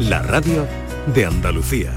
la 0.00 0.22
radio 0.22 0.66
de 1.14 1.26
Andalucía. 1.26 1.92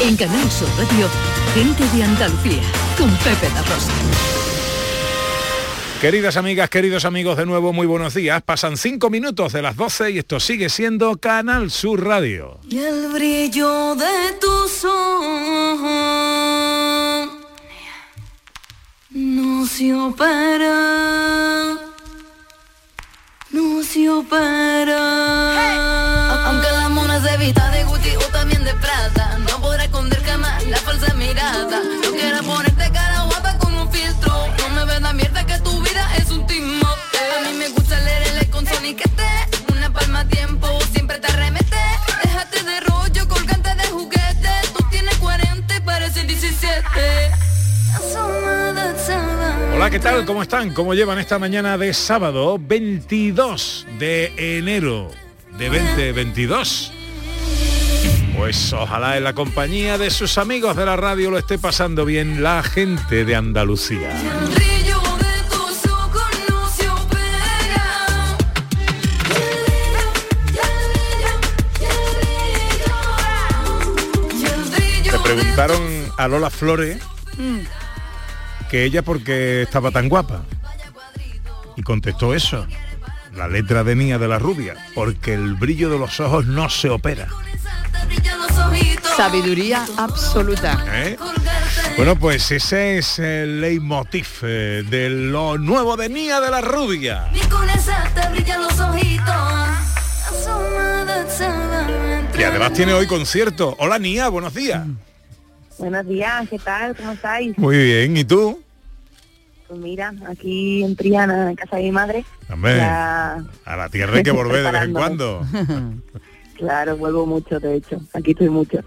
En 0.00 0.16
Canal 0.16 0.50
Sur 0.50 0.68
Radio, 0.76 1.08
gente 1.54 1.88
de 1.96 2.04
Andalucía, 2.04 2.62
con 2.98 3.10
Pepe 3.16 3.48
La 3.54 3.62
Rosa. 3.62 3.92
Queridas 6.00 6.36
amigas, 6.36 6.68
queridos 6.68 7.06
amigos, 7.06 7.38
de 7.38 7.46
nuevo 7.46 7.72
muy 7.72 7.86
buenos 7.86 8.12
días. 8.12 8.42
Pasan 8.42 8.76
cinco 8.76 9.08
minutos 9.08 9.54
de 9.54 9.62
las 9.62 9.76
12 9.76 10.10
y 10.10 10.18
esto 10.18 10.38
sigue 10.38 10.68
siendo 10.68 11.16
Canal 11.16 11.70
Sur 11.70 12.04
Radio. 12.04 12.60
Y 12.68 12.78
el 12.78 13.08
brillo 13.08 13.94
de 13.94 14.32
tus 14.38 14.84
ojos 14.84 15.86
no 19.10 19.66
se 19.66 19.94
opera, 19.94 21.85
Aunque 24.08 24.22
la 26.70 26.88
mona 26.88 27.20
se 27.20 27.34
evita 27.34 27.68
de 27.70 27.82
Gucci 27.82 28.14
o 28.14 28.20
también 28.30 28.64
de 28.64 28.72
Prada, 28.74 29.36
no 29.38 29.60
podrá 29.60 29.82
esconder 29.84 30.24
jamás 30.24 30.64
la 30.66 30.76
falsa 30.76 31.12
mirada. 31.14 31.80
No 32.04 32.12
quiero 32.12 32.40
ponerte 32.44 32.88
cara 32.92 33.22
guapa 33.22 33.58
con 33.58 33.74
un 33.74 33.90
filtro, 33.90 34.46
no 34.58 34.68
me 34.76 34.84
ves 34.84 35.02
la 35.02 35.12
mierda 35.12 35.44
que 35.44 35.58
tu 35.58 35.80
vida 35.80 36.08
es 36.18 36.30
un 36.30 36.46
timo. 36.46 36.86
A 36.86 37.48
mí 37.48 37.54
me 37.58 37.68
gusta 37.70 37.98
leer 37.98 38.38
el 38.38 38.48
con 38.48 38.64
que 38.64 39.02
esté, 39.04 39.72
una 39.72 39.92
palma 39.92 40.20
a 40.20 40.28
tiempo, 40.28 40.68
siempre 40.92 41.18
te 41.18 41.26
arremete. 41.26 41.76
Déjate 42.22 42.62
de 42.62 42.78
rollo, 42.80 43.28
colgante 43.28 43.74
de 43.74 43.88
juguete, 43.88 44.50
tú 44.72 44.84
tienes 44.88 45.16
40 45.16 45.76
y 45.76 45.80
pareces 45.80 46.28
17. 46.28 46.76
Hola, 49.76 49.90
¿qué 49.90 50.00
tal? 50.00 50.24
¿Cómo 50.24 50.40
están? 50.42 50.72
¿Cómo 50.72 50.94
llevan 50.94 51.18
esta 51.18 51.38
mañana 51.38 51.76
de 51.76 51.92
sábado 51.92 52.58
22 52.58 53.86
de 53.98 54.56
enero 54.58 55.10
de 55.58 55.68
2022? 55.68 56.92
Pues 58.38 58.72
ojalá 58.72 59.18
en 59.18 59.24
la 59.24 59.34
compañía 59.34 59.98
de 59.98 60.08
sus 60.08 60.38
amigos 60.38 60.76
de 60.76 60.86
la 60.86 60.96
radio 60.96 61.30
lo 61.30 61.36
esté 61.36 61.58
pasando 61.58 62.06
bien 62.06 62.42
la 62.42 62.62
gente 62.62 63.26
de 63.26 63.36
Andalucía. 63.36 64.08
Le 75.04 75.18
preguntaron 75.22 75.82
a 76.16 76.28
Lola 76.28 76.48
Flores 76.48 76.96
que 78.68 78.84
ella 78.84 79.02
porque 79.02 79.62
estaba 79.62 79.90
tan 79.90 80.08
guapa. 80.08 80.42
Y 81.76 81.82
contestó 81.82 82.34
eso. 82.34 82.66
La 83.34 83.48
letra 83.48 83.84
de 83.84 83.94
Mía 83.94 84.18
de 84.18 84.28
la 84.28 84.38
Rubia, 84.38 84.74
porque 84.94 85.34
el 85.34 85.54
brillo 85.54 85.90
de 85.90 85.98
los 85.98 86.20
ojos 86.20 86.46
no 86.46 86.70
se 86.70 86.88
opera. 86.88 87.28
Sabiduría 89.16 89.84
absoluta. 89.96 90.84
¿eh? 90.88 91.18
Bueno, 91.96 92.16
pues 92.16 92.50
ese 92.50 92.98
es 92.98 93.18
el 93.18 93.60
leitmotiv 93.60 94.26
eh, 94.42 94.84
de 94.88 95.10
lo 95.10 95.58
nuevo 95.58 95.96
de 95.96 96.08
Mía 96.08 96.40
de 96.40 96.50
la 96.50 96.60
Rubia. 96.60 97.28
Y 102.38 102.42
además 102.42 102.72
tiene 102.72 102.92
hoy 102.92 103.06
concierto. 103.06 103.76
Hola 103.78 103.98
Nia, 103.98 104.28
buenos 104.28 104.54
días. 104.54 104.82
Buenos 105.78 106.06
días, 106.06 106.48
¿qué 106.48 106.58
tal? 106.58 106.96
¿Cómo 106.96 107.12
estáis? 107.12 107.56
Muy 107.58 107.76
bien, 107.76 108.16
¿y 108.16 108.24
tú? 108.24 108.60
Pues 109.68 109.80
mira, 109.80 110.14
aquí 110.28 110.82
en 110.84 110.96
Triana, 110.96 111.50
en 111.50 111.56
casa 111.56 111.76
de 111.76 111.82
mi 111.82 111.92
madre. 111.92 112.24
Hombre, 112.50 112.76
ya- 112.76 113.44
a 113.64 113.76
la 113.76 113.88
tierra 113.88 114.16
hay 114.16 114.22
que 114.22 114.30
volver 114.32 114.64
de 114.64 114.70
vez 114.72 114.82
en 114.82 114.92
cuando. 114.92 115.46
Claro, 116.56 116.96
vuelvo 116.96 117.26
mucho, 117.26 117.60
de 117.60 117.74
hecho. 117.76 118.00
Aquí 118.14 118.30
estoy 118.30 118.48
mucho. 118.48 118.78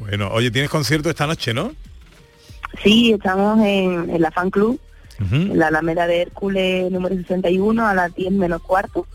Bueno, 0.00 0.28
oye, 0.32 0.50
tienes 0.50 0.68
concierto 0.68 1.08
esta 1.08 1.24
noche, 1.28 1.54
¿no? 1.54 1.70
Sí, 2.82 3.12
estamos 3.12 3.60
en, 3.64 4.10
en 4.10 4.20
la 4.20 4.32
fan 4.32 4.50
club, 4.50 4.80
en 5.20 5.56
la 5.56 5.68
Alameda 5.68 6.08
de 6.08 6.22
Hércules 6.22 6.90
número 6.90 7.14
61 7.14 7.86
a 7.86 7.94
las 7.94 8.12
10 8.12 8.32
menos 8.32 8.60
cuarto. 8.60 9.06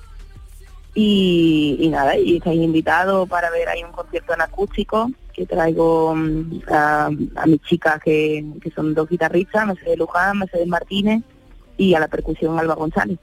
Y, 0.94 1.78
y 1.80 1.88
nada, 1.88 2.18
y 2.18 2.38
estáis 2.38 2.62
invitados 2.62 3.28
para 3.30 3.50
ver 3.50 3.70
ahí 3.70 3.84
un 3.84 3.92
concierto 3.94 4.34
en 4.34 4.42
acústico 4.42 5.10
que 5.34 5.46
traigo 5.46 6.14
mm, 6.14 6.64
a, 6.70 7.10
a 7.36 7.46
mis 7.46 7.62
chicas 7.62 8.02
que, 8.04 8.46
que 8.62 8.72
son 8.72 8.94
dos 8.94 9.08
guitarristas, 9.10 9.66
Mercedes 9.66 9.98
Luján, 9.98 10.40
Mercedes 10.40 10.68
Martínez 10.68 11.24
y 11.78 11.94
a 11.94 12.00
la 12.00 12.08
percusión 12.08 12.60
Alba 12.60 12.76
González. 12.76 13.18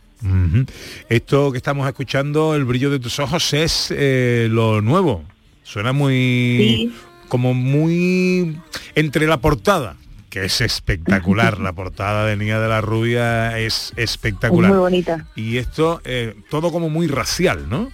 Esto 1.09 1.53
que 1.53 1.59
estamos 1.59 1.87
escuchando, 1.87 2.55
El 2.55 2.65
brillo 2.65 2.91
de 2.91 2.99
tus 2.99 3.19
ojos, 3.21 3.53
es 3.55 3.95
eh, 3.97 4.49
lo 4.51 4.81
nuevo. 4.81 5.23
Suena 5.63 5.93
muy... 5.93 6.15
Sí. 6.59 6.95
como 7.29 7.55
muy... 7.55 8.59
entre 8.95 9.27
la 9.27 9.37
portada, 9.37 9.97
que 10.31 10.45
es 10.45 10.61
espectacular. 10.61 11.59
la 11.61 11.73
portada 11.73 12.25
de 12.27 12.37
Nia 12.37 12.59
de 12.61 12.69
la 12.69 12.81
Rubia 12.81 13.59
es 13.59 13.93
Es 13.97 14.13
espectacular. 14.13 14.71
muy 14.71 14.79
bonita. 14.81 15.27
Y 15.37 15.59
esto, 15.59 16.01
eh, 16.05 16.35
todo 16.51 16.71
como 16.73 16.89
muy 16.89 17.07
racial, 17.07 17.69
¿no? 17.69 17.89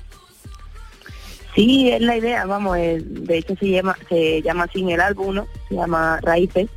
Sí, 1.54 1.88
es 1.90 2.00
la 2.00 2.16
idea, 2.16 2.44
vamos, 2.46 2.76
eh, 2.78 3.00
de 3.04 3.38
hecho 3.38 3.54
se 3.56 3.68
llama, 3.70 3.96
se 4.08 4.42
llama 4.42 4.64
así 4.64 4.80
en 4.80 4.90
el 4.90 5.00
álbum, 5.00 5.36
¿no? 5.36 5.46
Se 5.68 5.76
llama 5.76 6.18
Raíces, 6.20 6.68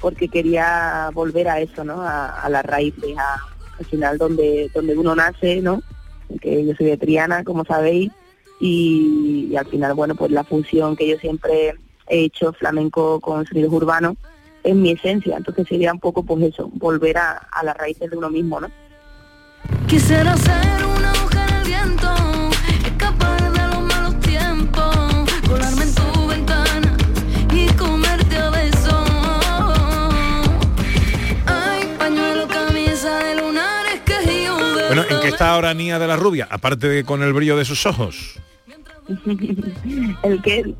porque 0.00 0.28
quería 0.28 1.10
volver 1.12 1.46
a 1.48 1.60
eso, 1.60 1.84
¿no? 1.84 2.00
A, 2.00 2.40
a 2.40 2.48
las 2.48 2.64
raíces, 2.64 3.16
a- 3.18 3.36
al 3.78 3.84
final 3.84 4.16
donde, 4.16 4.70
donde 4.74 4.96
uno 4.96 5.14
nace, 5.14 5.60
¿no? 5.60 5.82
Que 6.40 6.64
yo 6.64 6.72
soy 6.74 6.86
de 6.86 6.96
Triana, 6.96 7.44
como 7.44 7.66
sabéis, 7.66 8.12
y, 8.60 9.48
y 9.50 9.56
al 9.56 9.66
final, 9.66 9.92
bueno, 9.92 10.14
pues 10.14 10.30
la 10.30 10.42
fusión 10.44 10.96
que 10.96 11.06
yo 11.06 11.18
siempre 11.18 11.74
he 12.08 12.20
hecho, 12.24 12.54
flamenco 12.54 13.20
con 13.20 13.44
sonidos 13.44 13.74
urbanos, 13.74 14.16
es 14.64 14.74
mi 14.74 14.90
esencia, 14.90 15.36
entonces 15.36 15.68
sería 15.68 15.92
un 15.92 16.00
poco 16.00 16.24
pues 16.24 16.42
eso, 16.42 16.70
volver 16.72 17.18
a, 17.18 17.32
a 17.52 17.62
las 17.62 17.76
raíces 17.76 18.10
de 18.10 18.16
uno 18.16 18.30
mismo, 18.30 18.60
¿no? 18.60 18.68
Quisiera 19.86 20.34
ser 20.36 20.84
una 20.84 21.12
hoja 21.12 21.46
en 21.46 21.54
el 21.54 21.64
viento, 21.64 22.10
escapar 22.84 23.52
de 23.52 23.68
los 23.68 23.82
malos 23.82 24.20
tiempos, 24.20 24.96
colarme 25.46 25.82
en 25.82 25.94
tu 25.94 26.26
ventana 26.26 26.96
y 27.52 27.66
comerte 27.74 28.36
a 28.36 28.50
besos. 28.50 29.10
Ay, 31.46 31.94
pañuelo, 31.98 32.48
camisa 32.48 33.18
de 33.18 33.36
lunares 33.36 34.00
que 34.06 34.44
yo 34.44 34.76
de 34.76 34.86
Bueno, 34.86 35.04
¿en 35.10 35.20
qué 35.20 35.28
está 35.28 35.50
ahora 35.50 35.74
Nia 35.74 35.98
de 35.98 36.06
la 36.06 36.16
Rubia? 36.16 36.48
Aparte 36.50 36.88
de 36.88 37.04
con 37.04 37.22
el 37.22 37.34
brillo 37.34 37.56
de 37.56 37.66
sus 37.66 37.84
ojos. 37.84 38.40
el 40.22 40.42
que 40.42 40.74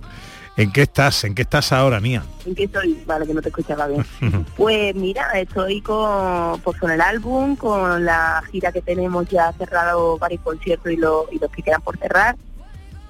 ¿En 0.56 0.70
qué 0.70 0.82
estás? 0.82 1.24
¿En 1.24 1.34
qué 1.34 1.42
estás 1.42 1.72
ahora, 1.72 1.98
Nia? 2.00 2.22
¿En 2.46 2.54
qué 2.54 2.64
estoy? 2.64 3.02
Vale, 3.06 3.26
que 3.26 3.34
no 3.34 3.42
te 3.42 3.48
escuchaba 3.48 3.88
bien. 3.88 4.04
Pues 4.56 4.94
mira, 4.94 5.30
estoy 5.32 5.80
con, 5.80 6.60
pues 6.60 6.78
con 6.78 6.90
el 6.92 7.00
álbum, 7.00 7.56
con 7.56 8.04
la 8.04 8.40
gira 8.52 8.70
que 8.70 8.80
tenemos 8.80 9.28
ya 9.28 9.52
cerrado 9.54 10.16
varios 10.18 10.42
conciertos 10.42 10.92
y, 10.92 10.96
lo- 10.96 11.26
y 11.32 11.38
los 11.40 11.50
que 11.50 11.62
quedan 11.62 11.80
por 11.82 11.96
cerrar. 11.98 12.36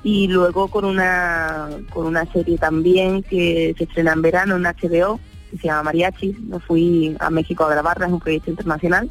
Y 0.03 0.29
luego 0.29 0.69
con 0.69 0.85
una, 0.87 1.69
con 1.91 2.07
una 2.07 2.25
serie 2.33 2.57
también 2.59 3.23
que 3.23 3.75
se 3.77 3.85
estrena 3.85 4.13
en 4.13 4.23
verano 4.23 4.57
en 4.57 4.63
HBO, 4.65 5.21
que 5.51 5.59
se 5.59 5.67
llama 5.67 5.85
Mariachi. 5.85 6.37
Me 6.49 6.61
fui 6.61 7.15
a 7.21 7.29
México 7.31 7.65
a 7.65 7.71
grabarla, 7.71 8.07
es 8.07 8.13
un 8.13 8.21
proyecto 8.21 8.51
internacional. 8.51 9.11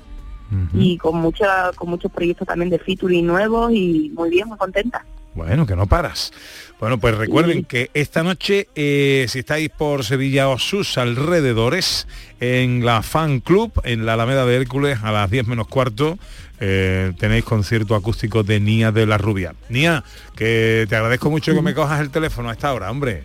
Y 0.76 0.98
con, 1.00 1.16
mucha, 1.18 1.72
con 1.74 1.90
muchos 1.90 2.12
proyectos 2.12 2.48
también 2.48 2.70
de 2.70 2.78
featuring 2.78 3.26
nuevos 3.26 3.72
y 3.74 4.12
muy 4.16 4.30
bien, 4.30 4.48
muy 4.48 4.58
contenta. 4.58 5.04
Bueno, 5.36 5.66
que 5.66 5.76
no 5.76 5.88
paras. 5.88 6.32
Bueno, 6.80 6.98
pues 7.00 7.16
recuerden 7.16 7.60
Sí. 7.60 7.64
que 7.64 7.92
esta 7.94 8.24
noche, 8.24 8.68
eh, 8.76 9.26
si 9.30 9.40
estáis 9.40 9.70
por 9.70 10.04
Sevilla 10.04 10.50
o 10.50 10.60
sus 10.60 10.98
alrededores, 10.98 12.08
en 12.40 12.86
la 12.86 13.02
Fan 13.02 13.40
Club, 13.40 13.72
en 13.84 14.06
la 14.06 14.14
Alameda 14.14 14.46
de 14.46 14.56
Hércules, 14.58 15.00
a 15.02 15.12
las 15.12 15.32
10 15.32 15.48
menos 15.48 15.68
cuarto, 15.68 16.18
eh, 16.60 17.14
tenéis 17.18 17.46
concierto 17.46 17.96
acústico 17.96 18.44
de 18.44 18.60
Nia 18.60 18.92
de 18.92 19.06
la 19.06 19.18
Rubia. 19.18 19.56
Nia, 19.70 20.04
que 20.36 20.86
te 20.90 20.96
agradezco 20.96 21.30
mucho 21.30 21.54
que 21.54 21.62
me 21.62 21.74
cojas 21.74 22.02
el 22.02 22.10
teléfono 22.10 22.50
a 22.50 22.54
esta 22.54 22.74
hora, 22.74 22.92
hombre. 22.92 23.24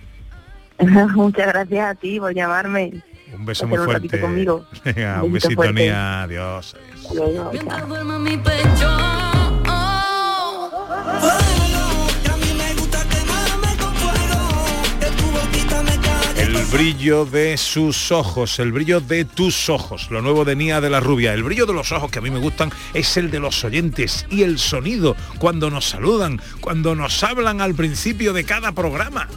Muchas 1.14 1.48
gracias 1.48 1.84
a 1.90 1.94
ti 1.94 2.18
por 2.20 2.32
llamarme. 2.32 3.02
Un 3.36 3.44
beso 3.44 3.66
muy 3.66 3.76
fuerte. 3.78 4.20
conmigo. 4.20 4.64
Un 5.22 5.32
besito 5.32 5.54
fuerte. 5.56 5.82
Nia. 5.82 6.22
Adiós. 6.22 6.74
El 16.48 16.64
brillo 16.64 17.26
de 17.26 17.58
sus 17.58 18.10
ojos, 18.10 18.58
el 18.58 18.72
brillo 18.72 19.02
de 19.02 19.26
tus 19.26 19.68
ojos, 19.68 20.10
lo 20.10 20.22
nuevo 20.22 20.46
de 20.46 20.56
Nia 20.56 20.80
de 20.80 20.88
la 20.88 20.98
Rubia. 20.98 21.34
El 21.34 21.42
brillo 21.42 21.66
de 21.66 21.74
los 21.74 21.92
ojos 21.92 22.10
que 22.10 22.20
a 22.20 22.22
mí 22.22 22.30
me 22.30 22.38
gustan 22.38 22.72
es 22.94 23.18
el 23.18 23.30
de 23.30 23.38
los 23.38 23.62
oyentes 23.64 24.24
y 24.30 24.44
el 24.44 24.58
sonido 24.58 25.14
cuando 25.38 25.68
nos 25.68 25.84
saludan, 25.90 26.40
cuando 26.62 26.94
nos 26.94 27.22
hablan 27.22 27.60
al 27.60 27.74
principio 27.74 28.32
de 28.32 28.44
cada 28.44 28.72
programa. 28.72 29.28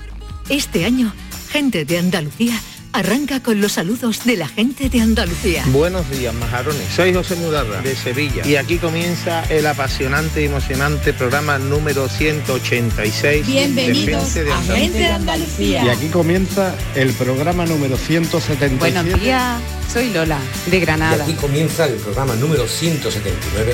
Este 0.48 0.86
año, 0.86 1.14
gente 1.52 1.84
de 1.84 1.98
Andalucía 1.98 2.58
Arranca 2.94 3.42
con 3.42 3.62
los 3.62 3.74
saludos 3.74 4.26
de 4.26 4.36
la 4.36 4.48
gente 4.48 4.90
de 4.90 5.00
Andalucía. 5.00 5.64
Buenos 5.68 6.10
días, 6.12 6.34
majarones. 6.34 6.88
Soy 6.94 7.14
José 7.14 7.36
Mudarra, 7.36 7.82
de 7.82 7.96
Sevilla. 7.96 8.46
Y 8.46 8.58
aquí 8.58 8.78
comienza 8.78 9.44
el 9.46 9.66
apasionante 9.66 10.42
y 10.42 10.46
emocionante 10.46 11.14
programa 11.14 11.58
número 11.58 12.10
186 12.10 13.48
Bienvenidos 13.48 14.34
de 14.34 14.44
Gente 14.44 14.44
de 14.44 14.52
a 14.52 14.58
Andalucía. 14.58 14.76
Gente 14.76 14.98
de 14.98 15.08
Andalucía. 15.08 15.86
Y 15.86 15.90
aquí 15.90 16.08
comienza 16.08 16.76
el 16.96 17.14
programa 17.14 17.66
número 17.66 17.96
177. 17.96 18.76
Buenos 18.78 19.22
días, 19.22 19.62
soy 19.92 20.10
Lola, 20.12 20.40
de 20.66 20.80
Granada. 20.82 21.26
Y 21.26 21.32
aquí 21.32 21.34
comienza 21.36 21.86
el 21.86 21.94
programa 21.94 22.36
número 22.36 22.68
179 22.68 23.74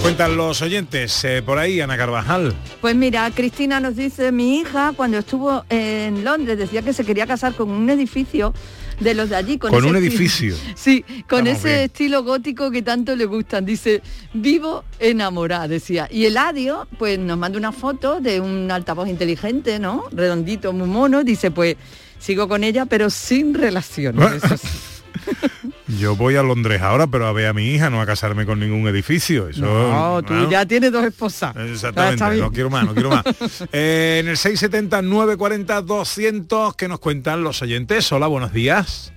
Nos 0.00 0.16
cuentan 0.16 0.34
los 0.34 0.62
oyentes? 0.62 1.24
Eh, 1.24 1.42
por 1.44 1.58
ahí, 1.58 1.78
Ana 1.82 1.94
Carvajal. 1.98 2.54
Pues 2.80 2.96
mira, 2.96 3.30
Cristina 3.34 3.80
nos 3.80 3.96
dice, 3.96 4.32
mi 4.32 4.58
hija 4.60 4.94
cuando 4.96 5.18
estuvo 5.18 5.62
en 5.68 6.24
Londres 6.24 6.56
decía 6.56 6.80
que 6.80 6.94
se 6.94 7.04
quería 7.04 7.26
casar 7.26 7.54
con 7.54 7.68
un 7.68 7.90
edificio 7.90 8.54
de 8.98 9.12
los 9.12 9.28
de 9.28 9.36
allí. 9.36 9.58
Con 9.58 9.74
ese 9.74 9.86
un 9.86 9.96
edificio. 9.96 10.54
Sí, 10.74 11.04
con 11.28 11.46
Estamos 11.46 11.48
ese 11.48 11.68
bien. 11.68 11.80
estilo 11.80 12.24
gótico 12.24 12.70
que 12.70 12.80
tanto 12.80 13.14
le 13.14 13.26
gustan. 13.26 13.66
Dice, 13.66 14.00
vivo 14.32 14.84
enamorada, 14.98 15.68
decía. 15.68 16.08
Y 16.10 16.24
Eladio, 16.24 16.88
pues 16.98 17.18
nos 17.18 17.36
manda 17.36 17.58
una 17.58 17.72
foto 17.72 18.22
de 18.22 18.40
un 18.40 18.70
altavoz 18.70 19.06
inteligente, 19.06 19.78
¿no? 19.78 20.04
Redondito, 20.12 20.72
muy 20.72 20.88
mono. 20.88 21.24
Dice, 21.24 21.50
pues 21.50 21.76
sigo 22.18 22.48
con 22.48 22.64
ella, 22.64 22.86
pero 22.86 23.10
sin 23.10 23.52
relaciones. 23.52 24.40
Yo 25.98 26.14
voy 26.16 26.36
a 26.36 26.42
Londres 26.42 26.80
ahora, 26.82 27.06
pero 27.06 27.26
a 27.26 27.32
ver 27.32 27.46
a 27.46 27.52
mi 27.52 27.64
hija, 27.70 27.90
no 27.90 28.00
a 28.00 28.06
casarme 28.06 28.46
con 28.46 28.60
ningún 28.60 28.86
edificio. 28.88 29.48
Eso, 29.48 29.62
No, 29.62 30.22
tú 30.22 30.34
¿no? 30.34 30.50
ya 30.50 30.64
tienes 30.66 30.92
dos 30.92 31.04
esposas. 31.04 31.54
Exactamente, 31.56 32.36
no 32.36 32.52
quiero 32.52 32.70
más, 32.70 32.84
no 32.84 32.94
quiero 32.94 33.10
más. 33.10 33.24
Eh, 33.72 34.18
en 34.20 34.28
el 34.28 34.36
670 34.36 35.02
940 35.02 35.82
200 35.82 36.76
que 36.76 36.88
nos 36.88 36.98
cuentan 37.00 37.42
los 37.42 37.62
oyentes. 37.62 38.10
Hola, 38.12 38.26
buenos 38.26 38.52
días. 38.52 39.12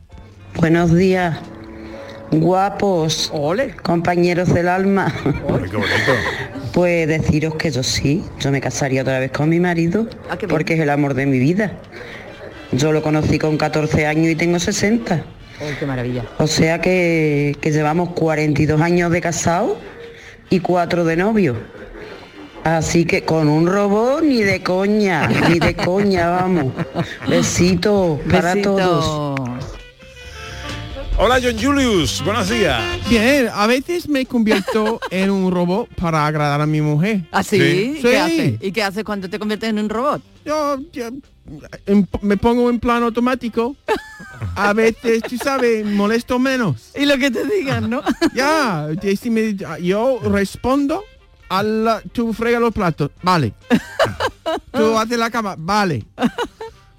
Buenos 0.55 0.93
días, 0.95 1.39
guapos, 2.31 3.31
compañeros 3.81 4.53
del 4.53 4.67
alma. 4.67 5.13
Qué. 5.23 5.77
Pues 6.73 7.07
deciros 7.07 7.55
que 7.55 7.71
yo 7.71 7.83
sí, 7.83 8.23
yo 8.39 8.51
me 8.51 8.61
casaría 8.61 9.01
otra 9.01 9.19
vez 9.19 9.31
con 9.31 9.49
mi 9.49 9.59
marido, 9.59 10.07
Ah, 10.29 10.37
qué 10.37 10.47
porque 10.47 10.73
es 10.75 10.79
el 10.79 10.89
amor 10.89 11.13
de 11.13 11.25
mi 11.25 11.39
vida. 11.39 11.73
Yo 12.71 12.91
lo 12.91 13.01
conocí 13.03 13.37
con 13.37 13.57
14 13.57 14.07
años 14.07 14.27
y 14.27 14.35
tengo 14.35 14.57
60. 14.59 15.23
Oh, 15.61 15.69
qué 15.79 15.85
maravilla. 15.85 16.25
O 16.39 16.47
sea 16.47 16.81
que, 16.81 17.55
que 17.61 17.71
llevamos 17.71 18.09
42 18.11 18.81
años 18.81 19.11
de 19.11 19.21
casado 19.21 19.77
y 20.49 20.59
4 20.59 21.05
de 21.05 21.15
novio. 21.17 21.55
Así 22.63 23.05
que 23.05 23.23
con 23.23 23.49
un 23.49 23.67
robot 23.67 24.23
ni 24.23 24.41
de 24.41 24.63
coña, 24.63 25.27
ni 25.49 25.59
de 25.59 25.75
coña, 25.75 26.29
vamos. 26.29 26.73
Besito 27.27 28.19
para 28.31 28.53
Besito. 28.53 28.75
todos. 28.77 29.39
Hola, 31.17 31.39
John 31.43 31.61
Julius. 31.61 32.23
Buenos 32.25 32.49
días. 32.49 32.81
Bien, 33.07 33.47
a 33.53 33.67
veces 33.67 34.09
me 34.09 34.25
convierto 34.25 34.99
en 35.11 35.29
un 35.29 35.51
robot 35.51 35.87
para 35.95 36.25
agradar 36.25 36.59
a 36.61 36.65
mi 36.65 36.81
mujer. 36.81 37.21
¿Ah, 37.31 37.43
sí? 37.43 37.99
¿Qué 38.01 38.09
Sí. 38.09 38.15
haces? 38.15 38.53
¿Y 38.61 38.71
qué 38.71 38.81
haces 38.81 39.03
cuando 39.03 39.29
te 39.29 39.37
conviertes 39.37 39.69
en 39.69 39.77
un 39.79 39.89
robot? 39.89 40.21
Yo, 40.43 40.77
yo, 40.91 41.09
en- 41.85 42.07
me 42.21 42.37
pongo 42.37 42.69
en 42.69 42.79
plan 42.79 43.03
automático. 43.03 43.75
A 44.55 44.73
veces, 44.73 45.21
tú 45.23 45.37
sabes, 45.37 45.85
molesto 45.85 46.39
menos. 46.39 46.91
Y 46.95 47.05
lo 47.05 47.17
que 47.17 47.31
te 47.31 47.45
digan, 47.45 47.89
¿no? 47.89 48.01
Ya, 48.35 48.87
y 49.01 49.15
si 49.15 49.29
me- 49.29 49.55
yo 49.81 50.19
respondo 50.23 51.03
a 51.49 51.63
la, 51.63 52.01
tú 52.01 52.33
frega 52.33 52.59
los 52.59 52.73
platos, 52.73 53.11
vale. 53.21 53.53
Tú 54.71 54.97
haces 54.97 55.17
la 55.17 55.31
cama, 55.31 55.55
vale. 55.57 56.03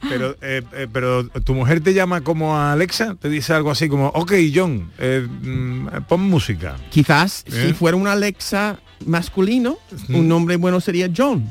Pero, 0.09 0.37
eh, 0.43 0.63
eh, 0.73 0.89
pero 0.93 1.27
tu 1.29 1.55
mujer 1.55 1.81
te 1.81 1.95
llama 1.95 2.21
como 2.23 2.57
a 2.57 2.73
Alexa, 2.73 3.15
te 3.15 3.29
dice 3.29 3.53
algo 3.55 3.71
así 3.71 3.89
como, 3.89 4.09
ok, 4.09 4.33
John, 4.55 4.91
eh, 4.99 5.27
mm, 5.29 5.89
pon 6.09 6.21
música. 6.23 6.77
Quizás 6.91 7.45
¿Eh? 7.47 7.67
si 7.69 7.73
fuera 7.75 7.97
un 7.97 8.07
Alexa 8.07 8.79
masculino, 9.07 9.79
un 10.09 10.29
nombre 10.29 10.57
bueno 10.57 10.81
sería 10.81 11.09
John. 11.15 11.51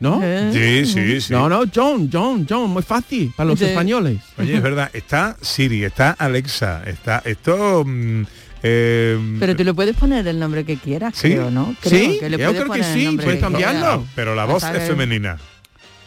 ¿No? 0.00 0.20
Sí, 0.52 0.86
sí, 0.86 1.20
sí. 1.20 1.32
No, 1.32 1.48
no, 1.48 1.64
John, 1.74 2.08
John, 2.12 2.46
John, 2.48 2.70
muy 2.70 2.82
fácil 2.82 3.32
para 3.36 3.48
los 3.50 3.58
Sí. 3.58 3.64
españoles. 3.64 4.18
Oye, 4.38 4.54
es 4.56 4.62
verdad, 4.62 4.90
está 4.92 5.36
Siri, 5.40 5.82
está 5.84 6.12
Alexa, 6.12 6.82
está 6.86 7.20
esto... 7.24 7.82
mm, 7.84 8.22
eh, 8.62 9.36
Pero 9.40 9.56
tú 9.56 9.64
le 9.64 9.74
puedes 9.74 9.96
poner 9.96 10.26
el 10.28 10.38
nombre 10.38 10.64
que 10.64 10.76
quieras, 10.76 11.14
¿Sí? 11.16 11.30
creo, 11.30 11.50
¿no? 11.50 11.74
Creo 11.80 11.98
Sí, 12.00 12.18
que 12.20 12.28
le 12.30 12.38
yo 12.38 12.44
puedes 12.46 12.62
creo 12.62 12.72
que 12.74 12.80
poner 12.80 12.84
sí, 12.94 13.16
puedes 13.16 13.34
que 13.34 13.40
cambiarlo. 13.40 14.04
pero 14.14 14.34
la 14.34 14.44
voz 14.44 14.62
es 14.64 14.70
que- 14.70 14.80
femenina. 14.80 15.36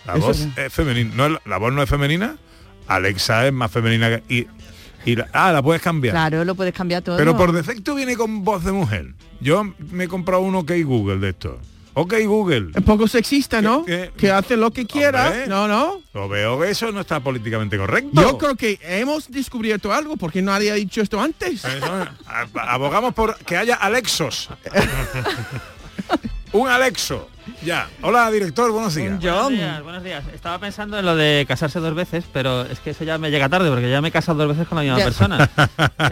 La 0.07 0.13
Eso 0.15 0.27
voz 0.27 0.37
sí. 0.37 0.51
es 0.55 0.73
femenina. 0.73 1.11
No, 1.15 1.39
la 1.45 1.57
voz 1.57 1.73
no 1.73 1.83
es 1.83 1.89
femenina. 1.89 2.35
Alexa 2.87 3.45
es 3.47 3.53
más 3.53 3.71
femenina 3.71 4.09
que... 4.09 4.23
Y, 4.33 4.47
y 5.11 5.15
la, 5.15 5.27
ah, 5.33 5.51
la 5.51 5.61
puedes 5.61 5.81
cambiar. 5.81 6.13
Claro, 6.13 6.43
lo 6.45 6.55
puedes 6.55 6.73
cambiar 6.73 7.01
todo. 7.01 7.17
Pero 7.17 7.35
por 7.37 7.51
defecto 7.51 7.93
viene 7.95 8.15
con 8.15 8.43
voz 8.43 8.63
de 8.63 8.71
mujer. 8.71 9.13
Yo 9.39 9.63
me 9.91 10.05
he 10.05 10.07
comprado 10.07 10.41
un 10.43 10.55
OK 10.55 10.71
Google 10.83 11.17
de 11.19 11.29
esto. 11.29 11.59
OK 11.93 12.13
Google. 12.25 12.71
Es 12.73 12.83
poco 12.83 13.07
sexista, 13.07 13.61
¿no? 13.61 13.83
¿Qué- 13.85 14.11
qué? 14.15 14.19
Que 14.27 14.31
hace 14.31 14.55
lo 14.55 14.71
que 14.71 14.85
quiera. 14.85 15.27
Hombre. 15.27 15.47
No, 15.47 15.67
no. 15.67 16.01
Lo 16.13 16.29
veo 16.29 16.59
que 16.59 16.69
eso 16.69 16.91
no 16.91 17.01
está 17.01 17.19
políticamente 17.19 17.77
correcto. 17.77 18.21
Yo 18.21 18.37
creo 18.37 18.55
que 18.55 18.79
hemos 18.81 19.29
descubierto 19.29 19.91
algo 19.91 20.15
porque 20.17 20.41
nadie 20.41 20.71
ha 20.71 20.75
dicho 20.75 21.01
esto 21.01 21.19
antes. 21.19 21.65
Eso, 21.65 22.07
abogamos 22.55 23.13
por 23.13 23.35
que 23.39 23.57
haya 23.57 23.75
Alexos. 23.75 24.49
un 26.53 26.67
Alexo. 26.67 27.27
Ya. 27.63 27.89
Hola, 28.03 28.29
director, 28.29 28.71
buenos 28.71 28.93
días. 28.93 29.19
Buenos 29.19 29.49
días, 29.49 29.83
buenos 29.83 30.03
días. 30.03 30.23
Estaba 30.33 30.59
pensando 30.59 30.99
en 30.99 31.05
lo 31.05 31.15
de 31.15 31.45
casarse 31.47 31.79
dos 31.79 31.95
veces, 31.95 32.23
pero 32.31 32.61
es 32.63 32.79
que 32.79 32.91
eso 32.91 33.03
ya 33.03 33.17
me 33.17 33.31
llega 33.31 33.49
tarde 33.49 33.69
porque 33.69 33.89
ya 33.89 33.99
me 33.99 34.09
he 34.09 34.11
casado 34.11 34.37
dos 34.45 34.49
veces 34.55 34.67
con 34.67 34.75
la 34.77 34.83
misma 34.83 34.97
persona. 35.03 35.49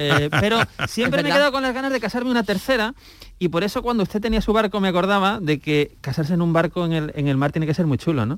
Eh, 0.02 0.30
pero 0.40 0.60
siempre 0.88 1.24
me 1.24 1.30
he 1.30 1.32
quedado 1.34 1.52
con 1.52 1.62
las 1.62 1.74
ganas 1.74 1.92
de 1.92 2.00
casarme 2.00 2.32
una 2.32 2.44
tercera 2.44 2.94
y 3.38 3.50
por 3.50 3.64
eso 3.64 3.82
cuando 3.82 4.04
usted 4.04 4.22
tenía 4.22 4.40
su 4.42 4.54
barco 4.54 4.80
me 4.80 4.88
acordaba 4.88 5.40
de 5.42 5.60
que 5.60 5.98
casarse 6.00 6.34
en 6.34 6.42
un 6.42 6.54
barco 6.54 6.86
en 6.86 6.94
el, 6.94 7.12
en 7.16 7.28
el 7.28 7.36
mar 7.38 7.52
tiene 7.52 7.66
que 7.68 7.74
ser 7.74 7.86
muy 7.86 7.98
chulo, 7.98 8.26
¿no? 8.26 8.38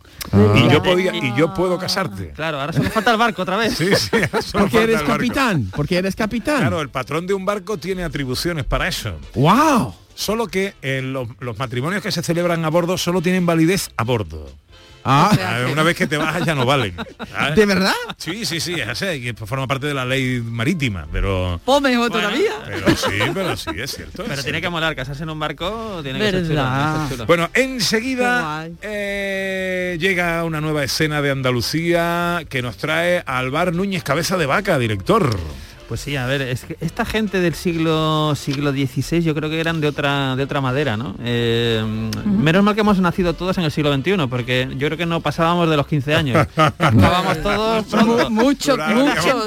Y 0.56 0.70
yo 0.72 0.82
podía, 0.82 1.16
y 1.16 1.36
yo 1.38 1.54
puedo 1.54 1.78
casarte. 1.78 2.32
Claro, 2.32 2.60
ahora 2.60 2.74
solo 2.74 2.90
falta 2.90 3.12
el 3.12 3.18
barco 3.18 3.42
otra 3.44 3.58
vez. 3.58 3.74
Sí, 3.78 3.96
sí, 3.96 4.10
Porque 4.12 4.28
falta 4.42 4.82
eres 4.82 5.02
el 5.02 5.08
barco. 5.08 5.12
capitán. 5.14 5.72
Porque 5.76 5.98
eres 5.98 6.16
capitán. 6.16 6.60
Claro, 6.60 6.82
el 6.82 6.90
patrón 6.90 7.28
de 7.28 7.34
un 7.34 7.46
barco 7.46 7.78
tiene 7.78 8.04
atribuciones 8.04 8.66
para 8.66 8.88
eso. 8.88 9.14
¡Wow! 9.36 9.94
Solo 10.16 10.48
que 10.48 10.74
en 10.82 11.14
los, 11.14 11.28
los 11.40 11.58
matrimonios 11.58 12.04
que 12.04 12.12
se 12.12 12.22
celebran 12.24 12.64
a 12.66 12.70
bordo 12.70 12.98
solo 12.98 13.22
tienen 13.22 13.46
validez 13.46 13.90
a 13.98 14.04
bordo. 14.04 14.50
Ah, 15.04 15.32
Ah, 15.42 15.66
Una 15.72 15.82
vez 15.82 15.98
que 15.98 16.06
te 16.06 16.16
bajas 16.16 16.46
ya 16.46 16.54
no 16.54 16.64
valen. 16.64 16.94
¿sabes? 17.34 17.56
¿De 17.56 17.66
verdad? 17.66 17.92
Sí, 18.18 18.46
sí, 18.46 18.60
sí, 18.60 18.76
es 18.80 18.88
así, 18.88 19.06
y 19.08 19.34
forma 19.34 19.66
parte 19.66 19.88
de 19.88 19.96
la 19.96 20.06
ley 20.06 20.40
marítima, 20.46 21.08
pero... 21.12 21.60
O 21.66 21.82
mejor 21.82 22.12
Bueno, 22.12 22.28
todavía. 22.30 22.52
Pero 22.64 22.96
sí, 22.96 23.10
pero 23.34 23.58
sí, 23.58 23.70
es 23.78 23.96
cierto. 23.96 24.22
Pero 24.22 24.36
es 24.36 24.44
tiene 24.44 24.62
que 24.62 24.70
molar, 24.70 24.96
casarse 24.96 25.24
en 25.24 25.32
un 25.32 25.40
barco 25.40 26.02
tiene 26.04 26.20
que 26.20 26.26
ser 26.26 26.34
chulo. 26.44 26.48
tiene 26.50 26.62
Verdad. 26.62 26.94
que 26.94 27.08
ser 27.08 27.18
chulo. 27.18 27.26
Bueno, 27.26 27.50
enseguida 27.56 28.70
eh, 28.84 29.98
llega 30.00 30.44
una 30.44 30.62
nueva 30.62 30.84
escena 30.84 31.20
de 31.24 31.32
Andalucía 31.32 32.44
que 32.48 32.62
nos 32.62 32.78
trae 32.78 33.24
a 33.26 33.40
Alvar 33.40 33.74
Núñez 33.74 34.04
Cabeza 34.04 34.38
de 34.38 34.46
Vaca, 34.46 34.78
director. 34.78 35.36
Pues 35.92 36.00
sí, 36.00 36.16
a 36.16 36.26
ver, 36.26 36.42
es 36.42 36.64
que 36.64 36.78
esta 36.80 37.04
gente 37.04 37.42
del 37.42 37.54
siglo 37.54 38.34
siglo 38.36 38.72
XVI 38.72 39.22
yo 39.24 39.36
creo 39.36 39.50
que 39.50 39.60
eran 39.60 39.82
de 39.82 39.90
otra 39.90 40.38
de 40.38 40.44
otra 40.44 40.62
madera, 40.62 40.96
¿no? 40.96 41.16
Eh, 41.22 41.84
Menos 42.26 42.64
mal 42.64 42.76
que 42.76 42.80
hemos 42.80 42.98
nacido 43.02 43.34
todos 43.34 43.58
en 43.58 43.66
el 43.66 43.72
siglo 43.72 43.94
XXI, 43.94 44.16
porque 44.30 44.70
yo 44.78 44.88
creo 44.88 44.98
que 44.98 45.06
no 45.06 45.20
pasábamos 45.20 45.70
de 45.70 45.76
los 45.76 45.86
15 45.88 46.16
años. 46.16 46.48
Estábamos 46.48 47.42
todos 47.44 47.86
pronto. 47.88 48.30
Mucho, 48.30 48.78
mucho. 48.78 49.46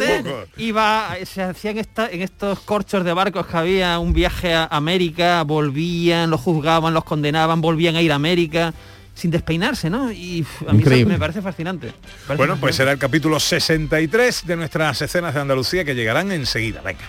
Iba, 0.59 1.09
se 1.25 1.43
hacían 1.45 1.79
esta- 1.79 2.11
en 2.11 2.21
estos 2.21 2.61
corchos 2.61 3.05
de 3.07 3.15
barcos 3.15 3.47
que 3.47 3.57
había 3.57 3.99
un 3.99 4.13
viaje 4.13 4.53
a 4.55 4.67
América, 4.67 5.45
volvían, 5.45 6.29
los 6.29 6.43
juzgaban, 6.43 6.93
los 6.93 7.05
condenaban, 7.05 7.63
volvían 7.63 7.97
a 7.97 8.03
ir 8.03 8.13
a 8.13 8.17
América 8.17 8.75
sin 9.15 9.31
despeinarse, 9.31 9.89
¿no? 9.89 10.13
Y 10.13 10.45
a 10.67 10.73
mí 10.73 10.83
eso 10.85 11.09
me 11.09 11.19
parece 11.19 11.41
fascinante. 11.41 11.87
Me 11.87 11.93
parece 12.27 12.37
Bueno, 12.37 12.57
pues 12.59 12.77
será 12.77 12.93
el 12.93 12.99
capítulo 12.99 13.39
63 13.41 14.47
de 14.47 14.57
nuestras 14.57 15.01
escenas 15.03 15.35
de 15.35 15.41
Andalucía 15.41 15.85
que 15.85 15.95
llegarán 15.95 16.33
enseguida. 16.33 16.83
Venga. 16.83 17.05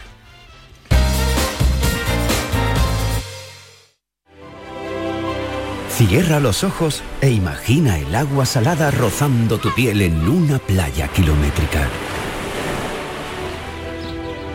Cierra 5.90 6.42
los 6.42 6.66
ojos 6.66 7.02
e 7.22 7.30
imagina 7.30 7.98
el 7.98 8.14
agua 8.16 8.46
salada 8.46 8.92
rozando 8.92 9.58
tu 9.58 9.74
piel 9.74 10.02
en 10.02 10.28
una 10.28 10.60
playa 10.60 11.08
kilométrica. 11.08 11.88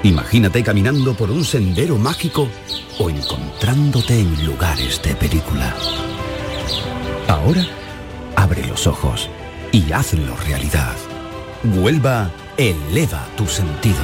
Imagínate 0.03 0.63
caminando 0.63 1.15
por 1.15 1.31
un 1.31 1.43
sendero 1.43 1.97
mágico 1.97 2.47
o 2.99 3.09
encontrándote 3.09 4.21
en 4.21 4.47
lugares 4.47 5.01
de 5.03 5.15
película. 5.15 5.75
Ahora, 7.31 7.65
abre 8.35 8.67
los 8.67 8.89
ojos 8.89 9.31
y 9.71 9.93
hazlo 9.93 10.37
realidad. 10.49 10.97
Huelva 11.63 12.29
eleva 12.57 13.25
tus 13.37 13.53
sentidos. 13.53 14.01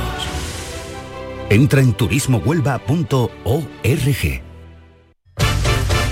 Entra 1.50 1.80
en 1.80 1.92
turismohuelva.org. 1.94 4.42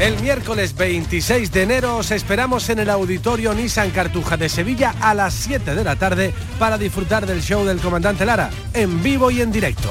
El 0.00 0.20
miércoles 0.20 0.76
26 0.76 1.52
de 1.52 1.62
enero 1.62 1.98
os 1.98 2.10
esperamos 2.10 2.68
en 2.68 2.80
el 2.80 2.90
auditorio 2.90 3.54
Nissan 3.54 3.92
Cartuja 3.92 4.36
de 4.36 4.48
Sevilla 4.48 4.92
a 5.00 5.14
las 5.14 5.34
7 5.34 5.76
de 5.76 5.84
la 5.84 5.94
tarde 5.94 6.34
para 6.58 6.78
disfrutar 6.78 7.26
del 7.26 7.42
show 7.42 7.64
del 7.64 7.78
comandante 7.78 8.26
Lara, 8.26 8.50
en 8.72 9.04
vivo 9.04 9.30
y 9.30 9.40
en 9.40 9.52
directo. 9.52 9.88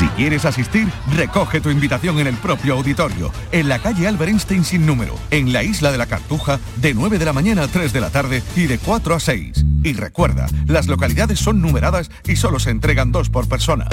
Si 0.00 0.08
quieres 0.16 0.46
asistir, 0.46 0.88
recoge 1.14 1.60
tu 1.60 1.68
invitación 1.68 2.18
en 2.20 2.26
el 2.26 2.34
propio 2.36 2.72
auditorio, 2.72 3.30
en 3.52 3.68
la 3.68 3.80
calle 3.80 4.08
Albert 4.08 4.30
Einstein 4.30 4.64
sin 4.64 4.86
número, 4.86 5.14
en 5.30 5.52
la 5.52 5.62
isla 5.62 5.92
de 5.92 5.98
la 5.98 6.06
Cartuja, 6.06 6.58
de 6.76 6.94
9 6.94 7.18
de 7.18 7.24
la 7.26 7.34
mañana 7.34 7.64
a 7.64 7.68
3 7.68 7.92
de 7.92 8.00
la 8.00 8.08
tarde 8.08 8.42
y 8.56 8.62
de 8.62 8.78
4 8.78 9.14
a 9.14 9.20
6. 9.20 9.62
Y 9.84 9.92
recuerda, 9.92 10.46
las 10.66 10.86
localidades 10.86 11.38
son 11.38 11.60
numeradas 11.60 12.10
y 12.26 12.36
solo 12.36 12.58
se 12.60 12.70
entregan 12.70 13.12
dos 13.12 13.28
por 13.28 13.46
persona. 13.46 13.88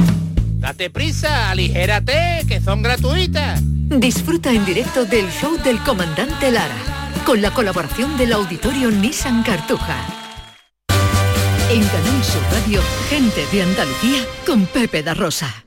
Date 0.59 0.89
prisa, 0.89 1.49
aligérate, 1.49 2.45
que 2.47 2.61
son 2.61 2.83
gratuitas. 2.83 3.59
Disfruta 3.65 4.53
en 4.53 4.63
directo 4.63 5.03
del 5.03 5.29
show 5.29 5.57
del 5.61 5.79
comandante 5.79 6.51
Lara, 6.53 6.77
con 7.25 7.41
la 7.41 7.51
colaboración 7.51 8.17
del 8.17 8.31
auditorio 8.31 8.91
Nissan 8.91 9.43
Cartuja. 9.43 9.97
En 11.69 11.83
Canal 11.83 12.23
Sur 12.23 12.43
Radio, 12.53 12.81
gente 13.09 13.45
de 13.51 13.61
Andalucía 13.61 14.21
con 14.45 14.67
Pepe 14.67 15.03
da 15.03 15.13
Rosa. 15.13 15.66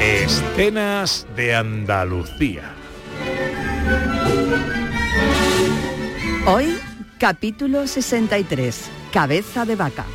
Escenas 0.00 1.26
de 1.36 1.54
Andalucía. 1.54 2.72
Hoy, 6.46 6.78
capítulo 7.18 7.86
63, 7.86 8.90
Cabeza 9.12 9.66
de 9.66 9.76
vaca. 9.76 10.06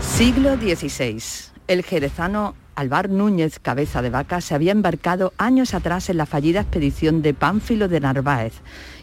Siglo 0.00 0.56
XVI. 0.56 1.22
El 1.68 1.84
jerezano 1.84 2.56
Alvar 2.78 3.10
Núñez 3.10 3.58
Cabeza 3.58 4.02
de 4.02 4.10
Vaca 4.10 4.40
se 4.40 4.54
había 4.54 4.70
embarcado 4.70 5.32
años 5.36 5.74
atrás 5.74 6.10
en 6.10 6.16
la 6.16 6.26
fallida 6.26 6.60
expedición 6.60 7.22
de 7.22 7.34
Pánfilo 7.34 7.88
de 7.88 7.98
Narváez 7.98 8.52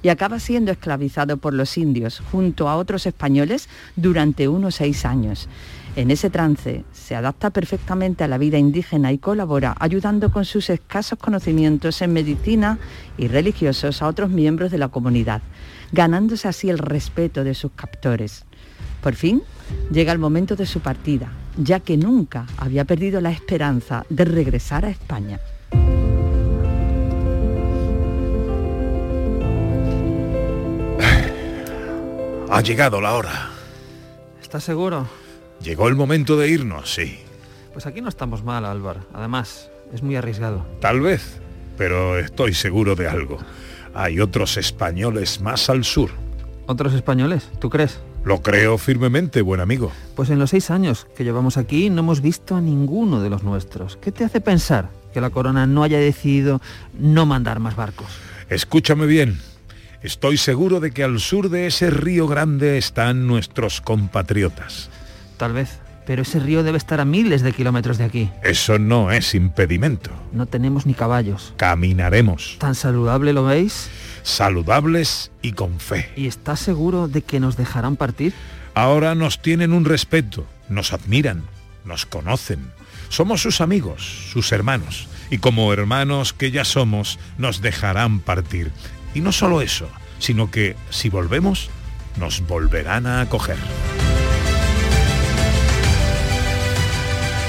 y 0.02 0.08
acaba 0.08 0.40
siendo 0.40 0.72
esclavizado 0.72 1.36
por 1.36 1.54
los 1.54 1.78
indios 1.78 2.22
junto 2.32 2.70
a 2.70 2.78
otros 2.78 3.06
españoles 3.06 3.68
durante 3.98 4.48
unos 4.48 4.76
seis 4.76 5.04
años. 5.04 5.50
En 5.98 6.10
ese 6.10 6.30
trance 6.30 6.86
se 6.94 7.18
adapta 7.18 7.50
perfectamente 7.50 8.24
a 8.24 8.30
la 8.30 8.38
vida 8.38 8.58
indígena 8.58 9.12
y 9.12 9.18
colabora 9.18 9.76
ayudando 9.78 10.32
con 10.32 10.46
sus 10.46 10.70
escasos 10.70 11.20
conocimientos 11.20 12.02
en 12.02 12.14
medicina 12.14 12.80
y 13.18 13.28
religiosos 13.28 14.02
a 14.02 14.08
otros 14.08 14.30
miembros 14.30 14.72
de 14.72 14.78
la 14.78 14.88
comunidad, 14.88 15.42
ganándose 15.92 16.48
así 16.48 16.70
el 16.70 16.78
respeto 16.78 17.44
de 17.44 17.54
sus 17.54 17.74
captores. 17.74 18.46
Por 19.02 19.16
fin 19.16 19.42
llega 19.92 20.12
el 20.12 20.20
momento 20.20 20.56
de 20.56 20.66
su 20.66 20.80
partida, 20.80 21.30
ya 21.58 21.80
que 21.80 21.98
nunca 21.98 22.46
había 22.58 22.86
perdido 22.86 23.22
la 23.22 23.32
esperanza 23.32 24.06
de 24.10 24.26
regresar 24.26 24.86
a 24.86 24.90
España. 24.90 25.40
Ha 32.50 32.62
llegado 32.62 33.02
la 33.02 33.16
hora. 33.16 33.50
¿Estás 34.42 34.64
seguro? 34.64 35.08
Llegó 35.62 35.88
el 35.88 35.96
momento 35.96 36.38
de 36.38 36.48
irnos, 36.48 36.94
sí. 36.94 37.20
Pues 37.74 37.86
aquí 37.86 38.00
no 38.02 38.08
estamos 38.08 38.44
mal, 38.44 38.64
Álvaro. 38.64 39.02
Además, 39.14 39.70
es 39.94 40.04
muy 40.04 40.16
arriesgado. 40.16 40.66
Tal 40.80 41.02
vez, 41.02 41.42
pero 41.78 42.18
estoy 42.18 42.54
seguro 42.54 42.96
de 42.96 43.08
algo. 43.08 43.40
Hay 43.94 44.20
otros 44.20 44.58
españoles 44.58 45.42
más 45.42 45.70
al 45.70 45.84
sur. 45.84 46.12
¿Otros 46.68 46.94
españoles? 46.94 47.50
¿Tú 47.60 47.70
crees? 47.70 48.00
Lo 48.26 48.42
creo 48.42 48.80
firmemente, 48.80 49.44
buen 49.44 49.62
amigo. 49.62 49.92
Pues 50.16 50.32
en 50.32 50.40
los 50.40 50.50
seis 50.50 50.72
años 50.72 51.06
que 51.16 51.24
llevamos 51.24 51.58
aquí 51.58 51.92
no 51.92 52.00
hemos 52.00 52.22
visto 52.22 52.56
a 52.56 52.62
ninguno 52.62 53.22
de 53.22 53.30
los 53.30 53.44
nuestros. 53.44 53.98
¿Qué 53.98 54.12
te 54.12 54.24
hace 54.24 54.42
pensar 54.42 54.90
que 55.14 55.22
la 55.22 55.30
corona 55.30 55.68
no 55.68 55.84
haya 55.84 56.00
decidido 56.00 56.60
no 56.98 57.28
mandar 57.28 57.60
más 57.60 57.76
barcos? 57.76 58.08
Escúchame 58.50 59.06
bien. 59.06 59.40
Estoy 60.02 60.38
seguro 60.38 60.80
de 60.80 60.90
que 60.90 61.04
al 61.04 61.20
sur 61.20 61.50
de 61.50 61.68
ese 61.68 61.92
río 61.92 62.28
grande 62.28 62.80
están 62.80 63.28
nuestros 63.28 63.80
compatriotas. 63.80 64.90
Tal 65.38 65.54
vez, 65.54 65.80
pero 66.06 66.22
ese 66.22 66.40
río 66.40 66.64
debe 66.64 66.78
estar 66.78 67.00
a 67.00 67.06
miles 67.06 67.42
de 67.42 67.52
kilómetros 67.52 67.98
de 67.98 68.04
aquí. 68.04 68.30
Eso 68.44 68.80
no 68.80 69.12
es 69.12 69.36
impedimento. 69.36 70.12
No 70.32 70.46
tenemos 70.46 70.86
ni 70.86 70.94
caballos. 70.94 71.54
Caminaremos. 71.58 72.58
¿Tan 72.60 72.76
saludable 72.76 73.34
lo 73.34 73.46
veis? 73.46 73.90
Saludables 74.24 75.32
y 75.42 75.54
con 75.54 75.80
fe. 75.80 76.12
¿Y 76.16 76.28
estás 76.28 76.60
seguro 76.60 77.08
de 77.08 77.22
que 77.22 77.40
nos 77.40 77.58
dejarán 77.58 77.96
partir? 77.96 78.34
Ahora 78.74 79.16
nos 79.16 79.42
tienen 79.42 79.72
un 79.72 79.86
respeto, 79.86 80.46
nos 80.68 80.94
admiran, 80.94 81.44
nos 81.86 82.06
conocen. 82.06 82.72
Somos 83.10 83.42
sus 83.42 83.62
amigos, 83.62 84.30
sus 84.32 84.52
hermanos. 84.52 85.08
Y 85.30 85.38
como 85.38 85.72
hermanos 85.72 86.34
que 86.34 86.52
ya 86.52 86.66
somos, 86.66 87.20
nos 87.38 87.62
dejarán 87.62 88.20
partir. 88.20 88.72
Y 89.14 89.22
no 89.22 89.32
solo 89.32 89.62
eso, 89.62 89.88
sino 90.20 90.52
que 90.52 90.76
si 90.90 91.10
volvemos, 91.10 91.70
nos 92.18 92.46
volverán 92.46 93.08
a 93.08 93.22
acoger. 93.22 93.58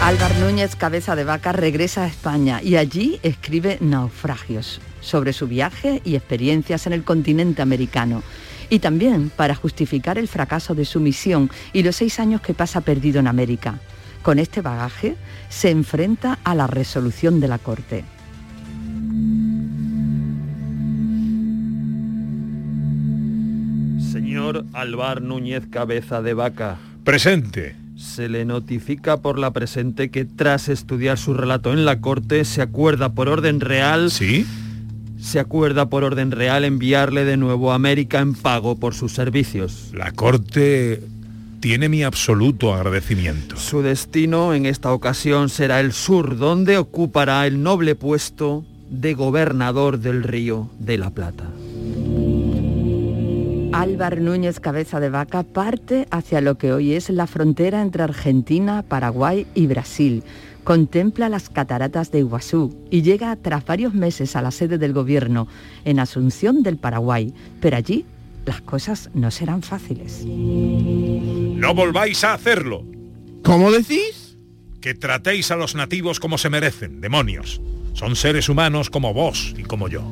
Álvar 0.03 0.37
Núñez 0.39 0.77
Cabeza 0.77 1.17
de 1.17 1.25
Vaca 1.25 1.53
regresa 1.53 2.05
a 2.05 2.07
España 2.07 2.61
y 2.63 2.77
allí 2.77 3.19
escribe 3.23 3.79
Naufragios 3.81 4.81
sobre 5.01 5.33
su 5.33 5.49
viaje 5.49 6.01
y 6.05 6.15
experiencias 6.15 6.87
en 6.87 6.93
el 6.93 7.03
continente 7.03 7.63
americano. 7.63 8.23
Y 8.69 8.79
también 8.79 9.31
para 9.31 9.55
justificar 9.55 10.19
el 10.19 10.29
fracaso 10.29 10.75
de 10.75 10.85
su 10.85 11.01
misión 11.01 11.51
y 11.73 11.83
los 11.83 11.97
seis 11.97 12.21
años 12.21 12.41
que 12.41 12.55
pasa 12.55 12.83
perdido 12.83 13.21
en 13.21 13.27
América. 13.27 13.81
Con 14.23 14.39
este 14.39 14.61
bagaje 14.61 15.17
se 15.49 15.71
enfrenta 15.71 16.39
a 16.45 16.55
la 16.55 16.67
resolución 16.67 17.41
de 17.41 17.49
la 17.49 17.59
Corte. 17.59 18.05
Señor 24.13 24.65
Alvar 24.73 25.23
Núñez 25.23 25.67
Cabeza 25.71 26.23
de 26.23 26.35
Vaca. 26.35 26.77
Presente. 27.05 27.86
Se 27.97 28.29
le 28.29 28.45
notifica 28.45 29.17
por 29.17 29.39
la 29.39 29.53
presente 29.53 30.11
que 30.11 30.27
tras 30.27 30.69
estudiar 30.69 31.17
su 31.17 31.33
relato 31.33 31.73
en 31.73 31.87
la 31.87 32.01
corte 32.01 32.45
se 32.45 32.61
acuerda 32.61 33.15
por 33.15 33.29
orden 33.29 33.61
real. 33.61 34.11
¿Sí? 34.11 34.47
Se 35.19 35.41
acuerda 35.41 35.89
por 35.89 36.05
orden 36.05 36.31
real 36.31 36.65
enviarle 36.65 37.25
de 37.25 37.39
nuevo 37.39 37.73
a 37.73 37.75
América 37.75 38.21
en 38.21 38.35
pago 38.35 38.77
por 38.77 38.95
sus 38.95 39.13
servicios. 39.13 39.91
La 39.95 40.13
corte 40.13 41.03
tiene 41.61 41.89
mi 41.89 42.03
absoluto 42.03 42.75
agradecimiento. 42.75 43.57
Su 43.57 43.81
destino 43.81 44.53
en 44.53 44.67
esta 44.67 44.93
ocasión 44.93 45.49
será 45.49 45.81
el 45.81 45.93
sur, 45.93 46.37
donde 46.37 46.77
ocupará 46.77 47.47
el 47.47 47.63
noble 47.63 47.95
puesto 47.95 48.65
de 48.91 49.15
gobernador 49.15 49.99
del 49.99 50.23
río 50.23 50.71
de 50.79 50.99
la 50.99 51.11
Plata. 51.11 51.45
Álvar 53.77 54.23
Núñez 54.23 54.59
Cabeza 54.59 55.01
de 55.01 55.11
Vaca 55.11 55.43
parte 55.43 56.09
hacia 56.11 56.41
lo 56.41 56.57
que 56.57 56.73
hoy 56.73 56.95
es 56.95 57.11
la 57.11 57.27
frontera 57.27 57.83
entre 57.83 58.05
Argentina, 58.05 58.83
Paraguay 58.83 59.47
y 59.55 59.67
Brasil. 59.67 60.23
Contempla 60.65 61.29
las 61.29 61.51
cataratas 61.51 62.11
de 62.11 62.21
Iguazú 62.21 62.75
y 62.91 63.03
llega 63.03 63.37
tras 63.37 63.67
varios 63.67 63.93
meses 63.93 64.35
a 64.35 64.41
la 64.41 64.51
sede 64.51 64.79
del 64.79 64.95
gobierno 64.95 65.47
en 65.85 66.01
Asunción 66.01 66.63
del 66.63 66.79
Paraguay. 66.79 67.35
Pero 67.61 67.77
allí 67.77 68.07
las 68.47 68.63
cosas 68.63 69.11
no 69.13 69.31
serán 69.31 69.61
fáciles. 69.61 70.25
No 70.25 71.75
volváis 71.75 72.25
a 72.25 72.33
hacerlo. 72.33 72.83
¿Cómo 73.45 73.71
decís? 73.71 74.39
Que 74.81 74.95
tratéis 74.95 75.51
a 75.51 75.57
los 75.57 75.75
nativos 75.75 76.19
como 76.19 76.39
se 76.39 76.49
merecen, 76.49 77.03
demonios. 77.03 77.61
Son 77.93 78.17
seres 78.17 78.49
humanos 78.49 78.89
como 78.89 79.13
vos 79.13 79.55
y 79.59 79.65
como 79.65 79.89
yo. 79.89 80.03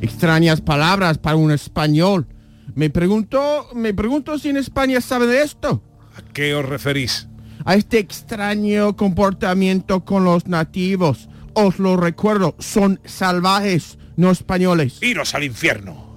extrañas 0.00 0.60
palabras 0.60 1.18
para 1.18 1.36
un 1.36 1.52
español. 1.52 2.26
Me 2.74 2.90
pregunto, 2.90 3.68
me 3.74 3.92
pregunto 3.94 4.38
si 4.38 4.48
en 4.48 4.56
España 4.56 5.00
sabe 5.00 5.26
de 5.26 5.42
esto. 5.42 5.82
¿A 6.16 6.22
qué 6.32 6.54
os 6.54 6.64
referís? 6.64 7.28
A 7.64 7.74
este 7.74 7.98
extraño 7.98 8.96
comportamiento 8.96 10.04
con 10.04 10.24
los 10.24 10.46
nativos. 10.46 11.28
Os 11.54 11.78
lo 11.78 11.96
recuerdo, 11.96 12.54
son 12.58 13.00
salvajes, 13.04 13.98
no 14.16 14.30
españoles. 14.30 15.02
Iros 15.02 15.34
al 15.34 15.44
infierno. 15.44 16.12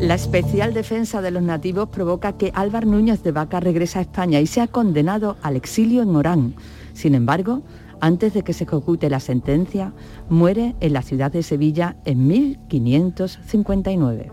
La 0.00 0.14
especial 0.14 0.74
defensa 0.74 1.20
de 1.20 1.32
los 1.32 1.42
nativos 1.42 1.88
provoca 1.88 2.36
que 2.36 2.52
Álvar 2.54 2.86
Núñez 2.86 3.24
de 3.24 3.32
Vaca 3.32 3.58
regrese 3.58 3.98
a 3.98 4.02
España 4.02 4.40
y 4.40 4.46
sea 4.46 4.68
condenado 4.68 5.36
al 5.42 5.56
exilio 5.56 6.02
en 6.02 6.14
Orán. 6.14 6.54
Sin 6.94 7.16
embargo, 7.16 7.64
antes 8.00 8.34
de 8.34 8.42
que 8.42 8.52
se 8.52 8.64
ejecute 8.64 9.08
la 9.10 9.20
sentencia, 9.20 9.92
muere 10.28 10.74
en 10.80 10.92
la 10.92 11.02
ciudad 11.02 11.30
de 11.32 11.42
Sevilla 11.42 11.96
en 12.04 12.26
1559. 12.26 14.32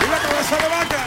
¡Y 0.00 0.04
la 0.10 0.18
cabeza 0.18 0.56
de 0.56 0.68
vaca! 0.68 1.04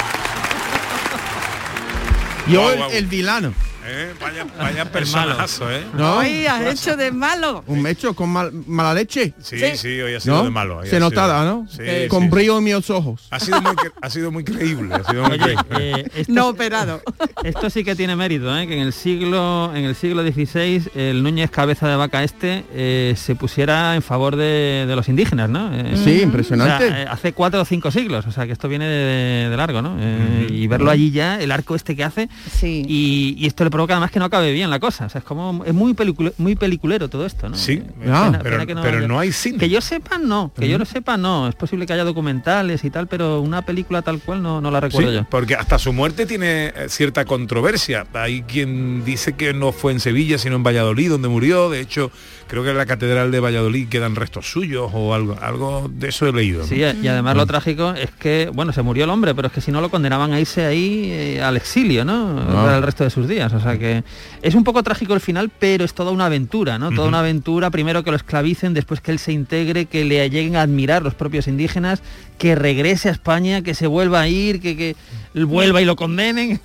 Yo 2.48 2.72
el, 2.72 2.82
el 2.94 3.06
vilano. 3.08 3.67
Eh, 3.90 4.14
Vaya, 4.20 4.46
vaya 4.58 4.86
personazo, 4.92 5.72
¿eh? 5.72 5.84
¿No? 5.94 6.20
Ay, 6.20 6.46
has 6.46 6.62
hecho 6.66 6.98
de 6.98 7.12
malo. 7.12 7.64
Un 7.68 7.82
mecho 7.82 8.14
con 8.14 8.30
mal- 8.30 8.52
mala 8.68 8.94
leche. 8.94 9.34
Sí, 9.42 9.58
sí, 9.76 10.02
hoy 10.02 10.16
ha 10.16 10.20
sido 10.20 10.38
¿No? 10.38 10.44
de 10.44 10.50
malo. 10.50 10.78
hoy 10.80 10.88
Se 10.90 10.98
ha 10.98 11.00
notaba, 11.00 11.42
sido- 11.42 11.46
¿no? 11.56 11.68
Sí, 11.70 12.08
con 12.10 12.24
sí. 12.24 12.30
brillo 12.30 12.58
en 12.58 12.64
mis 12.66 12.90
ojos. 12.90 13.28
Ha 13.32 13.40
sido 13.40 13.62
muy, 13.62 13.72
cre- 13.76 13.92
ha 14.02 14.10
sido 14.10 14.32
muy 14.32 14.44
creíble. 14.44 14.94
Ha 14.96 15.04
sido 15.10 15.24
muy 15.24 15.32
Oye, 15.40 15.56
creíble. 15.70 16.02
eh, 16.02 16.08
esto, 16.16 16.34
No 16.34 16.48
operado. 16.50 17.02
esto 17.44 17.70
sí 17.70 17.84
que 17.84 17.96
tiene 17.96 18.16
mérito, 18.16 18.56
¿eh? 18.58 18.68
que 18.68 18.74
en 18.76 18.82
el 18.82 18.94
siglo 18.94 19.72
en 19.74 19.86
el 19.86 19.96
siglo 19.96 20.22
XVI 20.24 20.84
el 20.96 21.24
Núñez 21.24 21.50
Cabeza 21.50 21.88
de 21.88 21.96
Vaca 21.96 22.24
este 22.24 22.66
eh, 22.74 23.14
se 23.16 23.36
pusiera 23.36 23.96
en 23.96 24.02
favor 24.02 24.36
de, 24.36 24.86
de 24.88 24.96
los 24.96 25.08
indígenas, 25.08 25.50
¿no? 25.50 25.74
Eh, 25.74 25.96
Sí, 26.04 26.22
impresionante. 26.22 26.86
o 26.86 26.88
sea, 26.90 27.02
eh, 27.04 27.08
hace 27.10 27.34
cuatro 27.34 27.62
o 27.62 27.66
cinco 27.66 27.92
siglos, 27.92 28.26
o 28.28 28.32
sea 28.32 28.46
que 28.46 28.52
esto 28.52 28.68
viene 28.68 28.86
de, 28.88 29.50
de 29.50 29.58
largo, 29.58 29.82
¿no? 29.82 29.96
Eh, 30.00 30.48
Y 30.50 30.68
verlo 30.68 30.92
allí 30.92 31.12
ya, 31.12 31.40
el 31.40 31.52
arco 31.52 31.76
este 31.76 31.96
que 31.96 32.04
hace, 32.04 32.30
Sí. 32.52 32.84
y, 32.88 33.36
y 33.38 33.46
esto 33.48 33.64
le 33.64 33.70
provoca 33.78 33.94
además 33.94 34.10
que 34.12 34.18
no 34.20 34.26
acabe 34.26 34.52
bien 34.52 34.70
la 34.72 34.80
cosa. 34.80 35.06
O 35.06 35.10
sea, 35.10 35.20
es 35.20 35.26
como 35.26 35.64
es 35.64 35.74
muy 35.74 35.94
pelicule- 35.94 36.34
muy 36.40 36.56
peliculero 36.56 37.10
todo 37.10 37.26
esto, 37.26 37.48
¿no? 37.48 37.56
Sí, 37.56 37.84
ah, 38.10 38.26
pena- 38.32 38.40
pero, 38.42 38.58
pena 38.58 38.66
que 38.66 38.76
pero 38.76 39.08
no 39.08 39.20
hay 39.20 39.32
cine. 39.32 39.60
que 39.60 39.70
yo 39.70 39.80
sepa, 39.82 40.18
no. 40.18 40.52
Que 40.58 40.68
yo 40.68 40.78
lo 40.80 40.86
sepa, 40.86 41.16
no. 41.16 41.48
Es 41.48 41.56
posible 41.56 41.86
que 41.86 41.94
haya 41.94 42.04
documentales 42.04 42.84
y 42.84 42.90
tal, 42.90 43.08
pero 43.08 43.40
una 43.42 43.62
película 43.64 44.02
tal 44.02 44.20
cual 44.20 44.42
no, 44.42 44.60
no 44.62 44.72
la 44.72 44.80
recuerdo 44.80 45.10
Sí, 45.12 45.16
yo. 45.18 45.26
porque 45.30 45.54
hasta 45.56 45.78
su 45.78 45.94
muerte 45.94 46.26
tiene 46.26 46.68
eh, 46.68 46.74
cierta 46.90 47.24
controversia. 47.26 48.06
Hay 48.14 48.42
quien 48.44 49.06
dice 49.06 49.34
que 49.34 49.54
no 49.54 49.72
fue 49.72 49.92
en 49.92 50.00
Sevilla, 50.00 50.38
sino 50.38 50.56
en 50.56 50.64
Valladolid, 50.64 51.10
donde 51.12 51.28
murió. 51.28 51.70
De 51.70 51.80
hecho, 51.80 52.12
creo 52.48 52.64
que 52.64 52.72
en 52.72 52.78
la 52.78 52.86
Catedral 52.86 53.32
de 53.32 53.40
Valladolid 53.40 53.88
quedan 53.90 54.16
restos 54.16 54.50
suyos 54.50 54.90
o 54.94 55.14
algo, 55.14 55.38
algo 55.42 55.90
de 55.94 56.10
eso 56.10 56.28
he 56.28 56.34
leído. 56.34 56.62
¿no? 56.62 56.68
Sí, 56.68 56.76
y 56.76 57.08
además 57.08 57.36
lo 57.36 57.46
trágico 57.46 57.94
es 57.94 58.10
que, 58.12 58.50
bueno, 58.54 58.74
se 58.74 58.82
murió 58.82 59.04
el 59.04 59.10
hombre, 59.10 59.36
pero 59.36 59.48
es 59.48 59.54
que 59.54 59.62
si 59.62 59.72
no 59.72 59.82
lo 59.82 59.90
condenaban 59.90 60.32
a 60.34 60.40
irse 60.40 60.66
ahí 60.66 61.12
eh, 61.12 61.42
al 61.42 61.58
exilio, 61.58 62.06
¿no? 62.06 62.40
Ah. 62.40 62.64
Para 62.64 62.78
el 62.78 62.84
resto 62.84 63.04
de 63.04 63.10
sus 63.10 63.28
días. 63.28 63.54
O 63.54 63.60
sea 63.60 63.78
que 63.78 64.04
es 64.42 64.56
un 64.56 64.64
poco 64.64 64.82
trágico 64.84 65.14
el 65.14 65.22
final, 65.22 65.52
pero 65.60 65.86
es 65.86 65.94
toda 65.94 66.12
una 66.12 66.26
aventura, 66.26 66.80
¿no? 66.80 66.92
Toda 66.92 67.08
una 67.08 67.20
aventura, 67.20 67.70
primero 67.70 68.04
que 68.04 68.12
lo 68.12 68.18
esclavicen, 68.18 68.74
después 68.74 69.02
que 69.02 69.12
él 69.12 69.20
se 69.20 69.34
integre, 69.34 69.86
que 69.86 70.06
le 70.06 70.30
lleguen 70.30 70.56
a 70.56 70.62
admirar 70.62 71.04
los 71.04 71.14
propios 71.14 71.48
indígenas, 71.48 72.02
que 72.38 72.56
regrese 72.56 73.10
a 73.10 73.12
España, 73.12 73.62
que 73.62 73.74
se 73.74 73.88
vuelva 73.88 74.22
a 74.22 74.28
ir, 74.28 74.62
que, 74.62 74.78
que 74.78 74.96
él 75.34 75.46
vuelva 75.46 75.82
y 75.82 75.86
lo 75.86 75.96
condenen. 75.96 76.60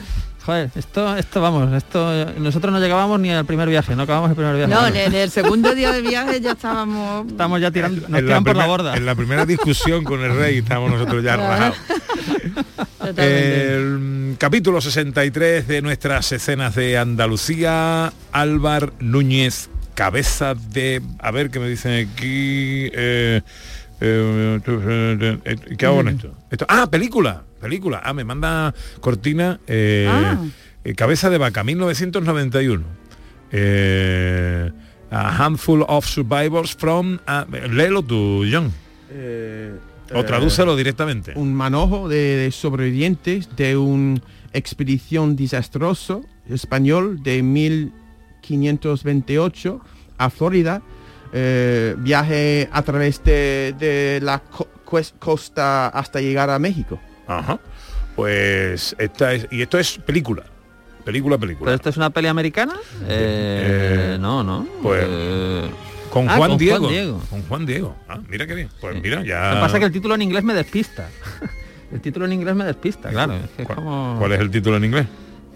Joder, 0.45 0.71
esto, 0.75 1.17
esto 1.17 1.41
vamos, 1.41 1.73
esto 1.73 2.27
nosotros 2.39 2.73
no 2.73 2.81
llegábamos 2.81 3.21
ni 3.21 3.31
al 3.31 3.45
primer 3.45 3.69
viaje, 3.69 3.95
no 3.95 4.03
acabamos 4.03 4.31
el 4.31 4.37
primer 4.37 4.57
viaje. 4.57 4.73
No, 4.75 4.87
en 4.89 4.97
en 4.97 5.15
el 5.15 5.31
segundo 5.31 5.73
día 5.75 5.93
de 5.93 6.03
viaje 6.03 6.41
ya 6.41 6.53
estábamos... 6.53 7.27
Estamos 7.31 7.61
ya 7.61 7.71
tirando, 7.71 8.09
nos 8.09 8.19
En 8.19 8.27
tiran 8.27 8.43
por 8.43 8.57
la 8.57 8.67
borda. 8.67 8.97
En 8.97 9.07
la 9.07 9.15
primera 9.15 9.47
discusión 9.47 10.03
con 10.03 10.21
el 10.21 10.35
rey 10.37 10.59
estamos 10.59 10.91
nosotros 10.91 11.23
ya 11.23 11.37
rajados. 11.37 11.77
El 13.17 13.99
mm, 13.99 14.35
capítulo 14.35 14.81
63 14.81 15.67
de 15.67 15.83
nuestras 15.83 16.31
escenas 16.33 16.75
de 16.75 16.97
Andalucía, 16.99 18.13
Álvar 18.33 18.93
Núñez, 19.01 19.71
cabeza 19.95 20.55
de... 20.55 21.03
A 21.19 21.31
ver 21.33 21.51
qué 21.51 21.59
me 21.61 21.69
dicen 21.69 22.09
aquí... 22.09 22.91
eh, 22.93 23.43
eh, 24.01 24.61
eh, 25.45 25.57
¿Qué 25.77 25.87
hago 25.87 25.97
con 25.97 26.09
esto? 26.09 26.35
Esto- 26.51 26.67
Ah, 26.69 26.89
película, 26.91 27.43
película. 27.63 28.03
Ah, 28.05 28.13
me 28.13 28.25
manda 28.25 28.75
Cortina, 29.01 29.59
eh, 29.67 30.07
Ah. 30.11 30.37
eh, 30.85 30.95
Cabeza 30.95 31.31
de 31.31 31.39
Vaca, 31.39 31.65
1991. 31.65 32.85
Eh, 33.53 34.71
a 35.11 35.31
handful 35.45 35.85
of 35.89 36.05
survivors 36.07 36.75
from... 36.77 37.19
ah, 37.27 37.47
léelo 37.71 38.03
tú, 38.03 38.45
John. 38.51 38.71
O 40.15 40.25
tradúcelo 40.25 40.77
directamente. 40.77 41.33
Un 41.37 41.55
manojo 41.55 42.07
de, 42.09 42.37
de 42.37 42.51
sobrevivientes 42.51 43.49
de 43.57 43.77
una 43.79 44.21
expedición 44.53 45.37
desastroso 45.37 46.23
español 46.51 47.23
de 47.23 47.43
1528 47.43 49.81
a 50.19 50.29
Florida. 50.31 50.83
eh, 51.35 51.95
viaje 51.99 52.69
a 52.71 52.83
través 52.83 53.25
de, 53.25 53.75
de 53.79 54.21
la 54.23 54.41
co- 54.41 54.69
costa 55.19 55.89
hasta 55.89 56.21
llegar 56.21 56.51
a 56.51 56.59
México. 56.59 57.01
Ajá. 57.39 57.59
Pues 58.17 58.95
esta 58.99 59.33
es 59.33 59.47
y 59.51 59.63
esto 59.63 59.79
es 59.79 59.99
película. 59.99 60.43
Película, 61.05 61.37
¿Pero 61.37 61.49
película. 61.49 61.75
esto 61.75 61.89
es 61.89 61.97
una 61.97 62.11
peli 62.11 62.29
americana? 62.29 62.75
Eh, 63.09 64.13
Eh, 64.15 64.19
no, 64.21 64.45
no. 64.45 64.67
pues, 64.83 65.05
Eh, 65.07 65.71
Con 66.13 66.29
ah, 66.29 66.37
Juan 66.37 66.51
con 66.51 66.59
Diego. 66.59 66.79
Juan 66.81 66.91
Diego. 66.93 67.23
Con 67.31 67.43
Juan 67.43 67.67
Diego. 67.67 67.97
Ah, 68.09 68.19
mira 68.29 68.47
qué 68.47 68.55
bien. 68.55 68.69
Pues 68.81 69.03
mira, 69.03 69.25
ya. 69.25 69.49
Lo 69.51 69.55
que 69.57 69.61
pasa 69.63 69.77
es 69.77 69.81
que 69.81 69.87
el 69.87 69.93
título 69.93 70.15
en 70.15 70.23
inglés 70.23 70.45
me 70.45 70.55
despista. 70.55 71.09
el 71.93 72.01
título 72.01 72.27
en 72.27 72.35
inglés 72.35 72.55
me 72.55 72.65
despista, 72.65 73.09
claro. 73.11 73.35
es 73.35 73.51
que 73.57 73.63
es 73.63 73.67
¿Cuál, 73.67 73.77
como... 73.77 74.17
cuál 74.19 74.33
es 74.33 74.41
el 74.41 74.51
título 74.51 74.77
en 74.77 74.85
inglés? 74.85 75.07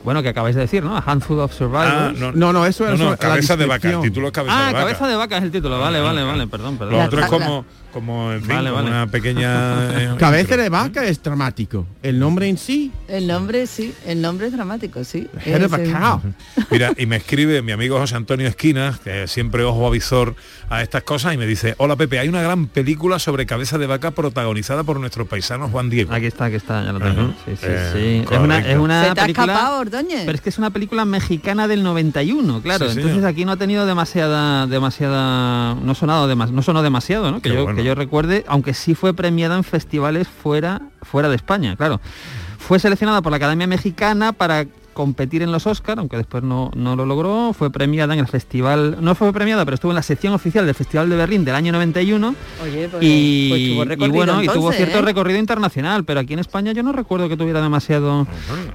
Bueno, 0.03 0.23
que 0.23 0.29
acabáis 0.29 0.55
de 0.55 0.63
decir, 0.63 0.83
¿no? 0.85 0.97
A 0.97 1.03
Handful 1.05 1.41
of 1.41 1.53
Survivors. 1.53 1.91
Ah, 1.93 2.13
no, 2.17 2.33
No, 2.33 2.53
no, 2.53 2.65
eso 2.67 2.85
no, 2.87 2.93
es 2.95 2.99
no, 3.01 3.11
la 3.11 3.17
cabeza 3.17 3.57
de 3.57 3.67
vaca. 3.67 3.91
El 3.91 4.01
título 4.01 4.29
es 4.29 4.33
cabeza 4.33 4.55
Ah, 4.57 4.67
de 4.69 4.73
vaca. 4.73 4.85
cabeza 4.85 5.09
de 5.09 5.17
vaca 5.17 5.37
es 5.39 5.43
el 5.45 5.51
título. 5.51 5.79
Vale, 5.81 6.01
vale, 6.01 6.23
vale. 6.23 6.47
Perdón, 6.47 6.75
Lo 6.75 6.79
perdón. 6.79 7.01
otro 7.07 7.19
es 7.21 7.31
La- 7.31 7.39
como, 7.39 7.65
como 7.97 8.31
en 8.33 8.41
fin, 8.43 8.49
Vale, 8.57 8.69
como 8.71 8.83
vale. 8.83 8.95
una 8.95 9.07
pequeña. 9.07 10.01
eh, 10.15 10.15
Cabeza 10.19 10.57
de 10.59 10.69
vaca 10.69 11.05
es 11.07 11.23
dramático. 11.23 11.87
El 12.03 12.19
nombre 12.19 12.47
en 12.49 12.59
sí, 12.59 12.93
El 13.09 13.27
nombre 13.27 13.67
sí, 13.67 13.95
el 14.07 14.21
nombre 14.21 14.49
es 14.49 14.53
dramático, 14.53 15.03
sí. 15.03 15.27
head 15.47 15.65
of 15.65 15.73
a 15.73 15.83
Es, 15.83 15.89
cow. 15.93 16.21
Mira, 16.71 16.93
y 16.99 17.07
me 17.07 17.17
escribe 17.17 17.63
mi 17.63 17.73
amigo 17.73 17.99
José 17.99 18.17
Antonio 18.17 18.47
Esquinas, 18.49 18.99
que 19.01 19.27
siempre 19.27 19.65
ojo 19.65 19.87
avisor 19.87 20.35
a 20.69 20.83
estas 20.83 21.05
cosas, 21.05 21.33
y 21.33 21.39
me 21.39 21.47
dice, 21.47 21.75
hola 21.79 21.97
Pepe, 21.97 22.19
hay 22.19 22.29
una 22.29 22.43
gran 22.43 22.67
película 22.67 23.19
sobre 23.19 23.47
cabeza 23.47 23.79
de 23.79 23.87
vaca 23.87 24.11
protagonizada 24.11 24.85
por 24.85 25.01
nuestro 25.01 25.25
paisano 25.27 25.69
Juan 25.71 25.89
Diego. 25.89 26.13
Aquí 26.13 26.27
está, 26.27 26.45
aquí 26.47 26.57
está, 26.57 26.85
ya 26.85 26.93
lo 26.93 27.01
tengo. 27.01 27.29
Sí, 27.47 27.53
sí, 27.57 27.67
Eh, 27.67 27.91
sí. 27.95 28.35
Es 28.35 28.39
una, 28.41 28.57
correcto. 28.57 28.71
es 28.73 28.79
una 28.79 29.05
Se 29.09 29.15
te 29.15 29.21
ha 29.21 29.25
película... 29.25 29.53
escapado, 29.55 29.81
Ordóñez. 29.81 30.23
Pero 30.27 30.35
es 30.37 30.41
que 30.43 30.49
es 30.51 30.59
una 30.59 30.71
película 30.71 31.05
mexicana 31.07 31.67
del 31.67 31.83
91, 31.83 32.61
claro. 32.61 32.87
Sí, 32.89 32.95
señor. 32.95 33.09
Entonces 33.09 33.31
aquí 33.33 33.45
no 33.47 33.53
ha 33.53 33.57
tenido 33.57 33.87
demasiada, 33.87 34.67
demasiada, 34.67 35.75
no 35.77 35.93
ha 35.93 35.95
sonado 35.95 36.27
demas, 36.29 36.51
no 36.51 36.63
sonó 36.63 36.83
demasiado, 36.83 37.31
¿no? 37.31 37.41
Que 37.41 37.51
Qué 37.51 37.55
yo, 37.55 37.65
bueno. 37.65 37.77
que 37.79 37.85
yo 37.87 37.95
recuerde, 37.95 38.45
aunque 38.49 38.75
sí 38.75 38.95
fue 38.95 39.15
premiada 39.15 39.57
en 39.57 39.65
festivales 39.65 40.29
fuera, 40.29 40.83
fuera 41.03 41.29
de 41.29 41.37
España, 41.37 41.77
claro. 41.77 42.01
Fue 42.59 42.79
seleccionada 42.79 43.23
por 43.23 43.31
la 43.31 43.37
Academia 43.37 43.67
Mexicana 43.67 44.33
para 44.33 44.67
competir 44.97 45.43
en 45.43 45.53
los 45.53 45.67
Oscar, 45.67 45.99
aunque 45.99 46.17
después 46.17 46.43
no, 46.43 46.71
no 46.75 46.97
lo 46.97 47.05
logró, 47.05 47.53
fue 47.53 47.71
premiada 47.71 48.15
en 48.15 48.21
el 48.21 48.27
festival, 48.29 48.97
no 49.03 49.15
fue 49.15 49.31
premiada, 49.31 49.63
pero 49.67 49.75
estuvo 49.75 49.93
en 49.93 49.97
la 49.97 50.03
sección 50.03 50.33
oficial 50.33 50.65
del 50.65 50.75
Festival 50.75 51.11
de 51.11 51.17
Berlín 51.17 51.45
del 51.45 51.55
año 51.55 51.71
91 51.71 52.35
Oye, 52.65 52.89
pues, 52.89 53.03
y, 53.05 53.49
pues 53.51 53.61
tuvo 53.69 53.83
y 53.83 53.87
recorrido 53.89 54.15
bueno, 54.17 54.43
y 54.43 54.49
tuvo 54.49 54.73
cierto 54.73 54.99
¿eh? 55.01 55.03
recorrido 55.03 55.39
internacional, 55.39 56.05
pero 56.07 56.21
aquí 56.21 56.33
en 56.33 56.39
España 56.39 56.73
yo 56.73 56.83
no 56.83 56.93
recuerdo 56.93 57.29
que 57.29 57.37
tuviera 57.37 57.61
demasiado, 57.61 58.27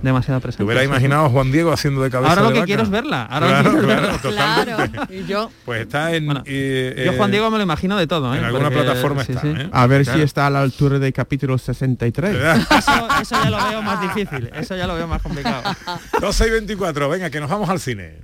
demasiada 0.04 0.40
¿Te 0.40 0.44
presencia. 0.44 0.64
hubiera 0.66 0.82
sí. 0.82 0.88
imaginado 0.88 1.26
a 1.26 1.30
Juan 1.30 1.52
Diego 1.52 1.72
haciendo 1.72 2.04
de 2.04 2.12
cabeza 2.12 2.30
Ahora 2.34 2.42
lo 2.44 2.48
de 2.50 2.54
que 2.54 2.60
vaca? 2.60 2.68
quiero 2.68 2.84
es 2.84 2.90
verla, 2.92 3.24
ahora 3.26 3.64
lo 3.64 4.20
claro, 4.20 4.78
y 5.10 5.26
yo... 5.26 5.50
Pues 5.66 5.82
está 5.82 6.14
en... 6.16 6.28
Bueno, 6.28 6.44
eh, 6.46 7.02
Yo 7.04 7.12
eh, 7.14 7.18
Juan 7.18 7.32
Diego 7.32 7.50
me 7.50 7.58
lo 7.58 7.64
imagino 7.64 7.98
de 7.98 8.06
todo, 8.06 8.32
¿eh? 8.36 8.38
en 8.38 8.44
alguna 8.46 8.66
Porque- 8.70 8.84
plataforma 8.84 9.24
sí, 9.24 9.32
está, 9.32 9.42
sí. 9.42 9.54
¿eh? 9.58 9.70
A 9.72 9.88
ver 9.88 10.04
Claro. 10.04 10.20
si 10.20 10.24
está 10.24 10.46
a 10.46 10.50
la 10.52 10.62
altura 10.62 11.00
del 11.00 11.14
capítulo 11.14 11.58
63. 11.58 12.36
Eso, 12.72 12.92
eso 13.22 13.36
ya 13.44 13.50
lo 13.50 13.58
veo 13.70 13.82
más 13.82 14.02
difícil, 14.02 14.50
eso 14.54 14.76
ya 14.76 14.86
lo 14.86 14.94
veo 14.96 15.08
más 15.08 15.22
complicado. 15.22 15.64
12 16.20 16.48
y 16.48 16.50
24, 16.50 17.10
venga, 17.10 17.30
que 17.30 17.40
nos 17.40 17.50
vamos 17.50 17.70
al 17.70 17.80
cine. 17.80 18.20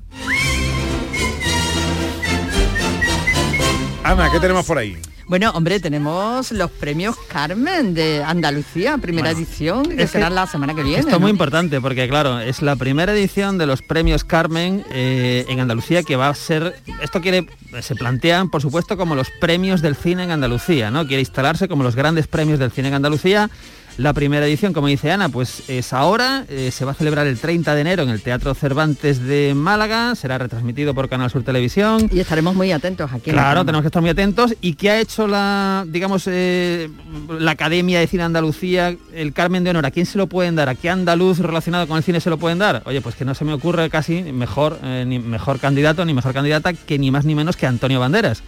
Ana, 4.04 4.32
¿qué 4.32 4.40
tenemos 4.40 4.66
por 4.66 4.78
ahí? 4.78 4.98
Bueno, 5.28 5.52
hombre, 5.52 5.82
tenemos 5.82 6.54
los 6.54 6.72
premios 6.72 7.18
Carmen 7.28 7.94
de 7.94 8.24
Andalucía, 8.24 8.98
primera 8.98 9.34
Bueno, 9.34 9.46
edición, 9.46 9.84
que 9.84 10.08
será 10.08 10.30
la 10.30 10.48
semana 10.48 10.74
que 10.74 10.84
viene. 10.84 11.00
Esto 11.00 11.10
es 11.10 11.16
¿no? 11.16 11.20
muy 11.20 11.32
importante 11.32 11.82
porque, 11.82 12.08
claro, 12.08 12.40
es 12.40 12.62
la 12.62 12.78
primera 12.78 13.12
edición 13.12 13.58
de 13.58 13.66
los 13.66 13.82
premios 13.82 14.24
Carmen 14.24 14.86
eh, 14.90 15.46
en 15.50 15.60
Andalucía 15.60 16.04
que 16.04 16.16
va 16.16 16.30
a 16.30 16.34
ser, 16.34 16.80
esto 17.02 17.20
quiere, 17.20 17.46
se 17.82 17.96
plantean, 17.96 18.50
por 18.50 18.62
supuesto, 18.62 18.96
como 18.96 19.16
los 19.16 19.28
premios 19.42 19.82
del 19.82 19.98
cine 19.98 20.24
en 20.24 20.32
Andalucía, 20.32 20.92
¿no? 20.92 21.06
Quiere 21.06 21.20
instalarse 21.20 21.68
como 21.68 21.84
los 21.84 21.98
grandes 21.98 22.28
premios 22.28 22.58
del 22.58 22.72
cine 22.72 22.88
en 22.88 22.94
Andalucía. 22.94 23.50
La 23.98 24.14
primera 24.14 24.46
edición, 24.46 24.74
como 24.74 24.86
dice 24.86 25.12
Ana, 25.12 25.28
pues 25.28 25.64
es 25.68 25.92
ahora, 25.92 26.46
eh, 26.50 26.70
se 26.72 26.86
va 26.86 26.92
a 26.92 26.94
celebrar 26.94 27.26
el 27.26 27.40
30 27.40 27.74
de 27.74 27.82
enero 27.82 28.04
en 28.04 28.10
el 28.10 28.22
Teatro 28.22 28.54
Cervantes 28.54 29.24
de 29.24 29.56
Málaga, 29.56 30.14
será 30.14 30.38
retransmitido 30.38 30.94
por 30.94 31.10
Canal 31.10 31.32
Sur 31.32 31.42
Televisión. 31.42 32.08
Y 32.14 32.20
estaremos 32.20 32.54
muy 32.54 32.72
atentos 32.72 33.12
aquí. 33.12 33.32
Claro, 33.32 33.66
tenemos 33.66 33.82
que 33.82 33.88
estar 33.88 34.04
muy 34.04 34.12
atentos. 34.12 34.54
¿Y 34.62 34.76
qué 34.76 34.92
ha 34.92 35.00
hecho 35.00 35.26
la, 35.26 35.84
digamos, 35.88 36.26
eh, 36.28 36.92
la 37.40 37.52
Academia 37.52 38.00
de 38.00 38.06
Cine 38.06 38.22
Andalucía, 38.22 38.96
el 39.16 39.34
Carmen 39.34 39.64
de 39.64 39.72
Honor? 39.72 39.88
¿A 39.88 39.92
quién 39.92 40.06
se 40.06 40.20
lo 40.20 40.28
pueden 40.28 40.56
dar? 40.56 40.70
¿A 40.70 40.76
qué 40.76 40.92
andaluz 40.92 41.40
relacionado 41.40 41.88
con 41.88 41.98
el 41.98 42.04
cine 42.04 42.20
se 42.20 42.30
lo 42.30 42.38
pueden 42.38 42.60
dar? 42.60 42.84
Oye, 42.86 43.02
pues 43.02 43.16
que 43.16 43.26
no 43.26 43.34
se 43.34 43.46
me 43.46 43.54
ocurre 43.54 43.90
casi 43.90 44.22
mejor, 44.22 44.78
eh, 44.84 45.06
ni 45.08 45.18
mejor 45.18 45.60
candidato 45.60 46.06
ni 46.06 46.14
mejor 46.14 46.34
candidata 46.34 46.74
que 46.74 47.00
ni 47.00 47.10
más 47.10 47.26
ni 47.26 47.34
menos 47.34 47.58
que 47.58 47.66
Antonio 47.66 48.00
Banderas. 48.00 48.44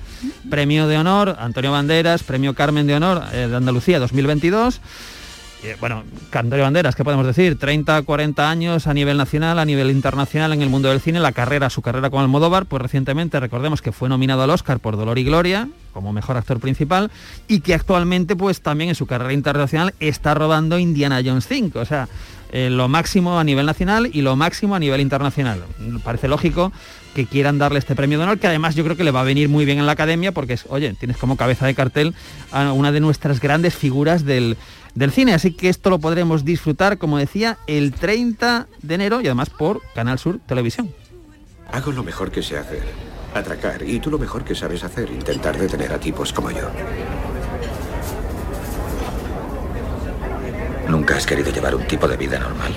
Premio 0.47 0.87
de 0.87 0.99
honor, 0.99 1.37
Antonio 1.39 1.71
Banderas, 1.71 2.21
Premio 2.21 2.53
Carmen 2.53 2.85
de 2.85 2.93
Honor 2.93 3.27
de 3.31 3.55
Andalucía 3.55 3.97
2022. 3.97 4.79
Eh, 5.61 5.75
bueno, 5.81 6.03
Antonio 6.31 6.63
Banderas, 6.63 6.95
¿qué 6.95 7.03
podemos 7.03 7.25
decir? 7.25 7.59
30, 7.59 8.03
40 8.03 8.49
años 8.49 8.87
a 8.87 8.93
nivel 8.93 9.17
nacional, 9.17 9.59
a 9.59 9.65
nivel 9.65 9.91
internacional 9.91 10.53
en 10.53 10.61
el 10.61 10.69
mundo 10.69 10.89
del 10.89 11.01
cine, 11.01 11.19
la 11.19 11.33
carrera, 11.33 11.69
su 11.69 11.81
carrera 11.81 12.09
con 12.09 12.21
Almodóvar, 12.21 12.65
pues 12.65 12.81
recientemente 12.81 13.39
recordemos 13.41 13.81
que 13.81 13.91
fue 13.91 14.07
nominado 14.07 14.41
al 14.41 14.49
Oscar 14.51 14.79
por 14.79 14.95
Dolor 14.95 15.17
y 15.19 15.25
Gloria 15.25 15.67
como 15.93 16.13
mejor 16.13 16.37
actor 16.37 16.61
principal 16.61 17.11
y 17.49 17.59
que 17.59 17.73
actualmente 17.73 18.37
pues 18.37 18.61
también 18.61 18.89
en 18.89 18.95
su 18.95 19.05
carrera 19.05 19.33
internacional 19.33 19.93
está 19.99 20.33
rodando 20.33 20.79
Indiana 20.79 21.21
Jones 21.25 21.45
5, 21.47 21.77
o 21.77 21.85
sea, 21.85 22.07
eh, 22.51 22.69
lo 22.69 22.87
máximo 22.87 23.37
a 23.37 23.43
nivel 23.43 23.65
nacional 23.65 24.09
y 24.13 24.21
lo 24.21 24.37
máximo 24.37 24.75
a 24.75 24.79
nivel 24.79 25.01
internacional. 25.01 25.63
Parece 26.03 26.29
lógico 26.29 26.71
que 27.13 27.25
quieran 27.25 27.57
darle 27.57 27.79
este 27.79 27.95
premio 27.95 28.17
de 28.17 28.23
honor, 28.23 28.39
que 28.39 28.47
además 28.47 28.75
yo 28.75 28.83
creo 28.83 28.95
que 28.95 29.03
le 29.03 29.11
va 29.11 29.21
a 29.21 29.23
venir 29.23 29.49
muy 29.49 29.65
bien 29.65 29.79
en 29.79 29.85
la 29.85 29.93
academia, 29.93 30.31
porque 30.31 30.53
es, 30.53 30.65
oye, 30.69 30.93
tienes 30.93 31.17
como 31.17 31.37
cabeza 31.37 31.65
de 31.65 31.75
cartel 31.75 32.13
a 32.51 32.71
una 32.71 32.91
de 32.91 32.99
nuestras 32.99 33.39
grandes 33.39 33.75
figuras 33.75 34.25
del, 34.25 34.57
del 34.95 35.11
cine. 35.11 35.33
Así 35.33 35.51
que 35.51 35.69
esto 35.69 35.89
lo 35.89 35.99
podremos 35.99 36.45
disfrutar, 36.45 36.97
como 36.97 37.17
decía, 37.17 37.57
el 37.67 37.93
30 37.93 38.67
de 38.81 38.95
enero 38.95 39.21
y 39.21 39.25
además 39.25 39.49
por 39.49 39.81
Canal 39.93 40.19
Sur 40.19 40.39
Televisión. 40.45 40.93
Hago 41.71 41.91
lo 41.91 42.03
mejor 42.03 42.31
que 42.31 42.41
sé 42.41 42.57
hacer, 42.57 42.83
atracar, 43.33 43.83
y 43.83 43.99
tú 43.99 44.09
lo 44.09 44.17
mejor 44.17 44.43
que 44.43 44.55
sabes 44.55 44.83
hacer, 44.83 45.09
intentar 45.11 45.57
detener 45.57 45.93
a 45.93 45.99
tipos 45.99 46.33
como 46.33 46.51
yo. 46.51 46.69
¿Nunca 50.87 51.15
has 51.15 51.27
querido 51.27 51.51
llevar 51.51 51.75
un 51.75 51.85
tipo 51.85 52.07
de 52.07 52.17
vida 52.17 52.39
normal? 52.39 52.73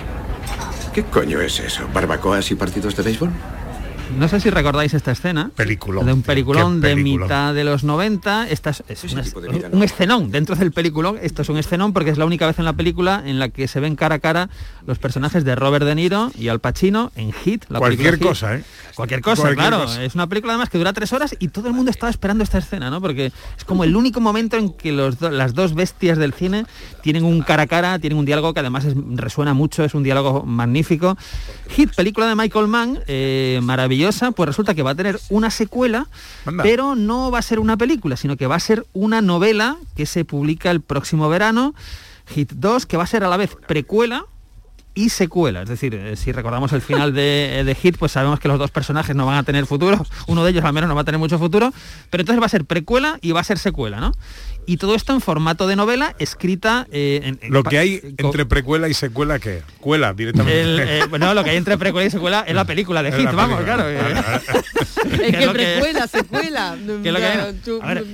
¿Qué 0.92 1.04
coño 1.04 1.40
es 1.40 1.58
eso? 1.58 1.88
¿Barbacoas 1.94 2.50
y 2.50 2.54
partidos 2.54 2.94
de 2.94 3.02
béisbol? 3.02 3.30
No 4.18 4.28
sé 4.28 4.38
si 4.40 4.50
recordáis 4.50 4.94
esta 4.94 5.10
escena. 5.10 5.50
Peliculón. 5.56 6.06
De 6.06 6.12
un 6.12 6.22
peliculón 6.22 6.80
de 6.80 6.88
peliculón. 6.90 7.22
mitad 7.26 7.54
de 7.54 7.64
los 7.64 7.82
90. 7.82 8.48
Esta 8.50 8.70
es, 8.70 8.82
es 8.88 9.04
una- 9.12 9.24
un 9.72 9.82
escenón 9.82 10.30
dentro 10.30 10.54
del 10.54 10.70
película. 10.70 11.14
Esto 11.20 11.42
es 11.42 11.48
un 11.48 11.56
escenón 11.56 11.92
porque 11.92 12.10
es 12.10 12.18
la 12.18 12.24
única 12.26 12.46
vez 12.46 12.58
en 12.58 12.64
la 12.64 12.72
película 12.74 13.22
en 13.24 13.38
la 13.38 13.48
que 13.48 13.66
se 13.66 13.80
ven 13.80 13.96
cara 13.96 14.16
a 14.16 14.18
cara 14.20 14.48
los 14.86 14.98
personajes 14.98 15.44
de 15.44 15.54
Robert 15.56 15.84
De 15.84 15.94
Niro 15.94 16.30
y 16.38 16.48
Al 16.48 16.60
Pacino 16.60 17.10
en 17.16 17.32
Hit. 17.32 17.64
La 17.68 17.78
Cualquier 17.78 18.10
película 18.18 18.30
Hit. 18.34 18.40
cosa, 18.40 18.56
¿eh? 18.56 18.64
Cualquier 18.94 19.20
cosa, 19.22 19.42
Cualquier 19.42 19.68
claro. 19.68 19.84
cosa. 19.84 20.04
Es 20.04 20.14
una 20.14 20.26
película 20.28 20.52
además 20.52 20.68
que 20.68 20.78
dura 20.78 20.92
tres 20.92 21.12
horas 21.12 21.34
y 21.38 21.48
todo 21.48 21.68
el 21.68 21.74
mundo 21.74 21.90
estaba 21.90 22.10
esperando 22.10 22.44
esta 22.44 22.58
escena, 22.58 22.90
¿no? 22.90 23.00
Porque 23.00 23.26
es 23.56 23.64
como 23.64 23.82
el 23.84 23.96
único 23.96 24.20
momento 24.20 24.56
en 24.56 24.72
que 24.72 24.92
los 24.92 25.18
do- 25.18 25.30
las 25.30 25.54
dos 25.54 25.74
bestias 25.74 26.18
del 26.18 26.32
cine 26.32 26.66
tienen 27.02 27.24
un 27.24 27.40
cara 27.40 27.64
a 27.64 27.66
cara, 27.66 27.98
tienen 27.98 28.18
un 28.18 28.24
diálogo 28.24 28.52
que 28.54 28.60
además 28.60 28.84
es- 28.84 28.94
resuena 29.14 29.54
mucho, 29.54 29.84
es 29.84 29.94
un 29.94 30.02
diálogo 30.02 30.44
magnífico. 30.44 31.16
Hit, 31.70 31.94
película 31.94 32.26
de 32.28 32.36
Michael 32.36 32.68
Mann, 32.68 32.98
eh, 33.06 33.60
maravillosa, 34.02 34.32
pues 34.32 34.46
resulta 34.46 34.74
que 34.74 34.82
va 34.82 34.90
a 34.90 34.94
tener 34.94 35.18
una 35.30 35.50
secuela, 35.50 36.06
Anda. 36.44 36.62
pero 36.62 36.94
no 36.94 37.30
va 37.30 37.38
a 37.38 37.42
ser 37.42 37.58
una 37.58 37.76
película, 37.76 38.16
sino 38.16 38.36
que 38.36 38.46
va 38.46 38.56
a 38.56 38.60
ser 38.60 38.84
una 38.92 39.20
novela 39.20 39.76
que 39.96 40.06
se 40.06 40.24
publica 40.24 40.70
el 40.70 40.80
próximo 40.80 41.28
verano, 41.28 41.74
Hit 42.26 42.52
2, 42.52 42.86
que 42.86 42.96
va 42.96 43.04
a 43.04 43.06
ser 43.06 43.24
a 43.24 43.28
la 43.28 43.36
vez 43.36 43.56
precuela 43.66 44.24
y 44.94 45.08
secuela. 45.08 45.62
Es 45.62 45.68
decir, 45.68 45.94
eh, 45.94 46.16
si 46.16 46.32
recordamos 46.32 46.72
el 46.72 46.82
final 46.82 47.14
de, 47.14 47.60
eh, 47.60 47.64
de 47.64 47.74
Hit, 47.74 47.96
pues 47.98 48.12
sabemos 48.12 48.40
que 48.40 48.48
los 48.48 48.58
dos 48.58 48.70
personajes 48.70 49.14
no 49.16 49.26
van 49.26 49.36
a 49.36 49.42
tener 49.42 49.66
futuro. 49.66 50.04
Uno 50.26 50.44
de 50.44 50.50
ellos 50.50 50.64
al 50.64 50.72
menos 50.72 50.88
no 50.88 50.94
va 50.94 51.02
a 51.02 51.04
tener 51.04 51.18
mucho 51.18 51.38
futuro. 51.38 51.72
Pero 52.10 52.22
entonces 52.22 52.40
va 52.40 52.46
a 52.46 52.50
ser 52.50 52.64
precuela 52.64 53.18
y 53.22 53.32
va 53.32 53.40
a 53.40 53.44
ser 53.44 53.58
secuela, 53.58 54.00
¿no? 54.00 54.12
Y 54.66 54.76
todo 54.76 54.94
esto 54.94 55.12
en 55.12 55.20
formato 55.20 55.66
de 55.66 55.76
novela 55.76 56.14
escrita 56.18 56.86
eh, 56.92 57.20
en- 57.24 57.38
en- 57.42 57.52
Lo 57.52 57.62
que 57.64 57.78
hay 57.78 58.00
con- 58.00 58.26
entre 58.26 58.46
precuela 58.46 58.88
y 58.88 58.94
secuela, 58.94 59.38
¿qué? 59.38 59.62
Cuela 59.80 60.12
directamente. 60.14 60.60
el, 60.62 60.80
eh, 60.80 61.04
bueno, 61.10 61.34
lo 61.34 61.42
que 61.44 61.50
hay 61.50 61.56
entre 61.56 61.76
precuela 61.78 62.06
y 62.06 62.10
secuela 62.10 62.44
es 62.46 62.54
la 62.54 62.64
película 62.64 63.02
de 63.02 63.12
Hit, 63.12 63.26
vamos, 63.32 63.58
película. 63.58 63.74
claro. 63.74 63.88
eh. 63.90 64.40
Es 65.02 65.36
Que 65.36 65.48
precuela, 65.48 66.06
secuela. 66.08 66.76
que 67.02 67.12
lo 67.12 67.18
que- 67.18 67.54
Tu- 67.64 67.80
a 67.82 67.94
ver, 67.94 68.04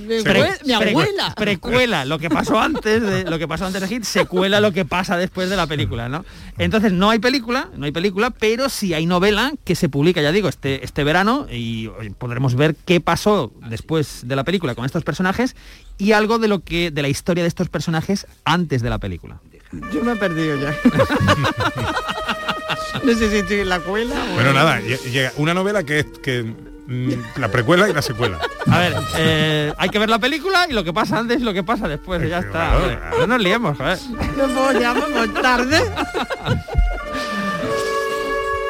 mi, 0.65 0.73
abuela. 0.73 1.33
precuela 1.35 2.05
lo 2.05 2.17
que 2.19 2.29
pasó 2.29 2.59
antes 2.59 3.01
de 3.01 3.23
lo 3.29 3.37
que 3.37 3.47
pasó 3.47 3.65
antes 3.65 3.81
de 3.81 3.87
Hit 3.87 4.03
secuela 4.03 4.59
lo 4.59 4.71
que 4.71 4.85
pasa 4.85 5.17
después 5.17 5.49
de 5.49 5.55
la 5.55 5.67
película 5.67 6.09
no 6.09 6.25
entonces 6.57 6.91
no 6.91 7.09
hay 7.09 7.19
película 7.19 7.69
no 7.77 7.85
hay 7.85 7.91
película 7.91 8.31
pero 8.31 8.69
sí 8.69 8.93
hay 8.93 9.05
novela 9.05 9.53
que 9.63 9.75
se 9.75 9.89
publica 9.89 10.21
ya 10.21 10.31
digo 10.31 10.49
este 10.49 10.83
este 10.83 11.03
verano 11.03 11.47
y 11.51 11.89
podremos 12.17 12.55
ver 12.55 12.75
qué 12.85 12.99
pasó 12.99 13.51
después 13.69 14.21
de 14.27 14.35
la 14.35 14.43
película 14.43 14.75
con 14.75 14.85
estos 14.85 15.03
personajes 15.03 15.55
y 15.99 16.13
algo 16.13 16.39
de 16.39 16.47
lo 16.47 16.63
que 16.63 16.89
de 16.89 17.01
la 17.03 17.09
historia 17.09 17.43
de 17.43 17.47
estos 17.49 17.69
personajes 17.69 18.25
antes 18.45 18.81
de 18.81 18.89
la 18.89 18.97
película 18.97 19.39
Yo 19.93 20.03
me 20.03 20.13
he 20.13 20.15
perdido 20.15 20.55
ya. 20.59 20.75
no 23.03 23.13
sé 23.13 23.29
si 23.29 23.37
estoy 23.37 23.59
en 23.59 23.69
la 23.69 23.79
cuela 23.81 24.15
o... 24.31 24.33
Bueno, 24.33 24.53
nada, 24.53 24.81
lle- 24.81 24.99
llega 25.11 25.31
una 25.37 25.53
novela 25.53 25.83
que 25.83 25.99
es 25.99 26.05
que 26.23 26.43
mm, 26.43 27.11
la 27.37 27.49
precuela 27.49 27.87
y 27.89 27.93
la 27.93 28.01
secuela. 28.01 28.39
a 28.65 28.79
ver 28.79 28.95
eh, 29.17 29.73
hay 29.77 29.89
que 29.89 29.99
ver 29.99 30.09
la 30.09 30.19
película 30.19 30.65
y 30.69 30.73
lo 30.73 30.83
que 30.83 30.93
pasa 30.93 31.19
antes 31.19 31.39
y 31.41 31.43
lo 31.43 31.53
que 31.53 31.63
pasa 31.63 31.87
después 31.87 32.27
ya 32.27 32.39
está 32.39 32.79
no 33.19 33.27
nos 33.27 33.39
liemos 33.41 33.77
joder. 33.77 33.99
No 34.37 34.47
puedo 34.47 34.79
ya, 34.79 34.93
vamos 34.93 35.33
tarde. 35.41 35.79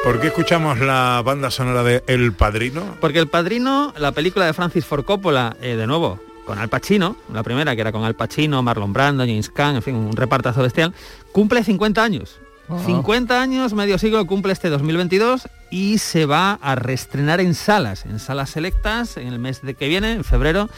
¿Por 0.04 0.20
qué 0.20 0.28
escuchamos 0.28 0.78
la 0.80 1.22
banda 1.24 1.50
sonora 1.50 1.82
de 1.82 2.02
El 2.06 2.32
Padrino? 2.32 2.96
Porque 3.00 3.18
El 3.18 3.28
Padrino, 3.28 3.92
la 3.98 4.12
película 4.12 4.46
de 4.46 4.54
Francis 4.54 4.84
Ford 4.86 5.04
Coppola, 5.04 5.56
eh, 5.60 5.76
de 5.76 5.86
nuevo, 5.86 6.18
con 6.50 6.58
Al 6.58 6.68
Pacino, 6.68 7.14
la 7.32 7.44
primera 7.44 7.76
que 7.76 7.80
era 7.80 7.92
con 7.92 8.02
Al 8.02 8.16
Pacino, 8.16 8.60
Marlon 8.60 8.92
Brando, 8.92 9.22
James 9.22 9.50
Caan, 9.50 9.76
en 9.76 9.82
fin, 9.82 9.94
un 9.94 10.16
repartazo 10.16 10.62
bestial, 10.62 10.92
cumple 11.30 11.62
50 11.62 12.02
años. 12.02 12.40
50 12.86 13.40
años, 13.40 13.72
medio 13.72 13.98
siglo, 13.98 14.26
cumple 14.26 14.52
este 14.52 14.68
2022 14.68 15.48
y 15.70 15.98
se 15.98 16.26
va 16.26 16.58
a 16.60 16.74
reestrenar 16.74 17.40
en 17.40 17.54
salas, 17.54 18.04
en 18.04 18.18
salas 18.18 18.50
selectas, 18.50 19.16
en 19.16 19.28
el 19.28 19.38
mes 19.38 19.62
de 19.62 19.74
que 19.74 19.86
viene, 19.86 20.10
en 20.12 20.24
febrero. 20.24 20.68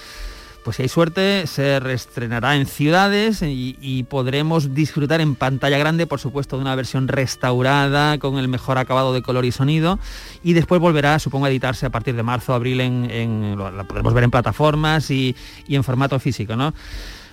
Pues 0.65 0.77
si 0.77 0.85
hay 0.85 0.89
suerte, 0.89 1.47
se 1.49 1.81
reestrenará 1.81 2.55
en 2.55 2.67
ciudades 2.67 3.43
y, 3.43 4.07
podremos 4.09 4.75
disfrutar 4.75 5.21
en 5.21 5.35
pantalla 5.35 5.77
grande, 5.77 6.07
por 6.07 6.21
supuesto, 6.21 6.57
de 6.57 6.63
una 6.63 6.77
versión 6.77 7.09
restaurada, 7.09 8.19
con 8.19 8.39
el 8.39 8.47
mejor 8.47 8.79
acabado 8.79 9.13
de 9.13 9.23
color 9.23 9.45
y 9.45 9.51
sonido. 9.51 9.99
Y 10.45 10.53
después 10.53 10.81
volverá, 10.81 11.19
supongo, 11.19 11.47
a 11.47 11.51
editarse 11.51 11.87
a 11.87 11.91
partir 11.91 12.15
de 12.15 12.23
marzo, 12.23 12.55
abril, 12.55 12.81
en, 12.81 13.11
en- 13.11 13.59
la 13.59 13.85
podremos 13.85 14.15
ver 14.15 14.25
en 14.25 14.31
plataformas 14.31 15.11
y, 15.11 15.35
y 15.67 15.75
en 15.75 15.83
formato 15.83 16.19
físico, 16.21 16.55
¿no? 16.55 16.73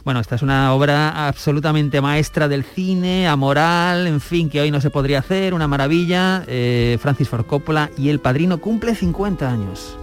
Bueno, 0.06 0.22
esta 0.22 0.36
es 0.36 0.42
una 0.42 0.74
obra 0.74 1.28
absolutamente 1.28 2.02
maestra 2.02 2.48
del 2.48 2.64
cine, 2.64 3.28
amoral, 3.28 4.08
en 4.08 4.22
fin, 4.22 4.50
que 4.50 4.62
hoy 4.62 4.72
no 4.72 4.82
se 4.82 4.90
podría 4.90 5.20
hacer, 5.20 5.54
una 5.54 5.68
maravilla. 5.68 6.44
Eh, 6.48 6.98
Francis 7.02 7.30
Ford 7.30 7.46
Coppola 7.46 7.92
y 7.98 8.10
El 8.10 8.20
Padrino 8.20 8.60
cumple 8.60 8.96
50 8.96 9.52
años. 9.52 9.98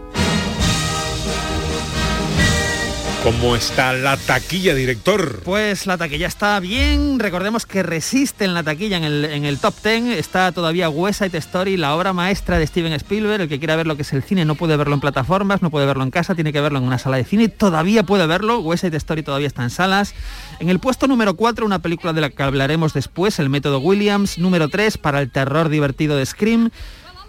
¿Cómo 3.27 3.57
está 3.57 3.93
la 3.93 4.17
taquilla, 4.17 4.73
director? 4.73 5.41
Pues 5.45 5.89
la 5.89 5.99
taquilla 5.99 6.29
está 6.29 6.61
bien, 6.61 7.19
recordemos 7.19 7.67
que 7.67 7.83
resiste 7.83 8.45
en 8.45 8.55
la 8.55 8.63
taquilla 8.63 8.99
en 8.99 9.45
el, 9.45 9.59
top 9.59 9.75
10, 9.83 10.17
está 10.17 10.53
todavía 10.53 10.89
West 10.89 11.23
Story, 11.23 11.77
la 11.77 11.97
obra 11.97 12.13
maestra 12.13 12.57
de 12.61 12.65
Steven 12.69 12.93
Spielberg, 12.93 13.41
el 13.41 13.49
que 13.49 13.59
quiera 13.59 13.75
ver 13.75 13.89
lo 13.89 13.97
que 13.97 14.03
es 14.03 14.13
el 14.13 14.23
cine 14.23 14.45
no 14.45 14.55
puede 14.55 14.77
verlo 14.77 14.95
en 14.95 15.01
plataformas, 15.01 15.61
no 15.61 15.71
puede 15.71 15.87
verlo 15.87 16.05
en 16.05 16.13
casa, 16.13 16.37
tiene 16.37 16.53
que 16.53 16.61
verlo 16.61 16.79
en 16.79 16.85
una 16.85 16.99
sala 16.99 17.17
de 17.17 17.25
cine, 17.25 17.49
todavía 17.49 18.05
puede 18.05 18.29
verlo, 18.29 18.61
West 18.61 18.85
Story 18.85 19.25
todavía 19.25 19.49
está 19.49 19.65
en 19.65 19.71
salas. 19.71 20.15
En 20.61 20.69
el 20.69 20.79
puesto 20.79 21.09
número 21.09 21.35
4, 21.35 21.67
una 21.67 21.81
película 21.81 22.13
de 22.13 22.21
la 22.21 22.31
que 22.31 22.45
hablaremos 22.45 22.95
después, 22.95 23.41
El 23.41 23.51
método 23.51 23.81
Williams, 23.81 24.39
número 24.39 24.69
3, 24.69 24.99
para 24.99 25.21
el 25.21 25.33
terror 25.33 25.69
divertido 25.69 26.17
de 26.17 26.25
Scream, 26.27 26.71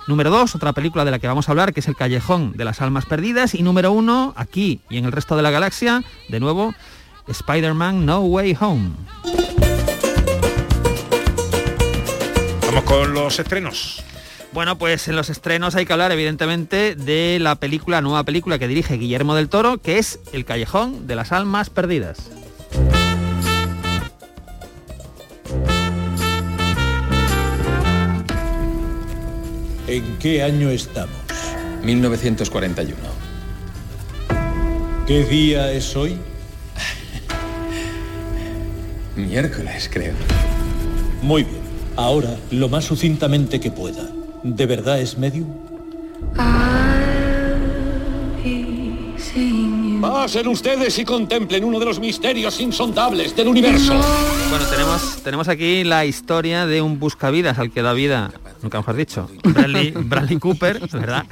Número 0.08 0.30
2, 0.30 0.56
otra 0.56 0.72
película 0.72 1.04
de 1.04 1.12
la 1.12 1.20
que 1.20 1.28
vamos 1.28 1.50
a 1.50 1.52
hablar, 1.52 1.74
que 1.74 1.82
es 1.82 1.88
El 1.89 1.98
Callejón 1.98 2.54
de 2.56 2.63
las 2.63 2.82
Almas 2.82 3.06
Perdidas. 3.06 3.54
Y 3.54 3.62
número 3.62 3.91
1, 3.91 4.36
aquí 4.38 4.80
y 4.89 4.98
en 4.98 5.04
el 5.04 5.12
resto 5.12 5.36
de 5.36 5.41
la 5.41 5.52
galaxia, 5.52 6.02
de 6.30 6.39
nuevo, 6.39 6.74
Spider-Man 7.28 8.06
No 8.06 8.22
Way 8.22 8.58
Home. 8.62 8.91
Vamos 12.65 12.84
con 12.86 13.13
los 13.13 13.38
estrenos. 13.38 14.02
Bueno, 14.54 14.78
pues 14.78 15.10
en 15.10 15.17
los 15.17 15.30
estrenos 15.30 15.76
hay 15.76 15.86
que 15.86 15.91
hablar 15.91 16.13
evidentemente 16.13 16.96
de 16.96 17.38
la 17.41 17.56
película, 17.56 18.00
nueva 18.00 18.24
película 18.24 18.58
que 18.58 18.70
dirige 18.70 18.96
Guillermo 18.96 19.36
del 19.36 19.50
Toro, 19.50 19.80
que 19.80 19.98
es 19.98 20.22
El 20.32 20.46
Callejón 20.46 21.06
de 21.06 21.15
las 21.15 21.34
Almas 21.34 21.70
Perdidas. 21.70 22.32
¿En 29.88 30.17
qué 30.17 30.43
año 30.43 30.69
estamos? 30.69 31.15
1941. 31.82 32.97
¿Qué 35.08 35.23
día 35.23 35.71
es 35.71 35.95
hoy? 35.95 36.17
Miércoles, 39.15 39.89
creo. 39.91 40.13
Muy 41.21 41.43
bien. 41.43 41.62
Ahora, 41.95 42.36
lo 42.52 42.67
más 42.67 42.84
sucintamente 42.84 43.62
que 43.62 43.71
pueda. 43.71 44.10
¿De 44.43 44.65
verdad 44.65 45.00
es 45.00 45.17
medium? 45.17 45.47
Pasen 50.02 50.47
ustedes 50.50 51.00
y 51.00 51.06
contemplen 51.06 51.63
uno 51.63 51.80
de 51.80 51.86
los 51.86 52.00
misterios 52.00 52.60
insondables 52.60 53.34
del 53.36 53.47
universo. 53.47 53.93
Bueno, 54.50 54.65
tenemos, 54.69 55.21
tenemos 55.23 55.47
aquí 55.47 55.86
la 55.86 56.06
historia 56.06 56.65
de 56.65 56.82
un 56.82 57.00
buscavidas 57.00 57.58
al 57.58 57.71
que 57.71 57.82
da 57.82 57.93
vida, 57.93 58.32
nunca 58.62 58.78
mejor 58.78 58.96
dicho, 58.96 59.30
Bradley, 59.43 60.39
Cooper, 60.39 60.80
¿verdad? 60.91 61.26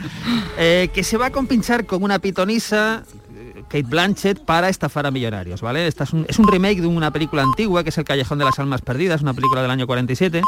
Eh, 0.58 0.90
que 0.94 1.04
se 1.04 1.18
va 1.18 1.28
a 1.28 1.32
compinchar 1.32 1.86
con 1.86 2.04
una 2.04 2.20
pitonisa 2.20 3.04
Kate 3.68 3.84
Blanchett 3.84 4.40
para 4.40 4.70
estafar 4.70 5.06
a 5.06 5.12
millonarios, 5.12 5.62
¿vale? 5.62 5.88
Esta 5.88 6.06
es 6.06 6.14
un, 6.14 6.26
es 6.28 6.40
un 6.40 6.48
remake 6.48 6.82
de 6.82 6.88
una 6.88 7.12
película 7.12 7.44
antigua 7.44 7.84
que 7.84 7.90
es 7.90 7.98
El 7.98 8.06
Callejón 8.06 8.40
de 8.40 8.46
las 8.46 8.60
Almas 8.60 8.82
Perdidas, 8.82 9.22
una 9.22 9.34
película 9.34 9.62
del 9.62 9.72
año 9.72 9.88
47. 9.88 10.42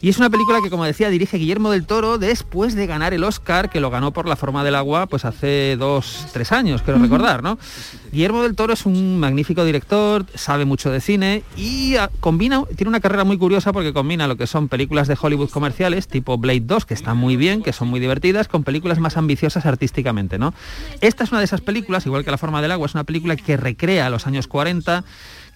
Y 0.00 0.10
es 0.10 0.18
una 0.18 0.30
película 0.30 0.60
que, 0.62 0.70
como 0.70 0.84
decía, 0.84 1.08
dirige 1.08 1.38
Guillermo 1.38 1.70
del 1.70 1.86
Toro 1.86 2.18
después 2.18 2.74
de 2.74 2.86
ganar 2.86 3.14
el 3.14 3.24
Oscar, 3.24 3.70
que 3.70 3.80
lo 3.80 3.90
ganó 3.90 4.12
por 4.12 4.28
La 4.28 4.36
forma 4.36 4.62
del 4.62 4.74
agua, 4.74 5.06
pues 5.06 5.24
hace 5.24 5.76
dos, 5.76 6.26
tres 6.32 6.52
años, 6.52 6.82
quiero 6.82 6.98
recordar, 7.00 7.42
¿no? 7.42 7.58
Guillermo 8.12 8.42
del 8.42 8.54
Toro 8.54 8.72
es 8.72 8.86
un 8.86 9.18
magnífico 9.18 9.64
director, 9.64 10.26
sabe 10.34 10.64
mucho 10.64 10.90
de 10.90 11.00
cine 11.00 11.42
y 11.56 11.96
ah, 11.96 12.10
combina, 12.20 12.62
tiene 12.76 12.88
una 12.88 13.00
carrera 13.00 13.24
muy 13.24 13.38
curiosa 13.38 13.72
porque 13.72 13.92
combina 13.92 14.26
lo 14.26 14.36
que 14.36 14.46
son 14.46 14.68
películas 14.68 15.08
de 15.08 15.16
Hollywood 15.20 15.50
comerciales, 15.50 16.08
tipo 16.08 16.36
Blade 16.38 16.60
2, 16.60 16.86
que 16.86 16.94
están 16.94 17.16
muy 17.16 17.36
bien, 17.36 17.62
que 17.62 17.72
son 17.72 17.88
muy 17.88 18.00
divertidas, 18.00 18.48
con 18.48 18.64
películas 18.64 18.98
más 18.98 19.16
ambiciosas 19.16 19.66
artísticamente, 19.66 20.38
¿no? 20.38 20.52
Esta 21.00 21.24
es 21.24 21.30
una 21.30 21.40
de 21.40 21.46
esas 21.46 21.62
películas, 21.62 22.04
igual 22.06 22.24
que 22.24 22.30
La 22.30 22.38
forma 22.38 22.45
del 22.62 22.72
agua, 22.72 22.86
es 22.86 22.94
una 22.94 23.04
película 23.04 23.36
que 23.36 23.56
recrea 23.56 24.10
los 24.10 24.26
años 24.26 24.46
40, 24.46 25.04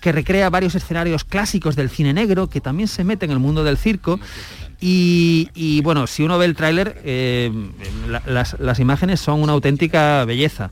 que 0.01 0.13
recrea 0.13 0.49
varios 0.51 0.75
escenarios 0.75 1.25
clásicos 1.25 1.77
del 1.77 1.91
cine 1.91 2.13
negro, 2.15 2.49
que 2.49 2.61
también 2.61 2.89
se 2.89 3.05
mete 3.05 3.25
en 3.27 3.31
el 3.33 3.39
mundo 3.39 3.65
del 3.65 3.77
circo. 3.77 4.19
Y, 4.81 5.81
bueno, 5.83 6.07
si 6.07 6.23
uno 6.23 6.39
ve 6.39 6.47
el 6.47 6.57
tráiler, 6.57 7.01
eh, 7.05 7.53
la- 8.09 8.23
las, 8.27 8.59
las 8.59 8.79
imágenes 8.81 9.21
son 9.21 9.43
una 9.43 9.53
auténtica 9.53 10.25
belleza. 10.25 10.71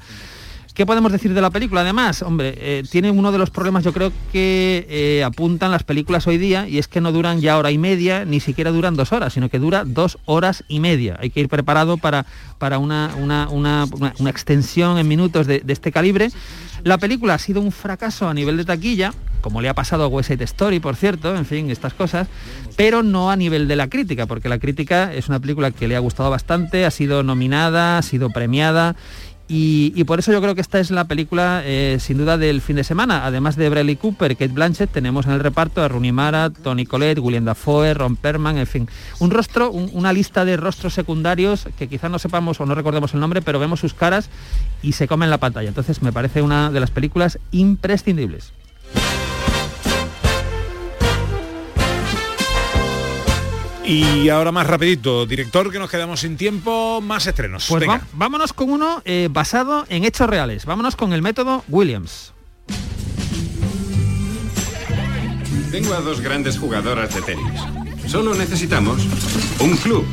¿Qué 0.79 0.87
podemos 0.87 1.11
decir 1.11 1.35
de 1.35 1.41
la 1.41 1.51
película? 1.51 1.81
Además, 1.81 2.23
hombre, 2.23 2.55
eh, 2.57 2.85
tiene 2.89 3.11
uno 3.11 3.33
de 3.33 3.39
los 3.39 3.51
problemas 3.51 3.83
yo 3.83 3.93
creo 3.93 4.13
que 4.31 4.87
eh, 4.89 5.25
apuntan 5.25 5.73
las 5.73 5.83
películas 5.83 6.29
hoy 6.29 6.39
día 6.39 6.69
y 6.69 6.79
es 6.79 6.87
que 6.87 7.01
no 7.01 7.11
duran 7.11 7.41
ya 7.41 7.59
hora 7.59 7.73
y 7.73 7.79
media, 7.79 8.25
ni 8.25 8.39
siquiera 8.39 8.71
duran 8.71 8.95
dos 8.95 9.13
horas, 9.13 9.33
sino 9.33 9.49
que 9.49 9.59
dura 9.59 9.83
dos 9.85 10.19
horas 10.25 10.63
y 10.69 10.79
media. 10.79 11.17
Hay 11.21 11.31
que 11.31 11.41
ir 11.41 11.49
preparado 11.49 11.97
para, 11.97 12.27
para 12.59 12.79
una, 12.79 13.11
una- 13.19 13.49
una- 13.49 13.87
una- 14.21 14.31
extensión 14.31 14.99
en 14.99 15.09
minutos 15.09 15.49
de, 15.49 15.59
de 15.59 15.73
este 15.73 15.91
calibre. 15.91 16.29
La 16.85 16.97
película 16.97 17.35
ha 17.35 17.39
sido 17.39 17.61
un 17.61 17.73
fracaso 17.73 18.29
a 18.29 18.35
nivel 18.35 18.57
de 18.57 18.65
taquilla, 18.65 19.13
como 19.41 19.61
le 19.61 19.69
ha 19.69 19.75
pasado 19.75 20.05
a 20.05 20.07
West 20.07 20.29
Side 20.31 20.45
Story, 20.45 20.79
por 20.79 20.95
cierto, 20.95 21.35
en 21.37 21.45
fin, 21.45 21.71
estas 21.71 21.93
cosas, 21.95 22.29
pero 22.77 23.03
no 23.03 23.31
a 23.33 23.37
nivel 23.37 23.67
de 23.67 23.75
la 23.77 23.89
crítica, 23.89 24.27
porque 24.27 24.49
la 24.49 24.59
crítica 24.61 25.13
es 25.13 25.29
una 25.29 25.41
película 25.41 25.73
que 25.73 25.89
le 25.89 25.97
ha 25.97 26.01
gustado 26.01 26.31
bastante, 26.31 26.85
ha 26.85 26.91
sido 26.93 27.23
nominada, 27.25 27.99
ha 27.99 28.03
sido 28.03 28.31
premiada. 28.31 28.95
Y, 29.51 30.05
por 30.05 30.19
eso 30.19 30.31
yo 30.31 30.43
creo 30.43 30.55
que 30.55 30.61
esta 30.61 30.79
es 30.79 30.91
la 30.91 31.07
película 31.07 31.63
eh, 31.65 31.97
sin 32.01 32.19
duda 32.19 32.37
del 32.37 32.61
fin 32.61 32.77
de 32.77 32.85
semana. 32.85 33.25
Además 33.25 33.57
de 33.57 33.71
Bradley 33.71 33.97
Cooper, 33.97 34.33
Kate 34.37 34.53
Blanchett, 34.53 34.91
tenemos 34.93 35.25
en 35.25 35.33
el 35.33 35.41
reparto 35.41 35.83
a 35.83 35.89
Rooney 35.89 36.13
Mara, 36.13 36.51
Tony 36.51 36.85
Collette, 36.85 37.19
William 37.19 37.47
Dafoe, 37.47 37.95
Ron 37.95 38.17
Perlman, 38.17 38.59
en 38.59 38.67
fin. 38.67 38.89
Un 39.21 39.31
rostro, 39.31 39.71
un- 39.71 39.89
una 39.95 40.13
lista 40.13 40.45
de 40.45 40.59
rostros 40.59 40.93
secundarios 40.93 41.67
que 41.79 41.89
quizás 41.89 42.11
no 42.11 42.19
sepamos 42.19 42.61
o 42.61 42.67
no 42.67 42.75
recordemos 42.75 43.15
el 43.15 43.21
nombre, 43.21 43.41
pero 43.41 43.59
vemos 43.59 43.81
sus 43.81 43.95
caras 43.95 44.29
y 44.83 44.93
se 44.93 45.09
comen 45.09 45.31
la 45.31 45.39
pantalla. 45.39 45.69
Entonces 45.69 46.03
me 46.03 46.13
parece 46.13 46.43
una 46.43 46.71
de 46.71 46.81
las 46.81 46.91
películas 46.91 47.39
imprescindibles. 47.51 48.53
Y 53.91 54.29
ahora 54.29 54.53
más 54.53 54.67
rapidito, 54.67 55.25
director, 55.25 55.73
que 55.73 55.79
nos 55.79 55.89
quedamos 55.91 56.21
sin 56.21 56.37
tiempo, 56.37 57.01
más 57.01 57.27
estrenos. 57.27 57.65
Pues 57.69 57.81
Venga. 57.81 57.95
va- 57.99 58.07
vámonos 58.13 58.53
con 58.53 58.69
uno 58.71 59.01
eh, 59.07 59.29
basado 59.31 59.87
en 59.89 60.05
hechos 60.05 60.29
reales. 60.29 60.67
Vámonos 60.67 60.95
con 60.95 61.15
el 61.15 61.23
método 61.23 61.65
Williams. 61.69 62.35
Tengo 65.71 65.95
a 65.95 66.01
dos 66.01 66.21
grandes 66.21 66.59
jugadoras 66.59 67.15
de 67.15 67.23
tenis. 67.23 67.61
Solo 68.07 68.35
necesitamos 68.35 69.01
un 69.61 69.77
club. 69.79 70.07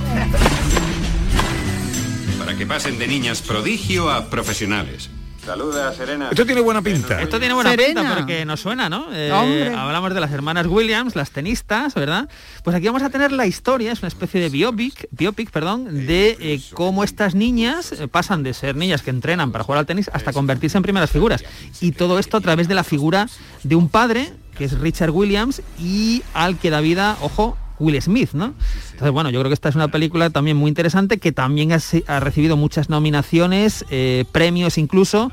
Para 2.39 2.55
que 2.57 2.65
pasen 2.65 2.97
de 2.97 3.07
niñas 3.07 3.41
prodigio 3.41 4.09
a 4.09 4.29
profesionales. 4.29 5.09
Saluda, 5.45 5.93
Serena. 5.93 6.29
Esto 6.31 6.43
tiene 6.43 6.62
buena 6.62 6.81
pinta. 6.81 7.21
Esto 7.21 7.38
tiene 7.38 7.53
buena 7.53 7.69
Serena. 7.69 8.01
pinta 8.01 8.15
porque 8.15 8.45
nos 8.45 8.60
suena, 8.60 8.89
¿no? 8.89 9.08
Eh, 9.13 9.31
hablamos 9.77 10.13
de 10.13 10.19
las 10.19 10.31
hermanas 10.31 10.65
Williams, 10.65 11.15
las 11.15 11.29
tenistas, 11.29 11.93
¿verdad? 11.93 12.27
Pues 12.63 12.75
aquí 12.75 12.88
vamos 12.88 13.03
a 13.03 13.12
tener 13.12 13.31
la 13.31 13.45
historia, 13.45 13.91
es 13.91 13.99
una 13.99 14.08
especie 14.08 14.41
de 14.41 14.49
biopic, 14.49 15.08
biopic 15.12 15.51
perdón, 15.51 16.08
de 16.08 16.36
eh, 16.39 16.62
cómo 16.73 17.03
estas 17.03 17.36
niñas 17.36 17.91
eh, 17.91 18.08
pasan 18.08 18.41
de 18.41 18.55
ser 18.55 18.75
niñas 18.75 19.03
que 19.03 19.12
entrenan 19.12 19.51
para 19.51 19.63
jugar 19.63 19.79
al 19.79 19.86
tenis 19.86 20.10
hasta 20.13 20.34
convertirse 20.34 20.77
en 20.77 20.84
primeras 20.84 21.12
figuras. 21.12 21.43
Y 21.79 21.91
todo 21.91 22.17
esto 22.17 22.38
a 22.38 22.41
través 22.41 22.67
de 22.67 22.73
la 22.73 22.84
figura 22.84 23.27
de 23.62 23.75
un 23.75 23.88
padre, 23.88 24.34
que 24.58 24.65
es 24.65 24.79
Richard 24.79 25.12
Williams, 25.12 25.62
y 25.79 26.23
al 26.34 26.58
que 26.58 26.71
da 26.71 26.81
vida, 26.81 27.17
ojo, 27.21 27.55
Will 27.79 28.01
Smith, 28.01 28.31
¿no? 28.33 28.53
Entonces, 28.91 29.11
bueno, 29.11 29.29
yo 29.29 29.39
creo 29.39 29.49
que 29.49 29.53
esta 29.53 29.69
es 29.69 29.75
una 29.75 29.89
película 29.89 30.29
también 30.29 30.57
muy 30.57 30.69
interesante 30.69 31.17
que 31.17 31.31
también 31.31 31.71
ha, 31.71 32.19
recibido 32.19 32.57
muchas 32.57 32.89
nominaciones, 32.89 33.85
eh, 33.89 34.25
premios 34.31 34.77
incluso, 34.77 35.31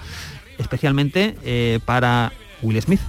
especialmente 0.59 1.37
eh, 1.44 1.81
para 1.85 2.33
Will 2.62 2.81
Smith. 2.81 3.00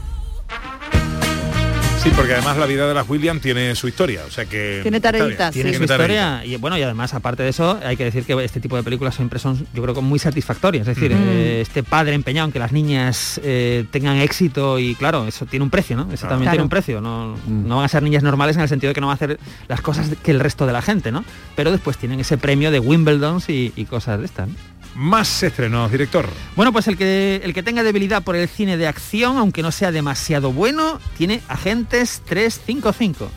Sí, 2.04 2.12
porque 2.18 2.34
además 2.34 2.58
la 2.58 2.66
vida 2.66 2.86
de 2.86 2.94
las 2.94 3.08
Williams 3.10 3.42
tiene 3.42 3.74
su 3.76 3.88
historia, 3.88 4.24
o 4.28 4.30
sea 4.30 4.44
que... 4.44 4.80
Tiene 4.82 5.00
tareitas, 5.00 5.54
Tiene 5.54 5.70
sí. 5.72 5.78
su 5.78 5.84
historia 5.84 6.44
y 6.44 6.58
bueno 6.58 6.78
y 6.78 6.82
además 6.84 7.13
aparte 7.13 7.44
de 7.44 7.50
eso 7.50 7.80
hay 7.82 7.96
que 7.96 8.04
decir 8.04 8.26
que 8.26 8.34
este 8.44 8.60
tipo 8.60 8.76
de 8.76 8.84
películas 8.84 9.16
siempre 9.16 9.39
son 9.39 9.66
yo 9.74 9.82
creo 9.82 9.96
que 9.96 10.02
muy 10.02 10.20
satisfactorias. 10.20 10.86
Es 10.86 10.96
decir 10.98 11.13
eh, 11.18 11.62
este 11.62 11.82
padre 11.82 12.13
empeñado 12.13 12.48
en 12.48 12.52
que 12.52 12.60
las 12.60 12.74
niñas 12.74 13.39
eh, 13.42 13.86
tengan 13.89 14.18
éxito 14.18 14.80
y 14.80 14.96
claro 14.96 15.26
eso 15.28 15.46
tiene 15.46 15.63
un 15.63 15.70
precio 15.70 15.96
no 15.96 16.12
eso 16.12 16.28
también 16.28 16.42
Claro. 16.42 16.52
tiene 16.52 16.63
un 16.63 16.70
precio. 16.70 17.00
No, 17.00 17.38
no 17.48 17.78
van 17.78 17.86
a 17.86 17.88
ser 17.88 18.04
niñas 18.04 18.22
normales 18.22 18.58
en 18.58 18.63
el 18.63 18.68
sentido 18.70 18.89
de 18.89 18.96
que 18.96 19.02
no 19.02 19.08
van 19.08 19.13
a 19.13 19.16
hacer 19.16 19.39
las 19.70 19.80
cosas 19.80 20.10
que 20.22 20.32
el 20.32 20.42
resto 20.42 20.66
de 20.68 20.74
la 20.74 20.82
gente 20.82 21.10
no 21.10 21.24
pero 21.56 21.72
después 21.72 21.98
tienen 21.98 22.20
ese 22.20 22.38
premio 22.38 22.70
de 22.70 22.80
Wimbledon 22.80 23.42
y, 23.48 23.72
y 23.78 23.86
cosas 23.86 24.20
de 24.20 24.26
estas 24.26 24.50
¿no? 24.50 24.56
Más 24.96 25.42
estrenos, 25.42 25.92
director. 25.92 26.28
Bueno, 26.56 26.72
pues 26.72 26.88
el 26.88 26.98
que, 26.98 27.42
el 27.44 27.54
que 27.54 27.64
tenga 27.64 27.84
debilidad 27.84 28.24
por 28.24 28.36
el 28.36 28.48
cine 28.48 28.78
de 28.78 28.88
acción, 28.88 29.38
aunque 29.38 29.62
no 29.62 29.72
sea 29.72 29.92
demasiado 29.92 30.52
bueno, 30.52 31.00
tiene 31.18 31.42
Agentes 31.48 32.22
355. 32.26 33.30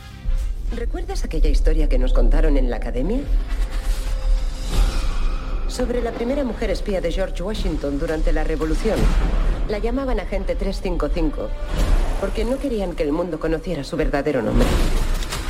¿Recuerdas 0.75 1.23
aquella 1.23 1.49
historia 1.49 1.89
que 1.89 1.97
nos 1.97 2.13
contaron 2.13 2.57
en 2.57 2.69
la 2.69 2.77
academia? 2.77 3.19
Sobre 5.67 6.01
la 6.01 6.11
primera 6.11 6.43
mujer 6.43 6.69
espía 6.69 7.01
de 7.01 7.11
George 7.11 7.41
Washington 7.41 7.99
durante 7.99 8.33
la 8.33 8.43
Revolución. 8.43 8.99
La 9.69 9.79
llamaban 9.79 10.19
Agente 10.19 10.55
355 10.55 11.49
porque 12.19 12.45
no 12.45 12.57
querían 12.57 12.93
que 12.93 13.03
el 13.03 13.11
mundo 13.11 13.39
conociera 13.39 13.83
su 13.83 13.95
verdadero 13.95 14.41
nombre. 14.41 14.67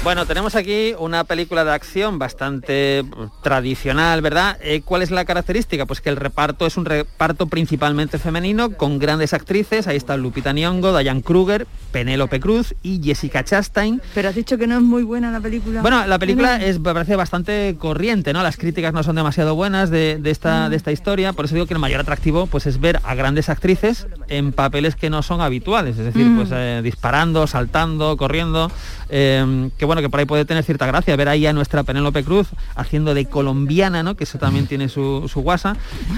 Bueno, 0.04 0.26
tenemos 0.26 0.56
aquí 0.56 0.94
una 0.98 1.26
película 1.26 1.66
de 1.66 1.72
acción 1.72 2.18
bastante 2.18 3.04
tradicional, 3.44 4.22
¿verdad? 4.22 4.58
Eh, 4.62 4.82
¿Cuál 4.86 5.02
es 5.02 5.12
la 5.12 5.26
característica? 5.26 5.86
Pues 5.86 6.00
que 6.00 6.08
el 6.10 6.16
reparto 6.16 6.66
es 6.66 6.78
un 6.78 6.86
reparto 6.86 7.48
principalmente 7.48 8.18
femenino, 8.18 8.72
con 8.72 9.00
grandes 9.00 9.34
actrices. 9.34 9.86
Ahí 9.86 9.98
está 9.98 10.16
Lupita 10.16 10.54
Nyong'o, 10.54 10.98
Diane 10.98 11.22
Kruger, 11.22 11.68
Penélope 11.92 12.40
Cruz 12.40 12.74
y 12.84 13.02
Jessica 13.04 13.44
Chastain. 13.44 14.02
Pero 14.14 14.30
has 14.30 14.36
dicho 14.36 14.58
que 14.58 14.66
no 14.66 14.76
es 14.76 14.82
muy 14.82 15.04
buena 15.04 15.30
la 15.30 15.42
película. 15.42 15.82
Bueno, 15.82 16.06
la 16.08 16.18
película 16.20 16.64
es, 16.64 16.80
parece 16.80 17.18
bastante 17.18 17.76
corriente, 17.78 18.32
¿no? 18.32 18.44
Las 18.44 18.56
críticas 18.56 18.94
no 18.94 19.04
son 19.04 19.18
demasiado 19.18 19.56
buenas 19.56 19.90
de, 19.90 20.20
de 20.22 20.32
esta, 20.32 20.70
de 20.70 20.78
esta 20.78 20.94
historia, 20.94 21.34
por 21.34 21.44
eso 21.46 21.56
digo 21.56 21.68
que 21.68 21.74
el 21.74 21.80
mayor 21.82 22.00
atractivo 22.00 22.46
pues, 22.48 22.66
es 22.66 22.80
ver 22.80 23.02
a 23.04 23.14
grandes 23.16 23.50
actrices 23.50 24.08
en 24.30 24.54
papeles 24.54 24.96
que 24.96 25.10
no 25.10 25.22
son 25.22 25.42
habituales, 25.42 25.98
es 25.98 26.06
decir, 26.06 26.28
Mm. 26.28 26.36
pues 26.38 26.50
eh, 26.54 26.80
disparando, 26.82 27.46
saltando, 27.46 28.16
corriendo, 28.16 28.72
eh, 29.10 29.70
que 29.78 29.86
bueno, 29.88 30.02
que 30.02 30.10
por 30.10 30.20
ahí 30.20 30.26
puede 30.26 30.46
tener 30.46 30.64
cierta 30.64 30.86
gracia, 30.86 31.16
ver 31.16 31.28
ahí 31.30 31.46
a 31.48 31.54
nuestra 31.54 31.84
Penélope 31.84 32.24
Cruz 32.24 32.48
haciendo 32.76 33.14
de 33.14 33.26
colombiana, 33.26 34.04
¿no? 34.04 34.16
Que 34.16 34.26
eso 34.26 34.38
también 34.38 34.68
tiene 34.68 34.90
su, 34.90 35.28
su 35.32 35.42
guasa. 35.42 35.76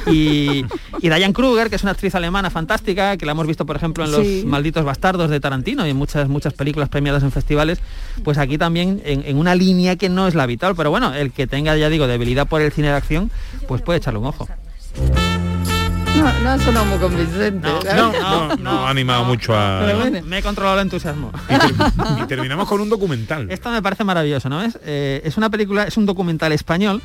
Y, 0.08 0.66
y 1.00 1.10
Diane 1.10 1.34
Kruger, 1.34 1.70
que 1.70 1.76
es 1.78 1.84
una 1.84 1.92
actriz 1.94 2.14
alemana 2.16 2.50
fantástica, 2.50 3.16
que 3.18 3.26
la 3.26 3.32
hemos 3.34 3.48
visto, 3.48 3.66
por 3.66 3.76
ejemplo, 3.76 4.04
en 4.04 4.12
los 4.12 4.26
Sí. 4.26 4.44
malditos 4.46 4.84
bastardos 4.84 5.30
de 5.30 5.40
Tarantino 5.40 5.88
y 5.88 5.92
en 5.92 5.96
muchas, 5.98 6.28
muchas 6.28 6.54
películas 6.54 6.90
premiadas 6.90 7.24
en 7.24 7.32
festivales, 7.32 7.80
pues 8.24 8.38
aquí 8.38 8.58
también 8.58 9.02
en, 9.06 9.24
en 9.26 9.38
una 9.38 9.56
línea 9.56 9.96
que 9.96 10.10
no 10.10 10.28
es 10.28 10.36
la 10.36 10.44
habitual, 10.44 10.76
pero 10.76 10.90
bueno, 10.90 11.14
el 11.14 11.32
que 11.32 11.48
tenga, 11.48 11.76
ya 11.78 11.90
digo, 11.90 12.08
debilidad 12.08 12.48
por 12.48 12.62
el 12.62 12.72
cine 12.72 12.88
de 12.90 12.96
acción, 12.96 13.32
pues 13.68 13.82
puede 13.82 14.00
echarle 14.00 14.20
un 14.20 14.26
ojo. 14.26 14.48
No, 16.20 16.40
no 16.44 16.50
ha 16.52 16.60
sonado 16.60 16.86
muy 16.86 16.98
convincente. 17.00 17.68
¿sabes? 17.84 17.96
No, 18.22 18.56
no 18.58 18.86
ha 18.86 18.90
animado 18.90 19.24
mucho 19.26 19.54
a... 19.56 19.82
Pero 19.86 20.00
bueno. 20.00 20.20
Me 20.26 20.40
he 20.40 20.42
controlado 20.44 20.78
el 20.80 20.84
entusiasmo. 20.84 21.32
Y 22.22 22.28
terminamos 22.28 22.68
con 22.68 22.82
un 22.82 22.90
documental. 22.90 23.50
Esto 23.52 23.70
me 23.70 23.82
parece 23.82 24.04
maravilloso, 24.04 24.50
¿no 24.50 24.62
es? 24.62 24.78
Eh, 24.84 25.22
es 25.24 25.38
una 25.38 25.50
película, 25.50 25.84
es 25.84 25.98
un 25.98 26.06
documental 26.06 26.52
español 26.52 27.02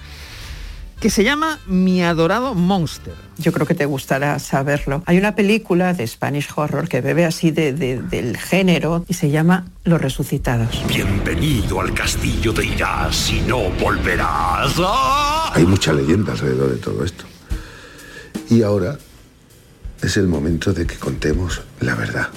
que 1.01 1.11
se 1.11 1.23
llama 1.23 1.59
Mi 1.67 2.03
adorado 2.03 2.55
Monster. 2.55 3.13
Yo 3.37 3.53
creo 3.53 3.67
que 3.67 3.75
te 3.75 3.85
gustará 3.85 4.39
saberlo. 4.39 5.03
Hay 5.07 5.19
una 5.19 5.35
película 5.35 5.93
de 5.93 6.07
Spanish 6.07 6.49
Horror 6.55 6.89
que 6.89 7.01
bebe 7.03 7.25
así 7.27 7.51
de, 7.51 7.73
de- 7.75 8.01
del 8.01 8.37
género 8.39 9.05
y 9.07 9.15
se 9.15 9.31
llama 9.31 9.67
Los 9.85 10.01
Resucitados. 10.01 10.83
Bienvenido 10.89 11.81
al 11.81 11.93
castillo 11.93 12.53
de 12.53 12.67
Irás 12.67 13.31
y 13.31 13.41
no 13.43 13.59
volverás. 13.81 14.75
¡Ah! 14.79 15.53
Hay 15.55 15.67
mucha 15.67 15.93
leyenda 15.93 16.33
alrededor 16.33 16.71
de 16.71 16.77
todo 16.79 17.05
esto. 17.05 17.25
Y 18.51 18.63
ahora 18.63 18.99
es 20.03 20.17
el 20.17 20.29
momento 20.29 20.73
de 20.73 20.87
que 20.87 20.97
contemos 20.97 21.63
la 21.81 21.95
verdad. 21.95 22.29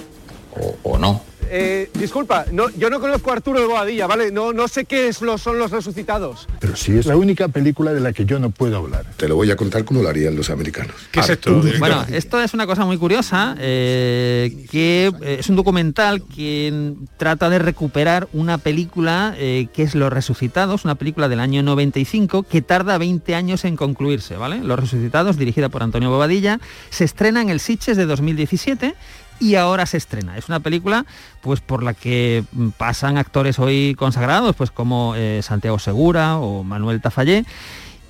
O, 0.82 0.98
no. 0.98 1.22
Eh, 1.50 1.90
disculpa, 1.94 2.44
no, 2.52 2.68
yo 2.76 2.90
no 2.90 3.00
conozco 3.00 3.30
a 3.30 3.34
Arturo 3.34 3.60
de 3.60 3.66
Boadilla, 3.66 4.06
¿vale? 4.06 4.30
No, 4.30 4.52
no 4.52 4.68
sé 4.68 4.84
qué 4.84 5.08
es 5.08 5.22
lo- 5.22 5.38
son 5.38 5.58
los 5.58 5.70
resucitados. 5.70 6.46
Pero 6.60 6.76
sí 6.76 6.96
es 6.98 7.06
la 7.06 7.16
única 7.16 7.48
película 7.48 7.92
de 7.92 8.00
la 8.00 8.12
que 8.12 8.24
yo 8.24 8.38
no 8.38 8.50
puedo 8.50 8.76
hablar. 8.76 9.04
Te 9.16 9.28
lo 9.28 9.36
voy 9.36 9.50
a 9.50 9.56
contar 9.56 9.84
como 9.84 10.02
lo 10.02 10.08
harían 10.08 10.36
los 10.36 10.50
americanos. 10.50 10.94
¿Qué 11.10 11.20
es 11.20 11.28
esto? 11.30 11.62
Bueno, 11.78 12.04
esto 12.12 12.40
es 12.40 12.54
una 12.54 12.66
cosa 12.66 12.84
muy 12.84 12.98
curiosa, 12.98 13.56
eh, 13.58 14.66
que 14.70 15.12
eh, 15.22 15.36
es 15.40 15.48
un 15.48 15.56
documental 15.56 16.22
que 16.22 16.94
trata 17.16 17.48
de 17.50 17.58
recuperar 17.58 18.28
una 18.32 18.58
película 18.58 19.34
eh, 19.38 19.68
que 19.72 19.82
es 19.82 19.94
Los 19.94 20.12
Resucitados, 20.12 20.84
una 20.84 20.94
película 20.96 21.28
del 21.28 21.40
año 21.40 21.62
95 21.62 22.42
que 22.44 22.62
tarda 22.62 22.98
20 22.98 23.34
años 23.34 23.64
en 23.64 23.76
concluirse, 23.76 24.36
¿vale? 24.36 24.58
Los 24.62 24.78
Resucitados, 24.78 25.36
dirigida 25.36 25.68
por 25.68 25.82
Antonio 25.82 26.10
Bobadilla, 26.10 26.60
se 26.90 27.04
estrena 27.04 27.40
en 27.42 27.50
el 27.50 27.60
Sitges 27.60 27.96
de 27.96 28.06
2017 28.06 28.94
y 29.40 29.54
ahora 29.54 29.86
se 29.86 29.96
estrena. 29.96 30.36
Es 30.36 30.48
una 30.48 30.60
película 30.60 31.04
pues 31.40 31.60
por 31.60 31.82
la 31.82 31.94
que 31.94 32.44
mm, 32.52 32.68
pasan 32.70 33.18
actores 33.18 33.58
hoy 33.58 33.94
consagrados, 33.98 34.54
pues 34.56 34.70
como 34.70 35.14
eh, 35.16 35.40
Santiago 35.42 35.78
Segura 35.78 36.38
o 36.38 36.64
Manuel 36.64 37.00
Tafallé. 37.00 37.44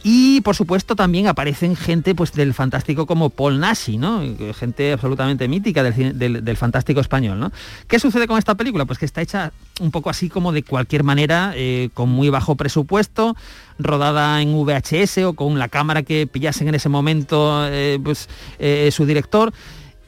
Y 0.04 0.40
por 0.42 0.54
supuesto 0.54 0.94
también 0.94 1.26
aparecen 1.26 1.74
gente 1.74 2.14
pues 2.14 2.32
del 2.32 2.54
fantástico 2.54 3.04
como 3.04 3.30
Paul 3.30 3.58
Nashi, 3.58 3.98
¿no? 3.98 4.22
Gente 4.54 4.92
absolutamente 4.92 5.48
mítica 5.48 5.82
del, 5.82 6.16
del- 6.16 6.44
del 6.44 6.56
fantástico 6.56 7.00
español, 7.00 7.40
¿no? 7.40 7.50
¿Qué 7.88 7.98
sucede 7.98 8.28
con 8.28 8.38
esta 8.38 8.54
película? 8.54 8.84
Pues 8.86 9.00
que 9.00 9.04
está 9.06 9.22
hecha 9.22 9.52
un 9.80 9.90
poco 9.90 10.08
así 10.08 10.28
como 10.28 10.52
de 10.52 10.62
cualquier 10.62 11.02
manera, 11.02 11.52
eh, 11.56 11.90
con 11.94 12.10
muy 12.10 12.30
bajo 12.30 12.54
presupuesto, 12.54 13.36
rodada 13.80 14.40
en 14.40 14.54
VHS 14.54 15.18
o 15.24 15.32
con 15.32 15.58
la 15.58 15.68
cámara 15.68 16.04
que 16.04 16.28
pillasen 16.28 16.68
en 16.68 16.76
ese 16.76 16.88
momento 16.88 17.66
eh, 17.68 17.98
pues, 18.02 18.28
eh, 18.60 18.90
su 18.92 19.04
director. 19.04 19.52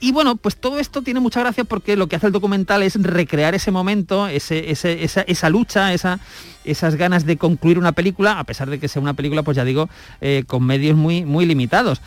Y 0.02 0.12
bueno, 0.12 0.36
pues 0.36 0.56
todo 0.56 0.78
esto 0.78 1.02
tiene 1.02 1.20
mucha 1.20 1.40
gracia 1.40 1.64
porque 1.64 1.94
lo 1.96 2.06
que 2.06 2.16
hace 2.16 2.26
el 2.26 2.32
documental 2.32 2.82
es 2.82 3.00
recrear 3.02 3.54
ese 3.54 3.70
momento, 3.70 4.26
ese- 4.28 4.70
esa, 4.70 5.50
lucha, 5.50 5.92
esa, 5.92 6.18
esas 6.64 6.96
ganas 6.96 7.26
de 7.26 7.36
concluir 7.36 7.78
una 7.78 7.92
película, 7.92 8.38
a 8.38 8.44
pesar 8.44 8.70
de 8.70 8.78
que 8.80 8.88
sea 8.88 9.02
una 9.02 9.12
película, 9.14 9.42
pues 9.42 9.56
ya 9.56 9.64
digo, 9.64 9.90
eh, 10.22 10.44
con 10.46 10.64
medios 10.64 10.96
muy, 10.96 11.24
muy 11.26 11.44
limitados. 11.44 12.00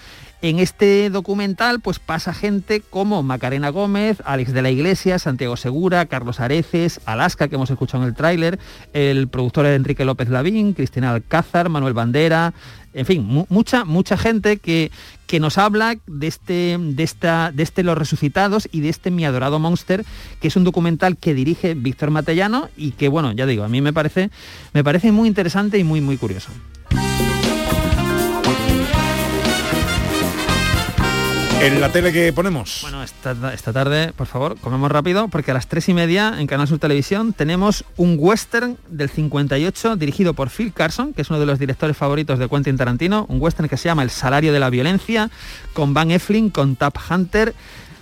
En 0.43 0.59
este 0.59 1.09
documental 1.09 1.79
pues 1.79 1.99
pasa 1.99 2.33
gente 2.33 2.81
como 2.81 3.23
Macarena 3.23 3.69
Gómez, 3.69 4.21
Alex 4.25 4.51
de 4.51 4.61
la 4.61 4.71
Iglesia, 4.71 5.17
Santiago 5.17 5.55
Segura, 5.55 6.05
Carlos 6.07 6.41
Areces, 6.41 6.99
Alaska, 7.05 7.47
que 7.47 7.55
hemos 7.55 7.69
escuchado 7.71 8.03
en 8.03 8.09
el 8.09 8.13
tráiler, 8.13 8.59
el 8.91 9.29
productor 9.29 9.65
Enrique 9.67 10.03
López 10.03 10.27
Lavín, 10.27 10.73
Cristina 10.73 11.11
Alcázar, 11.13 11.69
Manuel 11.69 11.93
Bandera, 11.93 12.53
en 12.93 13.05
fin, 13.05 13.23
mu- 13.23 13.45
mucha, 13.47 13.85
mucha 13.85 14.17
gente 14.17 14.57
que, 14.57 14.91
que 15.27 15.39
nos 15.39 15.57
habla 15.57 15.95
de 16.07 16.27
este, 16.27 16.77
de, 16.77 17.03
esta, 17.03 17.53
de 17.53 17.63
este 17.63 17.81
Los 17.83 17.97
Resucitados 17.97 18.67
y 18.69 18.81
de 18.81 18.89
este 18.89 19.11
Mi 19.11 19.23
Adorado 19.23 19.59
Monster, 19.59 20.03
que 20.41 20.49
es 20.49 20.57
un 20.57 20.65
documental 20.65 21.15
que 21.15 21.33
dirige 21.33 21.73
Víctor 21.73 22.11
Matellano 22.11 22.67
y 22.75 22.91
que, 22.91 23.07
bueno, 23.07 23.31
ya 23.31 23.45
digo, 23.45 23.63
a 23.63 23.69
mí 23.69 23.79
me 23.79 23.93
parece, 23.93 24.29
me 24.73 24.83
parece 24.83 25.13
muy 25.13 25.29
interesante 25.29 25.77
y 25.77 25.85
muy, 25.85 26.01
muy 26.01 26.17
curioso. 26.17 26.51
En 31.63 31.79
la 31.79 31.89
tele 31.93 32.11
que 32.11 32.33
ponemos. 32.33 32.79
Bueno, 32.81 33.01
esta, 33.03 33.53
esta 33.53 33.71
tarde, 33.71 34.11
por 34.17 34.27
favor, 34.27 34.59
comemos 34.59 34.91
rápido, 34.91 35.29
porque 35.29 35.51
a 35.51 35.53
las 35.53 35.67
tres 35.67 35.87
y 35.87 35.93
media 35.93 36.35
en 36.37 36.45
Canal 36.45 36.67
Sur 36.67 36.77
Televisión 36.77 37.31
tenemos 37.31 37.85
un 37.95 38.17
western 38.19 38.77
del 38.89 39.09
58 39.09 39.95
dirigido 39.95 40.33
por 40.33 40.49
Phil 40.49 40.73
Carson, 40.73 41.13
que 41.13 41.21
es 41.21 41.29
uno 41.29 41.39
de 41.39 41.45
los 41.45 41.59
directores 41.59 41.95
favoritos 41.95 42.37
de 42.37 42.49
Quentin 42.49 42.75
Tarantino, 42.75 43.25
un 43.29 43.41
western 43.41 43.69
que 43.69 43.77
se 43.77 43.85
llama 43.85 44.03
El 44.03 44.09
salario 44.09 44.51
de 44.51 44.59
la 44.59 44.69
violencia, 44.69 45.29
con 45.71 45.93
Van 45.93 46.11
Eflin, 46.11 46.49
con 46.49 46.75
Tap 46.75 46.97
Hunter. 47.09 47.55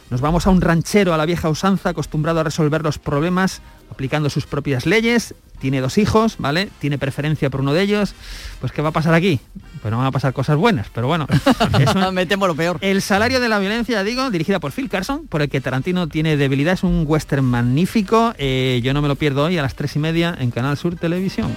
Nos 0.09 0.21
vamos 0.21 0.47
a 0.47 0.49
un 0.49 0.59
ranchero 0.59 1.13
a 1.13 1.17
la 1.17 1.27
vieja 1.27 1.47
usanza, 1.47 1.89
acostumbrado 1.89 2.39
a 2.39 2.43
resolver 2.43 2.81
los 2.81 2.97
problemas 2.97 3.61
aplicando 3.91 4.29
sus 4.31 4.47
propias 4.47 4.85
leyes, 4.87 5.35
tiene 5.59 5.79
dos 5.81 5.99
hijos, 5.99 6.35
¿vale? 6.39 6.69
Tiene 6.79 6.97
preferencia 6.97 7.49
por 7.51 7.59
uno 7.61 7.73
de 7.73 7.83
ellos. 7.83 8.15
Pues 8.59 8.71
¿qué 8.71 8.81
va 8.81 8.89
a 8.89 8.93
pasar 8.93 9.13
aquí? 9.13 9.39
Pues 9.81 9.91
no 9.91 9.97
van 9.97 10.07
a 10.07 10.11
pasar 10.11 10.33
cosas 10.33 10.57
buenas, 10.57 10.87
pero 10.93 11.05
bueno. 11.07 11.27
es 11.79 11.93
una- 11.93 12.11
Metemos 12.11 12.47
lo 12.47 12.55
peor. 12.55 12.77
el 12.81 13.01
salario 13.01 13.39
de 13.39 13.49
la 13.49 13.59
violencia, 13.59 13.95
ya 13.97 14.03
digo, 14.03 14.31
dirigida 14.31 14.59
por 14.59 14.71
Phil 14.71 14.89
Carson, 14.89 15.27
por 15.27 15.41
el 15.43 15.49
que 15.49 15.61
Tarantino 15.61 16.07
tiene 16.07 16.37
debilidad, 16.37 16.73
es 16.73 16.83
un 16.83 17.03
western 17.07 17.45
magnífico. 17.45 18.33
Eh, 18.37 18.79
yo 18.83 18.93
no 18.93 19.01
me 19.01 19.07
lo 19.07 19.15
pierdo 19.15 19.43
hoy 19.45 19.57
a 19.57 19.61
las 19.61 19.75
tres 19.75 19.95
y 19.95 19.99
media 19.99 20.35
en 20.39 20.49
Canal 20.51 20.77
Sur 20.77 20.95
Televisión. 20.95 21.55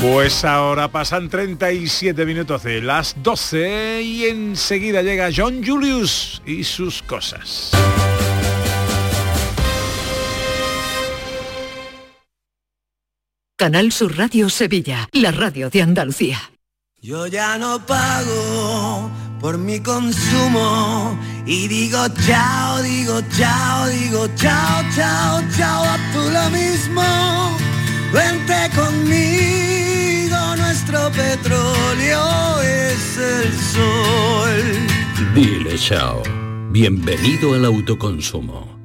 Pues 0.00 0.44
ahora 0.44 0.88
pasan 0.88 1.28
37 1.28 2.24
minutos 2.24 2.62
de 2.62 2.80
las 2.82 3.16
12 3.22 4.02
y 4.02 4.24
enseguida 4.26 5.02
llega 5.02 5.28
John 5.34 5.60
Julius 5.66 6.40
y 6.46 6.62
sus 6.64 7.02
cosas. 7.02 7.72
Canal 13.58 13.90
Sur 13.90 14.16
Radio 14.16 14.48
Sevilla, 14.50 15.08
la 15.12 15.32
radio 15.32 15.68
de 15.68 15.82
Andalucía. 15.82 16.38
Yo 17.02 17.26
ya 17.26 17.58
no 17.58 17.84
pago 17.84 19.10
por 19.40 19.58
mi 19.58 19.80
consumo 19.80 21.18
y 21.44 21.66
digo 21.66 21.98
chao, 22.24 22.80
digo 22.84 23.20
chao, 23.36 23.88
digo 23.88 24.28
chao, 24.36 24.84
chao, 24.94 25.42
chao, 25.56 25.82
a 25.82 25.98
tú 26.12 26.20
lo 26.30 26.50
mismo. 26.50 27.02
Vente 28.12 28.70
conmigo, 28.76 30.38
nuestro 30.56 31.10
petróleo 31.10 32.62
es 32.62 33.18
el 33.18 33.52
sol. 33.74 35.34
Dile 35.34 35.76
chao. 35.76 36.22
Bienvenido 36.70 37.54
al 37.54 37.64
autoconsumo. 37.64 38.77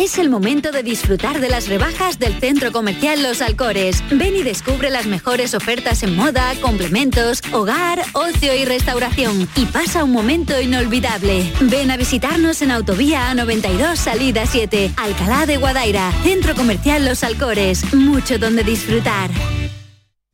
Es 0.00 0.16
el 0.16 0.30
momento 0.30 0.72
de 0.72 0.82
disfrutar 0.82 1.40
de 1.42 1.50
las 1.50 1.68
rebajas 1.68 2.18
del 2.18 2.40
Centro 2.40 2.72
Comercial 2.72 3.22
Los 3.22 3.42
Alcores. 3.42 4.02
Ven 4.10 4.34
y 4.34 4.42
descubre 4.42 4.88
las 4.88 5.04
mejores 5.04 5.52
ofertas 5.52 6.02
en 6.02 6.16
moda, 6.16 6.54
complementos, 6.62 7.42
hogar, 7.52 8.00
ocio 8.14 8.54
y 8.54 8.64
restauración. 8.64 9.46
Y 9.56 9.66
pasa 9.66 10.02
un 10.02 10.12
momento 10.12 10.58
inolvidable. 10.58 11.52
Ven 11.60 11.90
a 11.90 11.98
visitarnos 11.98 12.62
en 12.62 12.70
Autovía 12.70 13.30
A92 13.30 13.96
Salida 13.96 14.46
7, 14.46 14.94
Alcalá 14.96 15.44
de 15.44 15.58
Guadaira. 15.58 16.10
Centro 16.22 16.54
Comercial 16.54 17.04
Los 17.04 17.22
Alcores. 17.22 17.92
Mucho 17.92 18.38
donde 18.38 18.64
disfrutar. 18.64 19.28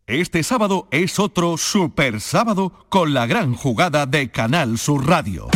Este 0.06 0.44
sábado 0.44 0.86
es 0.92 1.18
otro 1.18 1.56
super 1.56 2.20
sábado 2.20 2.86
con 2.88 3.14
la 3.14 3.26
gran 3.26 3.54
jugada 3.54 4.06
de 4.06 4.30
Canal 4.30 4.78
Sur 4.78 5.08
Radio. 5.08 5.48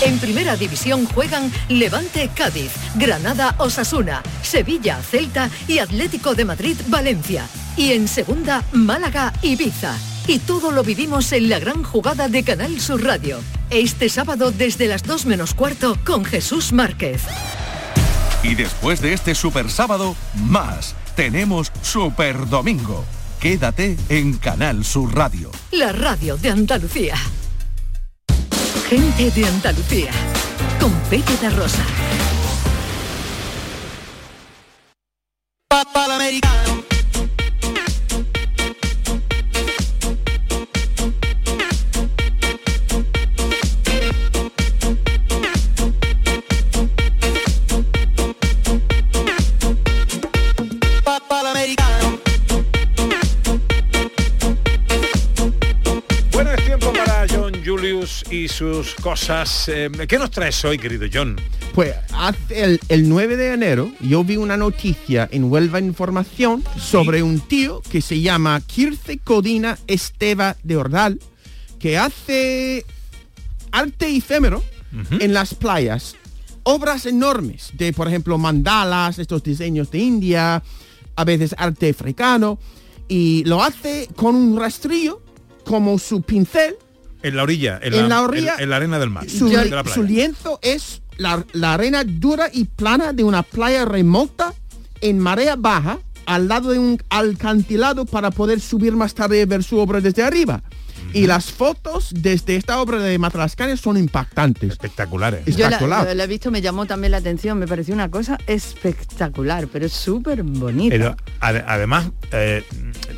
En 0.00 0.20
primera 0.20 0.56
división 0.56 1.06
juegan 1.06 1.52
Levante 1.68 2.30
Cádiz, 2.32 2.70
Granada 2.94 3.56
Osasuna, 3.58 4.22
Sevilla 4.42 5.02
Celta 5.02 5.50
y 5.66 5.80
Atlético 5.80 6.36
de 6.36 6.44
Madrid 6.44 6.76
Valencia. 6.86 7.48
Y 7.76 7.92
en 7.92 8.06
segunda 8.06 8.62
Málaga 8.72 9.32
Ibiza. 9.42 9.96
Y 10.28 10.38
todo 10.38 10.70
lo 10.70 10.84
vivimos 10.84 11.32
en 11.32 11.48
la 11.48 11.58
gran 11.58 11.82
jugada 11.82 12.28
de 12.28 12.44
Canal 12.44 12.80
Sur 12.80 13.02
Radio. 13.02 13.40
Este 13.70 14.08
sábado 14.08 14.52
desde 14.52 14.86
las 14.86 15.02
2 15.02 15.26
menos 15.26 15.54
cuarto 15.54 15.98
con 16.04 16.24
Jesús 16.24 16.72
Márquez. 16.72 17.22
Y 18.44 18.54
después 18.54 19.00
de 19.00 19.14
este 19.14 19.34
super 19.34 19.68
sábado, 19.68 20.14
más. 20.44 20.94
Tenemos 21.16 21.72
super 21.82 22.48
domingo. 22.48 23.04
Quédate 23.40 23.96
en 24.08 24.36
Canal 24.38 24.84
Sur 24.84 25.12
Radio. 25.14 25.50
La 25.72 25.92
radio 25.92 26.36
de 26.36 26.50
Andalucía. 26.50 27.16
Gente 28.88 29.30
de 29.30 29.46
Andalucía. 29.46 30.10
Con 30.80 30.90
Pepe 31.10 31.50
Rosa. 31.50 31.84
Papá 35.68 36.14
americano. 36.14 36.82
Sus 58.58 58.96
cosas. 58.96 59.68
Eh, 59.68 59.88
¿Qué 60.08 60.18
nos 60.18 60.32
traes 60.32 60.64
hoy, 60.64 60.78
querido 60.78 61.06
John? 61.12 61.36
Pues 61.74 61.94
hace 62.12 62.64
el, 62.64 62.80
el 62.88 63.08
9 63.08 63.36
de 63.36 63.52
enero 63.52 63.92
yo 64.00 64.24
vi 64.24 64.36
una 64.36 64.56
noticia 64.56 65.28
en 65.30 65.44
Huelva 65.44 65.78
Información 65.78 66.64
sobre 66.76 67.22
un 67.22 67.38
tío 67.38 67.80
que 67.88 68.00
se 68.00 68.20
llama 68.20 68.60
Kirce 68.60 69.18
Codina 69.18 69.78
Esteva 69.86 70.56
de 70.64 70.76
Ordal, 70.76 71.20
que 71.78 71.98
hace 71.98 72.84
arte 73.70 74.16
efímero 74.16 74.64
en 75.20 75.32
las 75.32 75.54
playas. 75.54 76.16
Obras 76.64 77.06
enormes 77.06 77.70
de, 77.74 77.92
por 77.92 78.08
ejemplo, 78.08 78.38
mandalas, 78.38 79.20
estos 79.20 79.44
diseños 79.44 79.92
de 79.92 79.98
India, 80.00 80.64
a 81.14 81.24
veces 81.24 81.54
arte 81.56 81.90
africano, 81.90 82.58
y 83.06 83.44
lo 83.44 83.62
hace 83.62 84.08
con 84.16 84.34
un 84.34 84.58
rastrillo 84.58 85.22
como 85.64 85.96
su 86.00 86.22
pincel. 86.22 86.74
En 87.22 87.36
la 87.36 87.42
orilla, 87.42 87.80
en, 87.82 87.94
En 87.94 88.08
la 88.08 88.22
orilla, 88.22 88.54
en, 88.56 88.64
en 88.64 88.70
la 88.70 88.76
arena 88.76 88.98
del 88.98 89.10
mar. 89.10 89.28
Su, 89.28 89.48
de 89.48 89.64
la 89.70 89.82
playa. 89.82 89.94
su 89.94 90.02
lienzo 90.02 90.58
es 90.62 91.02
la, 91.16 91.44
la 91.52 91.74
arena 91.74 92.04
dura 92.04 92.48
y 92.52 92.64
plana 92.64 93.12
de 93.12 93.24
una 93.24 93.42
playa 93.42 93.84
remota 93.84 94.54
en 95.00 95.18
marea 95.18 95.56
baja 95.56 95.98
al 96.26 96.46
lado 96.48 96.70
de 96.70 96.78
un 96.78 97.02
alcantilado 97.08 98.04
para 98.04 98.30
poder 98.30 98.60
subir 98.60 98.94
más 98.94 99.14
tarde 99.14 99.40
y 99.40 99.44
ver 99.46 99.64
su 99.64 99.78
obra 99.78 100.00
desde 100.00 100.22
arriba. 100.22 100.62
Y 101.12 101.26
las 101.26 101.50
fotos 101.52 102.10
desde 102.14 102.56
esta 102.56 102.80
obra 102.80 102.98
de 103.00 103.18
Matalascanes 103.18 103.80
son 103.80 103.96
impactantes. 103.96 104.70
Espectaculares. 104.72 105.44
Yo 105.56 105.68
la, 105.68 106.14
la 106.14 106.24
he 106.24 106.26
visto, 106.26 106.50
me 106.50 106.60
llamó 106.60 106.86
también 106.86 107.10
la 107.12 107.16
atención, 107.18 107.58
me 107.58 107.66
pareció 107.66 107.94
una 107.94 108.10
cosa 108.10 108.38
espectacular, 108.46 109.68
pero 109.68 109.86
es 109.86 109.92
súper 109.92 110.42
bonita. 110.42 110.94
Pero, 110.94 111.16
ade- 111.40 111.64
además, 111.66 112.10
eh, 112.32 112.62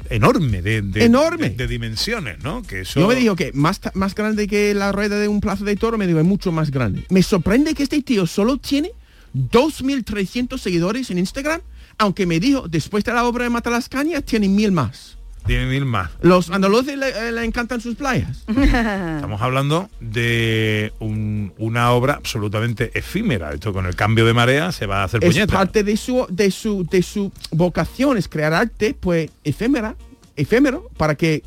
enorme, 0.08 0.62
de, 0.62 0.82
de- 0.82 1.04
Enorme. 1.04 1.50
de, 1.50 1.56
de 1.56 1.66
dimensiones, 1.66 2.42
¿no? 2.42 2.62
Que 2.62 2.80
eso... 2.82 3.00
Yo 3.00 3.08
me 3.08 3.14
digo 3.14 3.36
que 3.36 3.52
más, 3.52 3.80
más 3.94 4.14
grande 4.14 4.46
que 4.46 4.72
la 4.74 4.92
rueda 4.92 5.18
de 5.18 5.28
un 5.28 5.40
plazo 5.40 5.64
de 5.64 5.76
toro, 5.76 5.98
me 5.98 6.06
digo, 6.06 6.18
es 6.20 6.24
mucho 6.26 6.52
más 6.52 6.70
grande. 6.70 7.04
Me 7.10 7.22
sorprende 7.22 7.74
que 7.74 7.82
este 7.82 8.02
tío 8.02 8.26
solo 8.26 8.56
tiene 8.58 8.92
2.300 9.34 10.58
seguidores 10.58 11.10
en 11.10 11.18
Instagram, 11.18 11.60
aunque 11.98 12.26
me 12.26 12.40
dijo, 12.40 12.68
después 12.68 13.04
de 13.04 13.12
la 13.12 13.24
obra 13.24 13.44
de 13.44 13.50
Matalascañas, 13.50 14.24
tiene 14.24 14.48
mil 14.48 14.72
más. 14.72 15.18
Tiene 15.46 15.66
mil 15.66 15.84
más. 15.84 16.10
Los 16.22 16.50
andaluces 16.50 16.96
le, 16.96 17.08
eh, 17.08 17.32
le 17.32 17.44
encantan 17.44 17.80
sus 17.80 17.96
playas. 17.96 18.44
Estamos 18.48 19.40
hablando 19.42 19.88
de 20.00 20.92
un- 21.00 21.52
una 21.58 21.90
obra 21.92 22.14
absolutamente 22.14 22.90
efímera. 22.96 23.52
Esto 23.52 23.72
con 23.72 23.86
el 23.86 23.96
cambio 23.96 24.24
de 24.26 24.34
marea 24.34 24.70
se 24.72 24.86
va 24.86 25.00
a 25.02 25.04
hacer 25.04 25.24
es 25.24 25.30
puñeta. 25.32 25.52
parte 25.52 25.82
de 25.82 25.96
su, 25.96 26.26
de 26.30 26.50
su, 26.50 26.86
de 26.90 27.02
su 27.02 27.32
vocación, 27.50 28.16
es 28.18 28.28
crear 28.28 28.52
arte, 28.52 28.94
pues, 28.98 29.30
efémera, 29.44 29.96
efímero, 30.36 30.88
para 30.96 31.14
que 31.14 31.42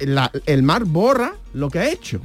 la- 0.00 0.30
el 0.46 0.62
mar 0.62 0.84
borra 0.84 1.34
lo 1.54 1.70
que 1.70 1.78
ha 1.78 1.88
hecho. 1.90 2.20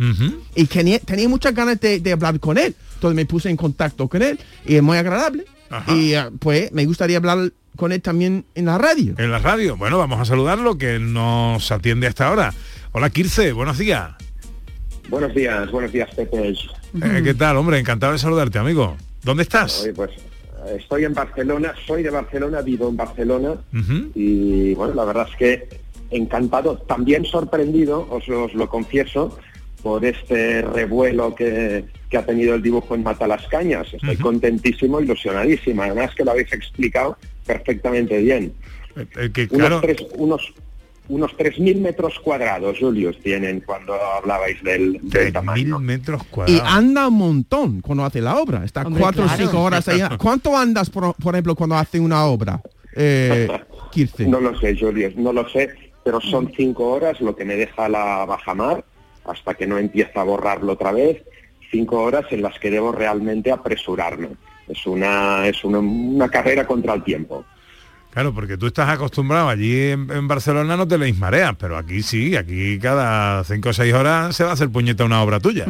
Y 0.55 0.66
tenía, 0.66 0.99
tenía 0.99 1.30
muchas 1.30 1.53
ganas 1.53 1.80
de, 1.80 1.99
de 1.99 2.11
hablar 2.11 2.39
con 2.39 2.57
él. 2.57 2.76
Entonces 2.95 3.16
me 3.16 3.26
puse 3.26 3.49
en 3.49 3.57
contacto 3.57 4.07
con 4.07 4.22
él 4.22 4.39
y 4.66 4.76
es 4.76 4.84
muy 4.84 4.97
agradable. 4.97 5.45
Y 5.88 6.14
eh, 6.14 6.26
pues 6.39 6.72
me 6.72 6.86
gustaría 6.86 7.18
hablar 7.18 7.51
con 7.76 7.91
él 7.91 8.01
también 8.01 8.45
en 8.55 8.65
la 8.65 8.78
radio. 8.78 9.15
En 9.17 9.32
la 9.32 9.39
radio. 9.39 9.78
Bueno, 9.78 9.97
vamos 9.97 10.19
a 10.19 10.26
saludarlo, 10.26 10.78
que 10.78 10.99
nos 10.99 11.71
atiende 11.71 12.07
hasta 12.07 12.28
ahora. 12.28 12.53
Hola, 12.91 13.09
Kirce, 13.09 13.51
buenos 13.53 13.78
días. 13.78 14.11
Buenos 15.09 15.34
días, 15.34 15.69
buenos 15.71 15.91
días, 15.91 16.09
Pepe. 16.15 16.49
Eh, 16.49 17.21
¿Qué 17.24 17.34
tal, 17.34 17.57
hombre? 17.57 17.80
Encantado 17.80 18.13
de 18.13 18.19
saludarte, 18.19 18.59
amigo. 18.59 18.95
¿Dónde 19.24 19.43
estás? 19.43 19.82
Oye, 19.82 19.93
pues 19.93 20.11
estoy 20.78 21.05
en 21.05 21.13
Barcelona, 21.13 21.74
soy 21.86 22.03
de 22.03 22.09
Barcelona, 22.09 22.61
vivo 22.61 22.88
en 22.89 22.97
Barcelona 22.97 23.55
y 24.15 24.74
bueno, 24.76 24.93
la 24.93 25.05
verdad 25.05 25.28
es 25.30 25.36
que 25.36 25.67
encantado, 26.09 26.78
también 26.78 27.26
sorprendido, 27.26 28.07
os, 28.09 28.28
os 28.30 28.53
lo 28.53 28.69
confieso, 28.69 29.38
por 29.82 30.05
este 30.05 30.61
revuelo 30.61 31.36
que, 31.36 31.86
que 32.09 32.17
ha 32.17 32.26
tenido 32.26 32.55
el 32.55 32.61
dibujo 32.61 32.95
en 32.95 33.03
Mata 33.03 33.28
las 33.28 33.45
Cañas. 33.47 33.93
Estoy 33.93 34.15
contentísimo, 34.15 35.01
ilusionadísimo. 35.01 35.84
Además 35.84 36.15
que 36.15 36.24
lo 36.24 36.32
habéis 36.32 36.53
explicado 36.53 37.17
perfectamente 37.46 38.18
bien. 38.22 38.54
Eh, 38.96 39.30
que, 39.34 39.44
Unos 39.52 39.58
claro, 39.58 39.82
tres- 39.82 40.06
unos 40.18 40.54
unos 41.10 41.36
3.000 41.36 41.82
metros 41.82 42.18
cuadrados, 42.22 42.78
Julius, 42.80 43.20
tienen 43.20 43.60
cuando 43.60 43.94
hablabais 43.94 44.64
del, 44.64 45.00
del 45.04 45.34
tamaño. 45.34 45.78
mil 45.78 45.86
metros 45.86 46.22
Y 46.24 46.26
cuadrados. 46.30 46.64
anda 46.66 47.08
un 47.10 47.16
montón 47.16 47.82
cuando 47.82 48.06
hace 48.06 48.22
la 48.22 48.38
obra. 48.38 48.64
Está 48.64 48.84
Hombre, 48.84 49.02
cuatro 49.02 49.24
o 49.24 49.28
claro. 49.28 49.44
cinco 49.44 49.62
horas 49.64 49.86
ahí. 49.89 50.00
¿Cuánto 50.18 50.58
andas, 50.58 50.89
por, 50.89 51.14
por 51.16 51.36
ejemplo, 51.36 51.56
cuando 51.56 51.76
hace 51.76 52.00
una 52.00 52.24
obra? 52.26 52.62
Eh, 52.96 53.50
Kirce. 53.91 54.26
No 54.28 54.39
lo 54.39 54.58
sé, 54.58 54.78
Julius, 54.80 55.14
no 55.18 55.34
lo 55.34 55.48
sé, 55.50 55.72
pero 56.06 56.22
son 56.22 56.50
cinco 56.56 56.89
horas 56.91 57.20
lo 57.20 57.36
que 57.36 57.44
me 57.44 57.58
deja 57.58 57.89
la 57.89 58.24
bajamar 58.26 58.86
hasta 59.26 59.56
que 59.56 59.68
no 59.68 59.78
empieza 59.78 60.22
a 60.22 60.24
borrarlo 60.24 60.72
otra 60.72 60.94
vez. 60.94 61.22
Cinco 61.70 62.02
horas 62.02 62.26
en 62.32 62.41
las 62.44 62.58
que 62.60 62.72
debo 62.72 62.94
realmente 62.94 63.52
apresurarme. 63.52 64.30
Es 64.68 64.86
una, 64.86 65.47
es 65.47 65.64
una, 65.64 65.80
una 65.80 66.30
carrera 66.30 66.66
contra 66.66 66.93
el 66.93 67.03
tiempo. 67.03 67.45
Claro, 68.11 68.32
porque 68.34 68.57
tú 68.57 68.68
estás 68.68 68.89
acostumbrado 68.89 69.49
allí 69.49 69.89
en, 69.89 70.09
en 70.11 70.28
Barcelona 70.28 70.78
no 70.78 70.88
te 70.88 70.97
leéis 70.99 71.18
mareas, 71.18 71.55
pero 71.59 71.76
aquí 71.78 72.03
sí, 72.03 72.36
aquí 72.36 72.78
cada 72.80 73.43
cinco 73.43 73.70
o 73.70 73.74
seis 73.74 73.91
horas 73.93 74.36
se 74.36 74.43
va 74.43 74.51
a 74.51 74.53
hacer 74.53 74.70
puñeta 74.70 75.03
una 75.03 75.24
obra 75.24 75.39
tuya. 75.39 75.66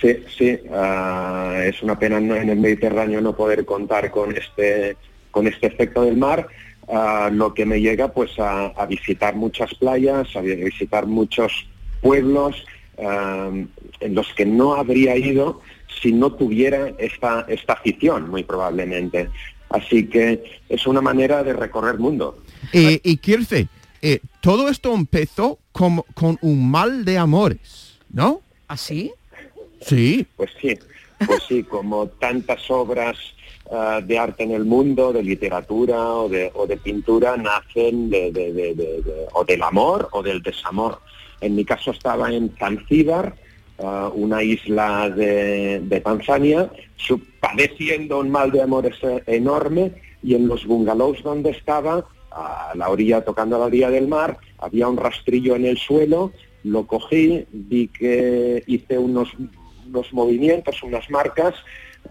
Sí, 0.00 0.16
sí, 0.36 0.58
ah, 0.72 1.60
es 1.64 1.82
una 1.82 1.98
pena 1.98 2.18
no- 2.20 2.34
en 2.34 2.48
el 2.48 2.58
Mediterráneo 2.58 3.20
no 3.20 3.36
poder 3.36 3.64
contar 3.64 4.10
con 4.10 4.36
este, 4.36 4.96
con 5.30 5.46
este 5.46 5.68
efecto 5.68 6.02
del 6.04 6.16
mar, 6.16 6.48
ah, 6.88 7.30
lo 7.32 7.54
que 7.54 7.64
me 7.66 7.80
llega 7.80 8.08
pues 8.12 8.36
a, 8.38 8.66
a 8.68 8.86
visitar 8.86 9.36
muchas 9.36 9.72
playas, 9.74 10.34
a 10.34 10.40
vi- 10.40 10.56
visitar 10.56 11.06
muchos 11.06 11.52
pueblos 12.00 12.64
ah, 12.98 13.50
en 14.00 14.14
los 14.14 14.32
que 14.34 14.46
no 14.46 14.74
habría 14.74 15.16
ido 15.16 15.60
si 16.00 16.12
no 16.12 16.32
tuviera 16.32 16.88
esta, 16.98 17.44
esta 17.48 17.74
afición, 17.74 18.30
muy 18.30 18.42
probablemente. 18.44 19.28
Así 19.68 20.06
que 20.06 20.60
es 20.68 20.86
una 20.86 21.00
manera 21.00 21.42
de 21.44 21.52
recorrer 21.52 21.98
mundo. 21.98 22.38
Eh, 22.72 23.00
y 23.04 23.16
Kirce, 23.18 23.68
eh, 24.02 24.20
todo 24.40 24.68
esto 24.68 24.94
empezó 24.94 25.58
como, 25.72 26.04
con 26.14 26.38
un 26.42 26.70
mal 26.70 27.04
de 27.04 27.18
amores, 27.18 27.98
¿no? 28.12 28.40
¿Así? 28.66 29.12
Sí. 29.80 30.26
Pues 30.36 30.50
sí, 30.60 30.78
pues 31.26 31.42
sí, 31.48 31.62
como 31.62 32.08
tantas 32.08 32.70
obras 32.70 33.16
ah, 33.70 34.00
de 34.04 34.18
arte 34.18 34.42
en 34.42 34.50
el 34.52 34.64
mundo, 34.64 35.12
de 35.12 35.22
literatura 35.22 36.02
o 36.14 36.28
de, 36.28 36.50
o 36.54 36.66
de 36.66 36.76
pintura, 36.76 37.36
nacen 37.36 38.10
de, 38.10 38.32
de- 38.32 38.52
de- 38.52 38.74
de- 38.74 39.02
de- 39.02 39.26
o 39.32 39.44
del 39.44 39.62
amor 39.62 40.08
o 40.12 40.22
del 40.22 40.42
desamor. 40.42 41.00
En 41.40 41.54
mi 41.54 41.64
caso 41.64 41.92
estaba 41.92 42.30
en 42.32 42.54
Zanzíbar, 42.58 43.34
una 44.14 44.42
isla 44.42 45.08
de, 45.10 45.80
de 45.80 46.00
Tanzania, 46.00 46.70
su- 46.96 47.20
padeciendo 47.40 48.20
un 48.20 48.30
mal 48.30 48.50
de 48.50 48.62
amores 48.62 48.96
eh, 49.02 49.22
enorme 49.26 49.92
y 50.22 50.34
en 50.34 50.46
los 50.48 50.66
bungalows 50.66 51.22
donde 51.22 51.50
estaba, 51.50 52.04
a 52.30 52.72
la 52.76 52.90
orilla, 52.90 53.24
tocando 53.24 53.56
a 53.56 53.58
la 53.60 53.64
orilla 53.66 53.90
del 53.90 54.06
mar, 54.06 54.38
había 54.58 54.86
un 54.88 54.96
rastrillo 54.96 55.56
en 55.56 55.64
el 55.66 55.78
suelo, 55.78 56.32
lo 56.62 56.86
cogí, 56.86 57.44
vi 57.50 57.88
que 57.88 58.62
hice 58.66 58.98
unos, 58.98 59.30
unos 59.88 60.12
movimientos, 60.12 60.82
unas 60.82 61.08
marcas, 61.10 61.54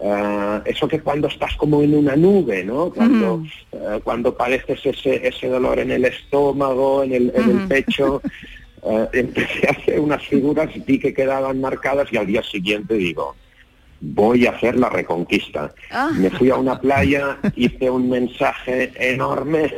ah, 0.04 0.60
eso 0.64 0.88
que 0.88 1.00
cuando 1.00 1.28
estás 1.28 1.56
como 1.56 1.82
en 1.82 1.94
una 1.94 2.16
nube, 2.16 2.64
¿no? 2.64 2.90
Cuando, 2.90 3.44
eh, 3.72 4.00
cuando 4.02 4.36
padeces 4.36 4.84
ese, 4.84 5.26
ese 5.26 5.46
dolor 5.48 5.78
en 5.78 5.92
el 5.92 6.04
estómago, 6.04 7.02
en 7.04 7.12
el, 7.12 7.32
en 7.34 7.50
el 7.50 7.68
pecho, 7.68 8.20
eh, 8.82 9.08
empecé 9.12 9.68
a 9.68 9.72
hacer 9.72 10.00
unas 10.00 10.26
figuras, 10.26 10.70
vi 10.86 10.98
que 10.98 11.14
quedaban 11.14 11.60
marcadas 11.60 12.12
y 12.12 12.16
al 12.16 12.26
día 12.26 12.42
siguiente 12.42 12.94
digo, 12.94 13.34
voy 14.00 14.46
a 14.46 14.52
hacer 14.52 14.76
la 14.76 14.88
reconquista. 14.88 15.72
Ah. 15.90 16.10
Me 16.16 16.30
fui 16.30 16.50
a 16.50 16.56
una 16.56 16.80
playa, 16.80 17.38
hice 17.56 17.90
un 17.90 18.08
mensaje 18.08 18.92
enorme, 18.96 19.72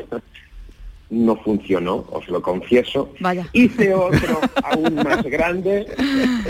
no 1.11 1.37
funcionó, 1.37 2.07
os 2.11 2.29
lo 2.29 2.41
confieso. 2.41 3.13
Vaya. 3.21 3.47
Hice 3.53 3.93
otro 3.95 4.41
aún 4.63 4.95
más 4.95 5.23
grande, 5.25 5.87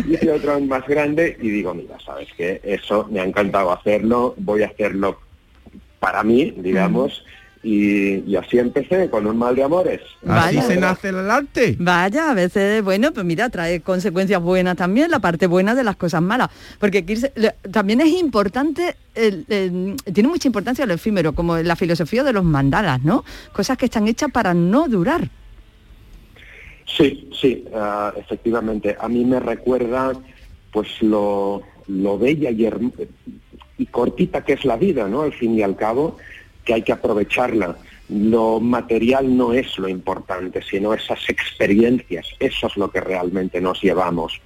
hice 0.09 0.30
otro 0.30 0.53
aún 0.53 0.68
más 0.68 0.86
grande 0.86 1.36
y 1.40 1.50
digo, 1.50 1.74
mira, 1.74 1.98
sabes 2.05 2.28
que 2.36 2.61
eso 2.62 3.09
me 3.11 3.20
ha 3.20 3.24
encantado 3.24 3.72
hacerlo, 3.72 4.34
voy 4.38 4.62
a 4.62 4.66
hacerlo 4.66 5.18
para 5.98 6.22
mí, 6.22 6.53
digamos, 6.57 7.24
y, 7.65 8.29
y 8.29 8.37
así 8.37 8.59
empecé 8.59 9.09
con 9.09 9.27
un 9.27 9.39
mal 9.39 9.55
de 9.55 9.63
amores. 9.63 10.01
Así 10.27 10.61
se 10.63 10.77
nace 10.77 11.11
el 11.11 11.31
arte. 11.31 11.77
Vaya, 11.79 12.31
a 12.31 12.35
veces, 12.35 12.83
bueno, 12.83 13.13
pues 13.13 13.25
mira, 13.25 13.49
trae 13.51 13.81
consecuencias 13.81 14.43
buenas 14.43 14.77
también, 14.77 15.11
la 15.11 15.21
parte 15.21 15.47
buena 15.47 15.75
de 15.75 15.85
las 15.85 15.97
cosas 15.97 16.23
malas. 16.23 16.49
Porque 16.81 17.05
Kirse, 17.05 17.33
le- 17.37 17.55
también 17.71 18.01
es 18.01 18.09
importante, 18.09 18.97
el- 19.15 19.45
el- 19.49 19.97
tiene 20.13 20.29
mucha 20.29 20.49
importancia 20.49 20.87
lo 20.87 20.95
efímero, 20.95 21.35
como 21.35 21.57
la 21.59 21.77
filosofía 21.77 22.25
de 22.25 22.33
los 22.33 22.43
mandalas, 22.45 23.03
¿no? 23.05 23.25
Cosas 23.53 23.79
que 23.79 23.85
están 23.85 24.09
hechas 24.09 24.31
para 24.33 24.55
no 24.55 24.89
durar. 24.89 25.29
Sí, 26.97 27.31
sí, 27.41 27.65
ah, 27.75 28.13
efectivamente. 28.17 28.97
A 29.01 29.09
mí 29.09 29.25
me 29.25 29.41
recuerda 29.41 30.13
pues 30.73 30.89
lo, 31.01 31.63
lo 31.87 32.19
bella 32.19 32.51
y, 32.51 32.67
y 33.79 33.87
cortita 33.87 34.45
que 34.45 34.55
es 34.55 34.65
la 34.65 34.77
vida, 34.77 35.07
¿no? 35.09 35.23
Al 35.23 35.33
fin 35.33 35.55
y 35.55 35.63
al 35.63 35.77
cabo, 35.77 36.17
que 36.65 36.75
hay 36.75 36.83
que 36.83 36.93
aprovecharla. 36.93 37.77
Lo 38.09 38.61
material 38.61 39.37
no 39.37 39.53
es 39.53 39.79
lo 39.79 39.89
importante, 39.89 40.61
sino 40.63 40.93
esas 40.93 41.29
experiencias. 41.29 42.27
Eso 42.39 42.67
es 42.67 42.77
lo 42.77 42.91
que 42.91 43.01
realmente 43.01 43.61
nos 43.61 43.81
llevamos. 43.81 44.41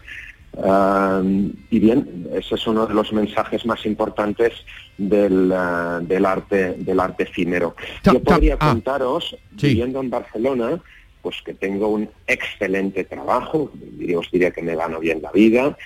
Y 1.71 1.79
bien, 1.79 2.29
ese 2.33 2.55
es 2.55 2.67
uno 2.67 2.87
de 2.87 2.95
los 2.95 3.13
mensajes 3.13 3.67
más 3.67 3.85
importantes 3.85 4.53
del, 4.97 5.53
uh, 5.53 6.03
del 6.03 6.25
arte 6.25 6.75
del 6.79 6.99
arte 6.99 7.25
efímero. 7.25 7.77
Yo 8.03 8.23
podría 8.23 8.57
ah. 8.59 8.71
contaros, 8.71 9.37
viviendo 9.51 10.01
en 10.01 10.09
Barcelona, 10.09 10.81
pues 11.21 11.43
que 11.45 11.53
tengo 11.53 11.89
un 11.89 12.09
excelente 12.27 13.05
trabajo, 13.05 13.71
os 14.17 14.31
diría 14.31 14.51
que 14.51 14.63
me 14.63 14.77
gano 14.77 14.99
bien 15.01 15.21
la 15.21 15.31
vida, 15.31 15.77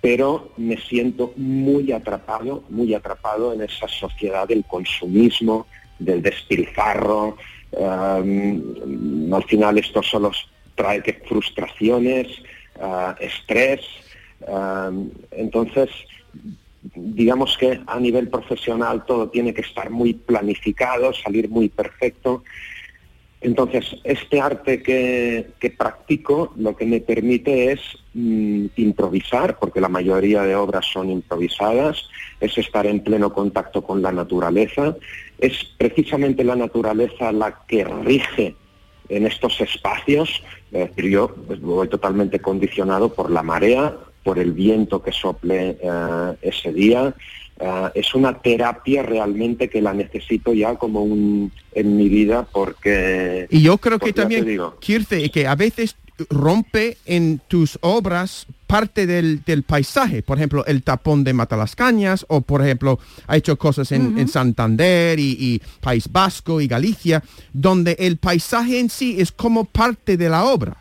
pero 0.00 0.52
me 0.56 0.76
siento 0.76 1.32
muy 1.36 1.92
atrapado, 1.92 2.62
muy 2.68 2.94
atrapado 2.94 3.52
en 3.52 3.62
esa 3.62 3.88
sociedad 3.88 4.46
del 4.46 4.64
consumismo, 4.64 5.66
del 5.98 6.22
despilfarro. 6.22 7.36
um, 7.72 9.34
al 9.34 9.44
final 9.44 9.78
esto 9.78 10.02
solo 10.02 10.30
trae 10.74 11.02
que 11.02 11.14
frustraciones, 11.28 12.28
ah, 12.80 13.16
estrés. 13.20 13.80
um, 14.46 15.10
entonces, 15.32 15.90
digamos 16.94 17.56
que 17.58 17.80
a 17.86 17.98
nivel 17.98 18.28
profesional 18.28 19.04
todo 19.04 19.28
tiene 19.28 19.52
que 19.52 19.62
estar 19.62 19.90
muy 19.90 20.14
planificado, 20.14 21.12
salir 21.12 21.48
muy 21.48 21.68
perfecto. 21.68 22.44
Entonces, 23.40 23.96
este 24.02 24.40
arte 24.40 24.82
que, 24.82 25.74
practico 25.76 26.52
lo 26.56 26.76
que 26.76 26.86
me 26.86 27.00
permite 27.00 27.72
es 27.72 27.80
mm, 28.14 28.66
improvisar, 28.76 29.58
porque 29.58 29.80
la 29.80 29.88
mayoría 29.88 30.42
de 30.42 30.56
obras 30.56 30.86
son 30.86 31.08
improvisadas, 31.10 32.08
es 32.40 32.58
estar 32.58 32.86
en 32.86 33.00
pleno 33.00 33.32
contacto 33.32 33.82
con 33.82 34.02
la 34.02 34.10
naturaleza, 34.10 34.96
es 35.38 35.64
precisamente 35.76 36.42
la 36.42 36.56
naturaleza 36.56 37.30
la 37.30 37.60
que 37.68 37.84
rige 37.84 38.56
en 39.08 39.26
estos 39.26 39.60
espacios, 39.60 40.42
es 40.72 40.88
decir, 40.88 41.10
yo 41.10 41.34
pues, 41.46 41.60
voy 41.60 41.88
totalmente 41.88 42.40
condicionado 42.40 43.14
por 43.14 43.30
la 43.30 43.42
marea, 43.42 43.96
por 44.24 44.38
el 44.38 44.52
viento 44.52 45.00
que 45.00 45.12
sople 45.12 45.78
eh, 45.80 46.34
ese 46.42 46.72
día, 46.72 47.14
Ah, 47.60 47.90
es 47.94 48.14
una 48.14 48.40
terapia 48.40 49.02
realmente 49.02 49.68
que 49.68 49.82
la 49.82 49.92
necesito 49.92 50.52
ya 50.54 50.76
como 50.76 51.02
un 51.02 51.50
en 51.72 51.96
mi 51.96 52.08
vida 52.08 52.46
porque 52.52 53.48
Y 53.50 53.62
yo 53.62 53.78
creo 53.78 53.98
que 53.98 54.12
también, 54.12 54.44
digo, 54.44 54.76
Kirce, 54.78 55.28
que 55.30 55.46
a 55.46 55.56
veces 55.56 55.96
rompe 56.30 56.96
en 57.04 57.40
tus 57.48 57.78
obras 57.80 58.46
parte 58.66 59.06
del, 59.06 59.42
del 59.44 59.62
paisaje. 59.62 60.22
Por 60.22 60.38
ejemplo, 60.38 60.64
el 60.66 60.82
tapón 60.82 61.24
de 61.24 61.32
Matalascañas, 61.32 62.26
o 62.28 62.42
por 62.42 62.62
ejemplo, 62.62 62.98
ha 63.26 63.36
hecho 63.36 63.56
cosas 63.56 63.92
en, 63.92 64.18
en 64.18 64.28
Santander 64.28 65.18
y, 65.18 65.36
y 65.38 65.62
País 65.80 66.10
Vasco 66.10 66.60
y 66.60 66.68
Galicia, 66.68 67.22
donde 67.52 67.96
el 67.98 68.18
paisaje 68.18 68.78
en 68.78 68.90
sí 68.90 69.16
es 69.18 69.32
como 69.32 69.64
parte 69.64 70.16
de 70.16 70.28
la 70.28 70.44
obra. 70.44 70.76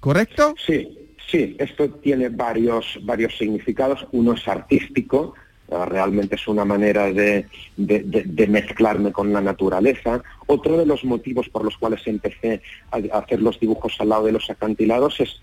¿Correcto? 0.00 0.54
Sí, 0.64 0.88
sí, 1.30 1.56
esto 1.58 1.90
tiene 1.90 2.28
varios, 2.28 2.98
varios 3.02 3.36
significados. 3.36 4.06
Uno 4.12 4.34
es 4.34 4.46
artístico, 4.46 5.34
realmente 5.68 6.36
es 6.36 6.46
una 6.48 6.64
manera 6.64 7.06
de, 7.12 7.46
de- 7.76 8.00
de- 8.04 8.24
de 8.24 8.46
mezclarme 8.46 9.12
con 9.12 9.32
la 9.32 9.40
naturaleza. 9.40 10.22
Otro 10.46 10.76
de 10.78 10.86
los 10.86 11.04
motivos 11.04 11.48
por 11.48 11.64
los 11.64 11.76
cuales 11.76 12.06
empecé 12.06 12.62
a, 12.90 12.98
hacer 13.18 13.42
los 13.42 13.58
dibujos 13.58 13.94
al 13.98 14.08
lado 14.10 14.26
de 14.26 14.32
los 14.32 14.48
acantilados 14.48 15.18
es 15.20 15.40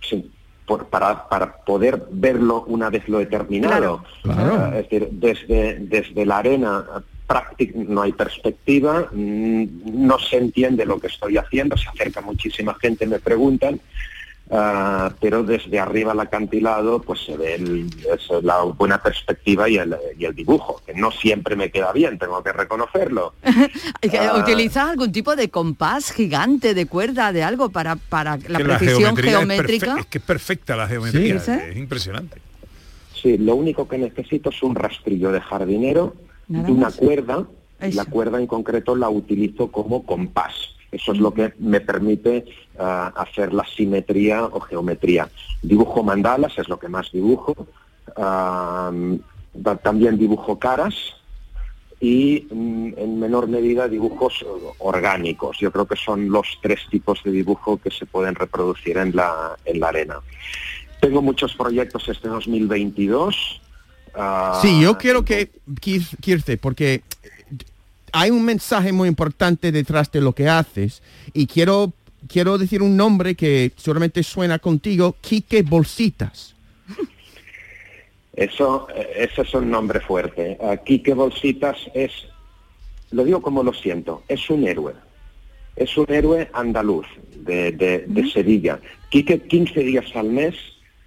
sí, 0.00 0.30
por- 0.66 0.86
para, 0.86 1.28
para 1.28 1.56
poder 1.64 2.02
verlo 2.10 2.64
una 2.66 2.90
vez 2.90 3.08
lo 3.08 3.20
he 3.20 3.26
terminado. 3.26 4.04
Claro. 4.22 4.74
Eh, 4.76 4.80
es 4.80 4.90
decir, 4.90 5.08
desde, 5.12 5.74
desde 5.80 6.26
la 6.26 6.38
arena 6.38 6.84
no 7.74 8.02
hay 8.02 8.12
perspectiva, 8.12 9.08
mm, 9.10 10.06
no 10.06 10.18
se 10.18 10.36
entiende 10.36 10.84
lo 10.84 11.00
que 11.00 11.06
estoy 11.06 11.38
haciendo, 11.38 11.78
se 11.78 11.88
acerca 11.88 12.20
muchísima 12.20 12.74
gente, 12.74 13.06
me 13.06 13.20
preguntan, 13.20 13.80
ah, 14.50 15.12
pero 15.20 15.42
desde 15.42 15.78
arriba 15.78 16.12
al 16.12 16.20
acantilado 16.20 17.00
pues 17.00 17.20
se 17.24 17.36
ve 17.36 17.54
el- 17.54 17.86
es 18.12 18.28
la 18.42 18.62
buena 18.62 19.02
perspectiva 19.02 19.68
y 19.68 19.76
el, 19.78 19.96
y 20.18 20.24
el 20.24 20.34
dibujo, 20.34 20.80
que 20.86 20.94
no 20.94 21.10
siempre 21.10 21.56
me 21.56 21.70
queda 21.70 21.92
bien, 21.92 22.18
tengo 22.18 22.42
que 22.42 22.52
reconocerlo. 22.52 23.34
Ah. 24.14 24.36
¿Utilizas 24.38 24.90
algún 24.90 25.12
tipo 25.12 25.36
de 25.36 25.48
compás 25.48 26.10
gigante, 26.12 26.74
de 26.74 26.86
cuerda, 26.86 27.32
de 27.32 27.42
algo 27.44 27.70
para, 27.70 27.96
para 27.96 28.36
la 28.48 28.58
precisión 28.58 29.16
geométrica? 29.16 29.96
Es, 30.00 30.06
que 30.06 30.18
es 30.18 30.24
perfecta 30.24 30.76
la 30.76 30.86
geometría, 30.88 31.38
Sí. 31.40 31.50
es, 31.52 31.62
es 31.70 31.76
impresionante. 31.76 32.40
Sí, 33.14 33.38
lo 33.38 33.54
único 33.54 33.86
que 33.88 33.98
necesito 33.98 34.50
es 34.50 34.62
un 34.62 34.74
rastrillo 34.74 35.30
de 35.30 35.40
jardinero 35.40 36.14
Nada 36.48 36.68
y 36.68 36.72
una 36.72 36.86
más. 36.86 36.96
cuerda. 36.96 37.46
y 37.80 37.86
Eso. 37.86 37.96
La 37.96 38.04
cuerda 38.10 38.38
en 38.40 38.46
concreto 38.48 38.96
la 38.96 39.08
utilizo 39.08 39.70
como 39.70 40.04
compás. 40.04 40.52
Eso 40.92 41.12
es 41.12 41.18
lo 41.18 41.32
que 41.32 41.54
me 41.58 41.80
permite 41.80 42.44
ah, 42.78 43.12
hacer 43.16 43.52
la 43.52 43.64
simetría 43.64 44.44
o 44.44 44.60
geometría. 44.60 45.28
Dibujo 45.62 46.04
mandalas, 46.04 46.56
es 46.58 46.68
lo 46.68 46.78
que 46.78 46.88
más 46.88 47.10
dibujo. 47.10 47.66
También 49.82 50.18
dibujo 50.18 50.58
caras 50.58 50.94
y 52.02 52.48
mm, 52.50 52.94
en 52.96 53.20
menor 53.20 53.48
medida 53.48 53.88
dibujos 53.88 54.44
orgánicos. 54.78 55.56
Yo 55.60 55.70
creo 55.70 55.86
que 55.86 55.96
son 55.96 56.28
los 56.30 56.58
tres 56.60 56.80
tipos 56.90 57.22
de 57.24 57.30
dibujo 57.30 57.78
que 57.78 57.90
se 57.90 58.06
pueden 58.06 58.34
reproducir 58.34 58.98
en 58.98 59.14
la, 59.14 59.56
en 59.64 59.80
la 59.80 59.88
arena. 59.88 60.16
Tengo 61.00 61.22
muchos 61.22 61.54
proyectos 61.54 62.08
este 62.08 62.28
2022. 62.28 63.62
ah, 64.14 64.58
Sí, 64.60 64.80
yo 64.80 64.98
quiero 64.98 65.24
que, 65.24 65.50
porque 66.60 67.02
hay 68.12 68.30
un 68.30 68.44
mensaje 68.44 68.92
muy 68.92 69.08
importante 69.08 69.72
detrás 69.72 70.10
de 70.12 70.20
lo 70.20 70.34
que 70.34 70.48
haces 70.48 71.02
y 71.32 71.46
quiero, 71.46 71.92
quiero 72.28 72.58
decir 72.58 72.82
un 72.82 72.96
nombre 72.96 73.34
que 73.34 73.72
seguramente 73.76 74.22
suena 74.22 74.58
contigo, 74.58 75.16
Quique 75.20 75.62
Bolsitas. 75.62 76.54
Eso, 78.34 78.86
ese 79.14 79.42
es 79.42 79.54
un 79.54 79.70
nombre 79.70 80.00
fuerte. 80.00 80.56
Aquí 80.70 81.00
que 81.00 81.12
Bolsitas 81.14 81.76
es, 81.94 82.10
lo 83.10 83.24
digo 83.24 83.42
como 83.42 83.62
lo 83.62 83.74
siento, 83.74 84.22
es 84.28 84.48
un 84.48 84.66
héroe. 84.66 84.94
Es 85.76 85.96
un 85.96 86.06
héroe 86.10 86.48
andaluz 86.52 87.06
de, 87.36 87.72
de- 87.72 88.04
de 88.06 88.30
Sevilla. 88.30 88.78
Quique 89.10 89.40
15 89.40 89.80
días 89.80 90.04
al 90.14 90.28
mes 90.30 90.54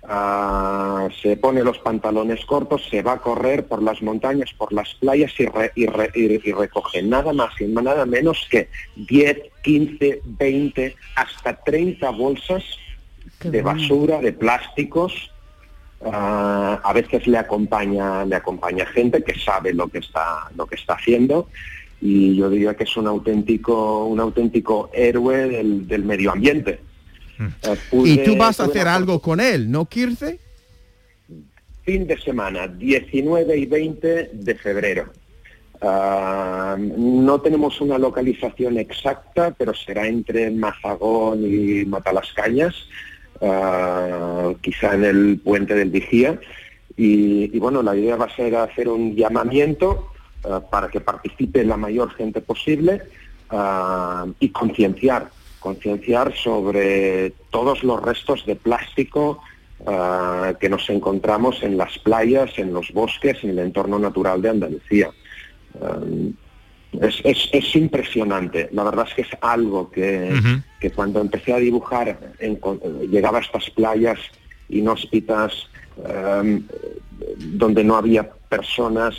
ah, 0.07 1.07
se 1.21 1.37
pone 1.37 1.63
los 1.63 1.79
pantalones 1.79 2.45
cortos, 2.45 2.87
se 2.89 3.01
va 3.01 3.13
a 3.13 3.17
correr 3.19 3.65
por 3.67 3.81
las 3.83 4.01
montañas, 4.01 4.53
por 4.57 4.71
las 4.73 4.93
playas 4.95 5.31
y, 5.39 5.45
re- 5.45 5.71
y 5.75 5.85
re- 5.87 6.11
y- 6.15 6.49
y 6.49 6.51
recoge. 6.53 7.01
Nada 7.01 7.33
más 7.33 7.49
y 7.59 7.65
nada 7.65 8.05
menos 8.05 8.47
que 8.49 8.69
10, 8.95 9.37
15, 9.63 10.21
20, 10.25 10.95
hasta 11.15 11.55
30 11.63 12.09
bolsas 12.11 12.63
de 13.43 13.61
basura, 13.61 14.19
de 14.19 14.33
plásticos, 14.33 15.31
Ah, 16.07 16.79
a 16.83 16.93
veces 16.93 17.25
le 17.25 17.37
acompaña, 17.37 18.25
le 18.25 18.35
acompaña 18.35 18.85
gente 18.85 19.23
que 19.23 19.33
sabe 19.39 19.73
lo 19.73 19.87
que 19.87 19.99
está, 19.99 20.51
lo 20.55 20.67
que 20.67 20.75
está 20.75 20.93
haciendo. 20.95 21.47
Y 22.01 22.35
yo 22.35 22.49
diría 22.49 22.75
que 22.75 22.83
es 22.83 22.95
un 22.97 23.07
auténtico, 23.07 24.05
un 24.05 24.19
auténtico 24.19 24.91
héroe 24.93 25.47
del, 25.47 25.87
del 25.87 26.03
medio 26.03 26.31
ambiente. 26.33 26.79
Eh, 27.39 27.75
pude- 27.89 28.09
Y 28.09 28.23
tú 28.23 28.35
vas 28.37 28.59
a 28.59 28.65
hacer 28.65 28.87
algo 28.87 29.19
con 29.21 29.39
él, 29.39 29.69
¿no, 29.71 29.85
Kirce? 29.85 30.39
fin 31.83 32.07
de 32.07 32.17
semana, 32.19 32.67
19 32.67 33.55
y 33.57 33.65
20 33.67 34.31
de 34.33 34.55
febrero. 34.55 35.11
Ah, 35.81 36.75
no 36.79 37.41
tenemos 37.41 37.79
una 37.79 37.99
localización 37.99 38.79
exacta, 38.79 39.51
pero 39.51 39.71
será 39.75 40.07
entre 40.07 40.49
Mazagón 40.49 41.43
y 41.45 41.85
Matalascañas, 41.85 42.73
ah, 43.41 44.51
quizá 44.61 44.95
en 44.95 45.03
el 45.05 45.39
puente 45.43 45.75
del 45.75 45.91
Vigía. 45.91 46.39
Y, 46.97 47.55
y 47.55 47.59
bueno, 47.59 47.83
la 47.83 47.95
idea 47.95 48.15
va 48.15 48.25
a 48.25 48.35
ser 48.35 48.55
hacer 48.55 48.87
un 48.87 49.15
llamamiento 49.15 50.07
ah, 50.43 50.61
para 50.71 50.87
que 50.87 51.01
participe 51.01 51.63
la 51.65 51.77
mayor 51.77 52.09
gente 52.15 52.41
posible 52.41 53.01
y 54.39 54.49
concienciar, 54.49 55.29
concienciar 55.69 56.27
sobre 56.47 57.31
todos 57.49 57.83
los 57.83 57.97
restos 58.09 58.45
de 58.45 58.55
plástico 58.55 59.39
ah, 59.87 60.53
que 60.59 60.69
nos 60.69 60.87
encontramos 60.89 61.63
en 61.63 61.73
las 61.81 61.97
playas, 62.07 62.49
en 62.57 62.69
los 62.77 62.91
bosques, 62.91 63.35
en 63.43 63.49
el 63.55 63.59
entorno 63.59 63.97
natural 64.07 64.41
de 64.43 64.49
Andalucía. 64.49 65.09
Ah, 65.81 65.99
es, 67.07 67.15
es- 67.31 67.49
es 67.51 67.75
impresionante. 67.75 68.69
La 68.71 68.83
verdad 68.89 69.05
es 69.09 69.13
que 69.15 69.21
es 69.23 69.33
algo 69.41 69.89
que, 69.95 70.29
que 70.79 70.91
cuando 70.91 71.19
empecé 71.19 71.51
a 71.53 71.57
dibujar 71.57 72.07
llegaba 73.13 73.39
a 73.39 73.41
estas 73.41 73.69
playas 73.71 74.19
inhóspitas 74.69 75.51
em, 76.07 76.63
donde 77.63 77.83
no 77.83 77.95
había 77.97 78.23
personas 78.55 79.13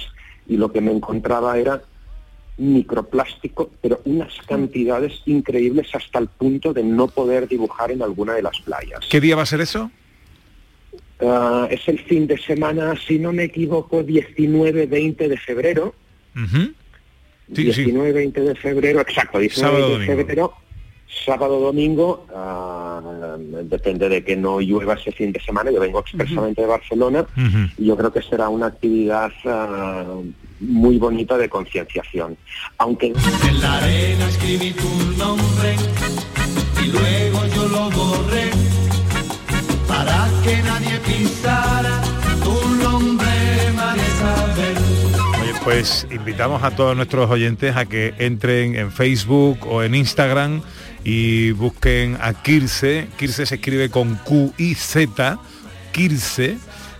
y 0.49 0.57
lo 0.57 0.71
que 0.73 0.81
me 0.81 0.93
encontraba 0.93 1.59
era 1.59 1.83
microplástico, 2.59 3.71
pero 3.83 4.01
unas 4.05 4.33
cantidades 4.47 5.13
increíbles 5.27 5.89
hasta 5.95 6.19
el 6.19 6.29
punto 6.29 6.73
de 6.73 6.83
no 6.83 7.09
poder 7.09 7.49
dibujar 7.49 7.91
en 7.91 8.03
alguna 8.03 8.35
de 8.35 8.43
las 8.43 8.59
playas. 8.61 9.01
¿Qué 9.11 9.21
día 9.21 9.37
va 9.37 9.43
a 9.43 9.47
ser 9.47 9.61
eso? 9.61 9.91
Ah, 11.21 11.67
es 11.71 11.87
el 11.89 11.99
fin 12.01 12.27
de 12.27 12.39
semana, 12.39 12.95
si 13.07 13.19
no 13.19 13.33
me 13.33 13.45
equivoco, 13.45 14.03
19-20 14.03 15.29
de 15.29 15.37
febrero. 15.37 15.95
Ujú. 16.35 16.73
Sí, 17.55 17.73
sí. 17.73 17.85
19-20 17.87 18.33
de 18.33 18.55
febrero, 18.57 19.01
exacto, 19.01 19.39
19 19.39 19.71
Sábado, 19.77 19.87
de 19.87 19.93
domingo. 19.95 20.17
febrero. 20.17 20.55
sábado 21.25 21.61
domingo, 21.61 22.27
ah, 22.35 23.37
depende 23.63 24.09
de 24.09 24.25
que 24.25 24.37
no 24.37 24.61
llueva 24.61 24.95
ese 24.95 25.13
fin 25.13 25.33
de 25.33 25.41
semana, 25.41 25.71
yo 25.71 25.81
vengo 25.81 26.01
expresamente 26.01 26.61
de 26.63 26.67
Barcelona 26.67 27.25
y 27.79 27.87
yo 27.87 27.97
creo 27.97 28.13
que 28.13 28.21
será 28.23 28.49
una 28.49 28.67
actividad 28.67 29.31
ah, 29.45 30.05
muy 30.61 30.99
bonita 30.99 31.37
de 31.37 31.49
concienciación. 31.49 32.37
Aunque 32.79 33.13
En 33.49 33.61
la 33.61 33.79
arena 33.79 34.29
escribí 34.29 34.73
tu 34.73 34.89
nombre 35.19 35.77
y 36.83 36.87
luego 36.87 37.47
yo 37.55 37.69
lo 37.69 37.91
borré 37.91 38.51
para 39.89 40.29
que 40.45 40.63
nadie 40.63 40.99
pisara 41.01 42.01
tu 42.43 42.55
nombre. 42.83 43.27
Oye, 45.41 45.53
pues 45.65 46.07
invitamos 46.11 46.63
a 46.63 46.71
todos 46.73 46.95
nuestros 46.97 47.31
oyentes 47.31 47.75
a 47.77 47.85
que 47.87 48.15
entren 48.19 48.77
en 48.77 48.93
Facebook 48.93 49.67
o 49.67 49.83
en 49.83 49.95
Instagram 49.95 50.61
y 51.05 51.53
busquen 51.53 52.17
a 52.21 52.35
Kirse. 52.43 53.09
Kirse 53.17 53.47
se 53.47 53.55
escribe 53.57 53.91
con 53.91 54.17
Q 54.17 54.53
y 54.59 54.75
Z. 54.75 55.39
Kirse. 55.93 56.59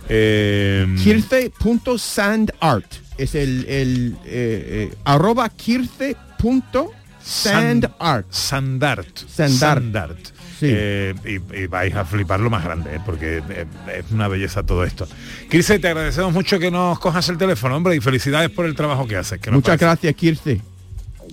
eh, 0.09 0.85
Kirce.sandart 1.03 2.85
es 3.17 3.35
el, 3.35 3.65
el 3.67 4.15
eh, 4.25 4.89
eh, 4.91 4.95
arroba 5.05 5.49
kirce.sandart. 5.49 6.91
Sandart. 7.23 8.25
Sandart. 8.31 9.17
Sandart. 9.27 10.17
Sí. 10.59 10.65
Eh, 10.71 11.13
y, 11.23 11.55
y 11.55 11.67
vais 11.67 11.93
a 11.95 12.03
flipar 12.03 12.39
lo 12.39 12.49
más 12.49 12.63
grande, 12.63 12.95
¿eh? 12.95 12.99
porque 13.05 13.43
eh, 13.49 13.65
es 13.95 14.11
una 14.11 14.27
belleza 14.27 14.63
todo 14.63 14.83
esto. 14.83 15.07
Kirse, 15.51 15.77
te 15.77 15.87
agradecemos 15.89 16.33
mucho 16.33 16.57
que 16.57 16.71
nos 16.71 16.97
cojas 16.99 17.29
el 17.29 17.37
teléfono, 17.37 17.75
hombre, 17.75 17.95
y 17.95 17.99
felicidades 17.99 18.49
por 18.49 18.65
el 18.65 18.73
trabajo 18.75 19.05
que 19.07 19.17
haces. 19.17 19.39
que 19.39 19.51
Muchas 19.51 19.77
parece- 19.77 19.85
gracias, 19.85 20.15
Kirce. 20.15 20.61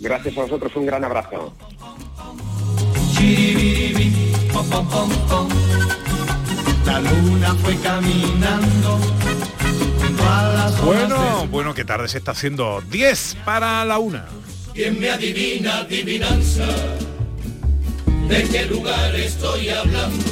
gracias 0.01 0.37
a 0.37 0.43
vosotros 0.43 0.73
un 0.77 0.85
gran 0.87 1.05
abrazo. 1.05 1.55
La 6.85 7.01
luna 7.01 7.55
fue 7.63 7.77
caminando 7.79 8.99
Bueno, 10.85 11.47
bueno, 11.49 11.75
qué 11.75 11.85
tarde 11.85 12.09
se 12.09 12.19
está 12.19 12.33
haciendo 12.33 12.83
10 12.91 13.39
para 13.45 13.85
la 13.85 13.99
una. 13.99 14.27
¿Quién 14.75 15.01
me 15.01 15.11
adivina 15.11 15.79
adivinanza? 15.79 16.67
¿De 18.29 18.43
qué 18.45 18.67
lugar 18.67 19.15
estoy 19.15 19.69
hablando? 19.69 20.25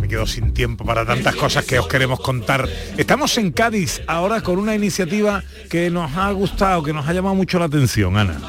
Me 0.00 0.06
quedo 0.06 0.26
sin 0.26 0.54
tiempo 0.54 0.84
para 0.86 1.04
tantas 1.04 1.34
cosas 1.34 1.66
que 1.66 1.78
os 1.78 1.86
queremos 1.86 2.20
contar. 2.20 2.66
Estamos 2.96 3.36
en 3.36 3.52
Cádiz 3.52 4.00
ahora 4.06 4.40
con 4.40 4.58
una 4.58 4.74
iniciativa 4.74 5.42
que 5.68 5.90
nos 5.90 6.16
ha 6.16 6.30
gustado, 6.32 6.82
que 6.82 6.94
nos 6.94 7.06
ha 7.06 7.12
llamado 7.12 7.34
mucho 7.34 7.58
la 7.58 7.66
atención, 7.66 8.16
Ana. 8.16 8.40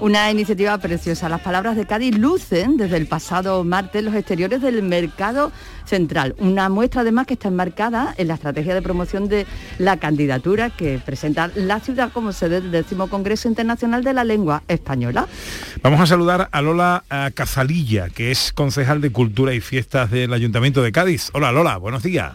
Una 0.00 0.30
iniciativa 0.30 0.78
preciosa. 0.78 1.28
Las 1.28 1.40
palabras 1.40 1.76
de 1.76 1.84
Cádiz 1.84 2.16
lucen 2.16 2.76
desde 2.76 2.96
el 2.96 3.08
pasado 3.08 3.64
martes 3.64 4.04
los 4.04 4.14
exteriores 4.14 4.62
del 4.62 4.80
mercado 4.84 5.50
central. 5.86 6.36
Una 6.38 6.68
muestra 6.68 7.00
además 7.00 7.26
que 7.26 7.34
está 7.34 7.48
enmarcada 7.48 8.14
en 8.16 8.28
la 8.28 8.34
estrategia 8.34 8.74
de 8.74 8.82
promoción 8.82 9.28
de 9.28 9.44
la 9.78 9.96
candidatura 9.96 10.70
que 10.70 11.00
presenta 11.04 11.50
la 11.56 11.80
ciudad 11.80 12.12
como 12.12 12.32
sede 12.32 12.60
del 12.60 12.70
décimo 12.70 13.08
Congreso 13.08 13.48
Internacional 13.48 14.04
de 14.04 14.12
la 14.12 14.22
Lengua 14.22 14.62
Española. 14.68 15.26
Vamos 15.82 16.00
a 16.00 16.06
saludar 16.06 16.48
a 16.52 16.62
Lola 16.62 17.02
eh, 17.10 17.32
Cazalilla, 17.34 18.08
que 18.08 18.30
es 18.30 18.52
concejal 18.52 19.00
de 19.00 19.10
Cultura 19.10 19.52
y 19.52 19.60
Fiestas 19.60 20.12
del 20.12 20.32
Ayuntamiento 20.32 20.80
de 20.80 20.92
Cádiz. 20.92 21.30
Hola 21.34 21.50
Lola, 21.50 21.76
buenos 21.76 22.04
días. 22.04 22.34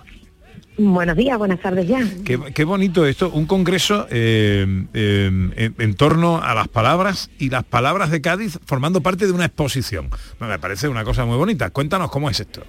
Buenos 0.76 1.16
días, 1.16 1.38
buenas 1.38 1.60
tardes 1.60 1.88
ya. 1.88 2.00
Qué, 2.26 2.40
qué 2.54 2.64
bonito 2.64 3.06
esto, 3.06 3.30
un 3.30 3.46
congreso 3.46 4.08
eh, 4.10 4.66
eh, 4.96 5.28
en, 5.56 5.76
en 5.78 5.94
torno 5.94 6.42
a 6.42 6.56
las 6.56 6.68
palabras 6.68 7.30
y 7.38 7.52
las 7.52 7.64
palabras 7.64 8.10
de 8.10 8.22
Cádiz 8.22 8.58
formando 8.66 9.02
parte 9.02 9.28
de 9.28 9.34
una 9.34 9.46
exposición. 9.46 10.10
Me 10.40 10.58
parece 10.58 10.88
una 10.88 11.04
cosa 11.04 11.26
muy 11.26 11.38
bonita. 11.38 11.70
Cuéntanos 11.70 12.10
cómo 12.10 12.28
es 12.28 12.40
esto. 12.40 12.64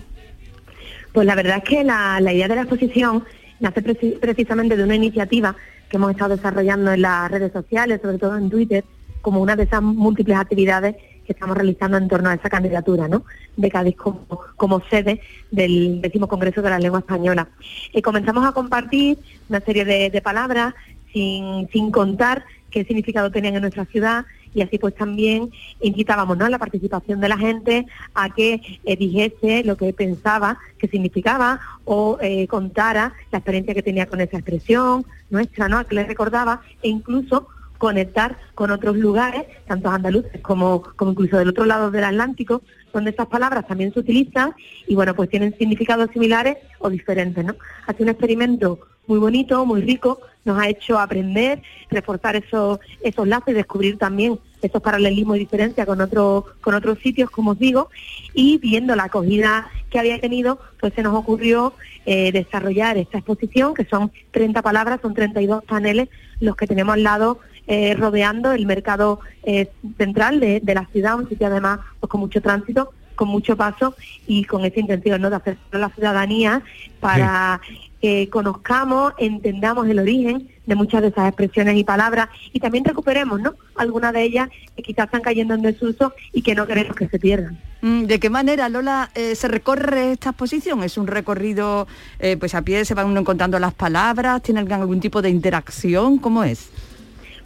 Pues 1.14 1.26
la 1.26 1.34
verdad 1.34 1.62
es 1.62 1.64
que 1.64 1.82
la, 1.82 2.20
la 2.20 2.32
idea 2.34 2.46
de 2.46 2.56
la 2.56 2.62
exposición 2.62 3.24
nace 3.60 3.82
preci- 3.82 4.18
precisamente 4.20 4.76
de 4.76 4.84
una 4.84 4.96
iniciativa 4.96 5.56
que 5.88 5.96
hemos 5.96 6.10
estado 6.10 6.36
desarrollando 6.36 6.92
en 6.92 7.00
las 7.00 7.30
redes 7.30 7.52
sociales, 7.52 8.00
sobre 8.02 8.18
todo 8.18 8.36
en 8.36 8.50
Twitter, 8.50 8.84
como 9.22 9.40
una 9.40 9.56
de 9.56 9.62
esas 9.62 9.80
múltiples 9.80 10.36
actividades 10.36 10.96
que 11.24 11.32
estamos 11.32 11.56
realizando 11.56 11.96
en 11.96 12.08
torno 12.08 12.28
a 12.28 12.34
esa 12.34 12.48
candidatura, 12.48 13.08
¿no? 13.08 13.24
De 13.56 13.70
Cádiz 13.70 13.96
como, 13.96 14.82
sede 14.90 15.20
del 15.50 16.00
décimo 16.00 16.28
Congreso 16.28 16.62
de 16.62 16.70
la 16.70 16.78
Lengua 16.78 17.00
Española. 17.00 17.48
Y 17.92 18.02
comenzamos 18.02 18.44
a 18.46 18.52
compartir 18.52 19.18
una 19.48 19.60
serie 19.60 19.84
de, 19.84 20.22
palabras 20.22 20.74
sin, 21.12 21.90
contar 21.90 22.44
qué 22.70 22.84
significado 22.84 23.30
tenían 23.30 23.54
en 23.54 23.62
nuestra 23.62 23.84
ciudad 23.84 24.26
y 24.52 24.62
así 24.62 24.78
pues 24.78 24.94
también 24.94 25.50
incitábamos 25.80 26.36
¿no? 26.38 26.44
a 26.44 26.50
la 26.50 26.58
participación 26.58 27.20
de 27.20 27.28
la 27.28 27.36
gente 27.36 27.86
a 28.14 28.30
que 28.30 28.60
eh, 28.84 28.96
dijese 28.96 29.64
lo 29.64 29.76
que 29.76 29.92
pensaba 29.92 30.58
que 30.78 30.88
significaba 30.88 31.60
o 31.84 32.18
eh, 32.20 32.46
contara 32.46 33.12
la 33.32 33.38
experiencia 33.38 33.74
que 33.74 33.82
tenía 33.82 34.06
con 34.06 34.20
esa 34.20 34.36
expresión 34.36 35.04
nuestra, 35.30 35.68
¿no? 35.68 35.78
a 35.78 35.84
que 35.84 35.96
le 35.96 36.04
recordaba 36.04 36.62
e 36.82 36.88
incluso 36.88 37.48
conectar 37.78 38.38
con 38.54 38.70
otros 38.70 38.96
lugares, 38.96 39.44
tanto 39.66 39.90
andaluces 39.90 40.40
como, 40.40 40.82
como 40.96 41.12
incluso 41.12 41.38
del 41.38 41.48
otro 41.48 41.64
lado 41.64 41.90
del 41.90 42.04
Atlántico, 42.04 42.62
donde 42.92 43.10
estas 43.10 43.26
palabras 43.26 43.66
también 43.66 43.92
se 43.92 44.00
utilizan 44.00 44.54
y 44.86 44.94
bueno, 44.94 45.14
pues 45.14 45.28
tienen 45.28 45.56
significados 45.58 46.10
similares 46.12 46.58
o 46.78 46.88
diferentes, 46.90 47.44
¿no? 47.44 47.56
Ha 47.86 47.92
sido 47.92 48.04
un 48.04 48.10
experimento 48.10 48.78
muy 49.06 49.18
bonito, 49.18 49.66
muy 49.66 49.82
rico, 49.82 50.20
nos 50.44 50.58
ha 50.58 50.68
hecho 50.68 50.98
aprender, 50.98 51.62
reforzar 51.90 52.36
esos, 52.36 52.78
esos 53.02 53.26
lazos 53.26 53.48
y 53.48 53.52
descubrir 53.52 53.98
también 53.98 54.38
esos 54.62 54.80
paralelismos 54.80 55.36
y 55.36 55.40
diferencias 55.40 55.86
con 55.86 56.00
otros 56.00 56.44
con 56.60 56.74
otros 56.74 56.98
sitios, 57.00 57.30
como 57.30 57.52
os 57.52 57.58
digo, 57.58 57.90
y 58.32 58.58
viendo 58.58 58.96
la 58.96 59.04
acogida 59.04 59.70
que 59.90 59.98
había 59.98 60.20
tenido, 60.20 60.58
pues 60.80 60.94
se 60.94 61.02
nos 61.02 61.14
ocurrió 61.14 61.74
eh, 62.06 62.32
desarrollar 62.32 62.96
esta 62.96 63.18
exposición, 63.18 63.74
que 63.74 63.84
son 63.84 64.10
30 64.30 64.62
palabras, 64.62 65.00
son 65.02 65.14
32 65.14 65.64
paneles 65.64 66.08
los 66.40 66.56
que 66.56 66.66
tenemos 66.66 66.94
al 66.94 67.02
lado 67.02 67.40
eh, 67.66 67.94
rodeando 67.94 68.52
el 68.52 68.66
mercado 68.66 69.20
eh, 69.42 69.70
central 69.98 70.40
de, 70.40 70.60
de 70.60 70.74
la 70.74 70.86
ciudad, 70.86 71.18
un 71.18 71.28
sitio 71.28 71.46
además 71.46 71.80
pues, 72.00 72.10
con 72.10 72.20
mucho 72.20 72.40
tránsito, 72.40 72.92
con 73.14 73.28
mucho 73.28 73.56
paso 73.56 73.94
y 74.26 74.44
con 74.44 74.64
esa 74.64 74.80
intención 74.80 75.20
¿no? 75.20 75.30
de 75.30 75.36
hacer 75.36 75.56
a 75.72 75.78
la 75.78 75.88
ciudadanía 75.90 76.62
para 77.00 77.60
que 78.00 78.28
conozcamos, 78.28 79.14
entendamos 79.18 79.88
el 79.88 79.98
origen 79.98 80.48
de 80.66 80.74
muchas 80.74 81.02
de 81.02 81.08
esas 81.08 81.28
expresiones 81.28 81.76
y 81.76 81.84
palabras 81.84 82.28
y 82.52 82.60
también 82.60 82.84
recuperemos 82.84 83.40
¿no? 83.40 83.54
algunas 83.76 84.12
de 84.12 84.22
ellas 84.22 84.48
que 84.76 84.82
quizás 84.82 85.06
están 85.06 85.22
cayendo 85.22 85.54
en 85.54 85.62
desuso 85.62 86.12
y 86.32 86.42
que 86.42 86.54
no 86.54 86.66
queremos 86.66 86.96
que 86.96 87.08
se 87.08 87.18
pierdan. 87.18 87.58
Mm, 87.80 88.04
¿De 88.04 88.20
qué 88.20 88.30
manera, 88.30 88.68
Lola, 88.68 89.10
eh, 89.14 89.34
se 89.34 89.48
recorre 89.48 90.12
esta 90.12 90.30
exposición? 90.30 90.82
¿Es 90.82 90.98
un 90.98 91.06
recorrido 91.06 91.86
eh, 92.18 92.36
pues 92.36 92.54
a 92.54 92.62
pie, 92.62 92.84
se 92.84 92.94
van 92.94 93.06
uno 93.06 93.20
encontrando 93.20 93.58
las 93.58 93.74
palabras, 93.74 94.42
tienen 94.42 94.70
algún 94.70 95.00
tipo 95.00 95.22
de 95.22 95.30
interacción? 95.30 96.18
¿Cómo 96.18 96.44
es? 96.44 96.70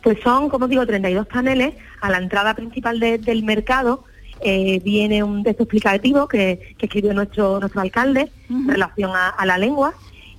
Pues 0.02 0.18
son, 0.22 0.48
como 0.48 0.68
digo, 0.68 0.86
32 0.86 1.26
paneles. 1.26 1.74
A 2.00 2.10
la 2.10 2.18
entrada 2.18 2.54
principal 2.54 3.00
de- 3.00 3.18
del 3.18 3.42
mercado 3.42 4.04
eh, 4.40 4.80
viene 4.84 5.22
un 5.24 5.42
texto 5.42 5.64
explicativo 5.64 6.28
que, 6.28 6.74
que 6.78 6.86
escribió 6.86 7.12
nuestro, 7.12 7.58
nuestro 7.58 7.80
alcalde 7.80 8.30
en 8.48 8.68
relación 8.68 9.10
a, 9.14 9.28
a 9.30 9.44
la 9.46 9.58
lengua. 9.58 9.94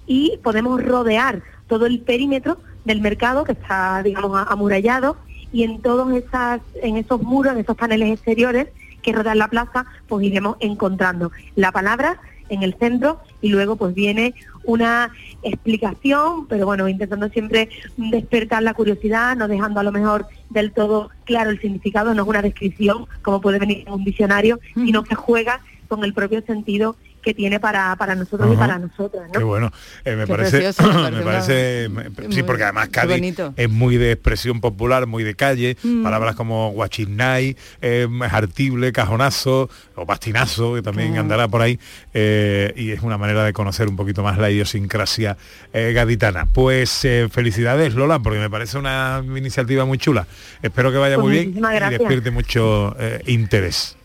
Y 0.08 0.38
podemos 0.44 0.82
rodear 0.84 1.42
todo 1.68 1.86
el 1.86 2.00
perímetro 2.00 2.58
del 2.86 3.02
mercado 3.02 3.44
que 3.44 3.52
está, 3.52 4.02
digamos, 4.04 4.42
amurallado. 4.50 5.18
Y 5.52 5.64
en 5.64 5.82
todos 5.82 6.12
esas, 6.14 6.62
en 6.82 6.96
esos 6.98 7.22
muros, 7.22 7.54
en 7.54 7.60
esos 7.60 7.76
paneles 7.76 8.12
exteriores 8.14 8.68
que 9.02 9.12
rodean 9.14 9.38
la 9.38 9.48
plaza, 9.50 9.86
pues 10.08 10.26
iremos 10.26 10.58
encontrando. 10.60 11.32
La 11.56 11.72
palabra 11.72 12.20
en 12.50 12.64
el 12.64 12.76
centro 12.76 13.20
y 13.42 13.50
luego 13.50 13.76
pues 13.76 13.94
viene 13.94 14.34
una 14.64 15.12
explicación, 15.42 16.48
pero 16.48 16.66
bueno, 16.66 16.88
intentando 16.88 17.30
siempre 17.30 17.70
despertar 17.98 18.64
la 18.64 18.74
curiosidad, 18.74 19.36
no 19.36 19.48
dejando 19.48 19.80
a 19.80 19.84
lo 19.84 19.92
mejor 19.92 20.28
del 20.50 20.72
todo 20.72 21.10
claro 21.24 21.50
el 21.50 21.60
significado, 21.60 22.14
no 22.14 22.24
es 22.24 22.28
una 22.28 22.42
descripción 22.42 23.08
como 23.22 23.42
puede 23.42 23.60
venir 23.60 23.84
en 23.88 23.94
un 23.94 24.04
diccionario, 24.04 24.60
sino 24.74 25.04
que 25.04 25.16
juega 25.16 25.62
con 25.90 26.04
el 26.06 26.14
propio 26.14 26.42
sentido 26.46 26.96
que 27.22 27.34
tiene 27.34 27.60
para, 27.60 27.94
para 27.98 28.16
nosotros 28.16 28.50
y 28.54 28.56
para 28.56 28.80
nosotras. 28.80 29.28
¿no? 29.28 29.34
Qué 29.38 29.44
bueno. 29.44 29.74
Eh, 30.06 30.16
me 30.16 30.24
Qué 30.26 30.32
parece, 30.32 30.58
precioso, 30.62 30.84
me 31.12 31.22
parece 31.26 31.90
me- 31.90 32.06
sí, 32.34 32.44
porque 32.44 32.64
además 32.64 32.88
Cádiz 32.88 33.18
bonito. 33.18 33.54
es 33.58 33.70
muy 33.70 33.98
de 33.98 34.14
expresión 34.14 34.62
popular, 34.62 35.06
muy 35.06 35.26
de 35.26 35.36
calle, 35.36 35.76
Mm. 35.84 36.02
palabras 36.04 36.36
como 36.36 36.72
guachinay, 36.72 37.58
eh, 37.82 38.08
jartible, 38.30 38.94
cajonazo 38.94 39.70
o 39.96 40.06
bastinazo, 40.06 40.76
que 40.76 40.82
también 40.82 41.18
andará 41.18 41.50
por 41.50 41.62
ahí, 41.62 41.78
eh, 42.14 42.72
y 42.78 42.92
es 42.92 43.02
una 43.02 43.18
manera 43.18 43.44
de 43.44 43.52
conocer 43.52 43.90
un 43.90 43.98
poquito 43.98 44.24
más 44.24 44.38
la 44.38 44.50
idiosincrasia 44.50 45.36
eh, 45.74 45.92
gaditana. 45.94 46.46
Pues 46.46 47.04
eh, 47.04 47.28
felicidades 47.30 47.96
Lola, 47.96 48.20
porque 48.20 48.40
me 48.40 48.50
parece 48.50 48.78
una 48.78 49.22
iniciativa 49.36 49.84
muy 49.84 49.98
chula. 49.98 50.26
Espero 50.62 50.90
que 50.90 50.98
vaya 50.98 51.16
Pues 51.16 51.26
muy 51.28 51.34
bien 51.34 51.58
y 51.58 51.90
despierte 51.90 52.32
mucho 52.32 52.96
eh, 52.98 53.22
interés. 53.26 53.98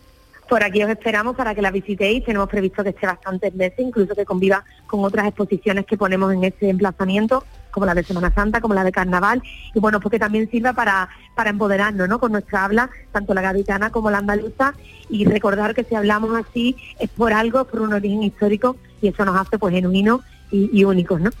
Por 0.47 0.63
aquí 0.63 0.83
os 0.83 0.89
esperamos 0.89 1.35
para 1.35 1.55
que 1.55 1.61
la 1.61 1.71
visitéis. 1.71 2.23
Tenemos 2.23 2.47
previsto 2.47 2.83
que 2.83 2.89
esté 2.89 3.07
bastantes 3.07 3.53
meses, 3.55 3.79
incluso 3.79 4.13
que 4.13 4.25
conviva 4.25 4.63
con 4.85 5.03
otras 5.03 5.27
exposiciones 5.27 5.85
que 5.85 5.97
ponemos 5.97 6.31
en 6.33 6.43
este 6.43 6.69
emplazamiento, 6.69 7.43
como 7.71 7.85
la 7.85 7.95
de 7.95 8.03
Semana 8.03 8.31
Santa, 8.33 8.61
como 8.61 8.73
la 8.73 8.83
de 8.83 8.91
Carnaval, 8.91 9.41
y 9.73 9.79
bueno, 9.79 9.99
pues 9.99 10.11
que 10.11 10.19
también 10.19 10.49
sirva 10.49 10.73
para, 10.73 11.09
para 11.35 11.49
empoderarnos, 11.49 12.07
¿no? 12.07 12.19
Con 12.19 12.31
nuestra 12.31 12.63
habla, 12.63 12.89
tanto 13.11 13.33
la 13.33 13.41
gaditana 13.41 13.89
como 13.89 14.11
la 14.11 14.19
andaluza, 14.19 14.73
y 15.09 15.25
recordar 15.25 15.73
que 15.75 15.83
si 15.83 15.95
hablamos 15.95 16.31
así 16.39 16.77
es 16.99 17.09
por 17.09 17.33
algo, 17.33 17.61
es 17.61 17.67
por 17.67 17.81
un 17.81 17.93
origen 17.93 18.23
histórico, 18.23 18.77
y 19.01 19.09
eso 19.09 19.25
nos 19.25 19.35
hace 19.35 19.57
pues 19.57 19.73
genuinos 19.73 20.21
y, 20.51 20.69
y 20.71 20.83
únicos, 20.85 21.19
¿no? 21.19 21.31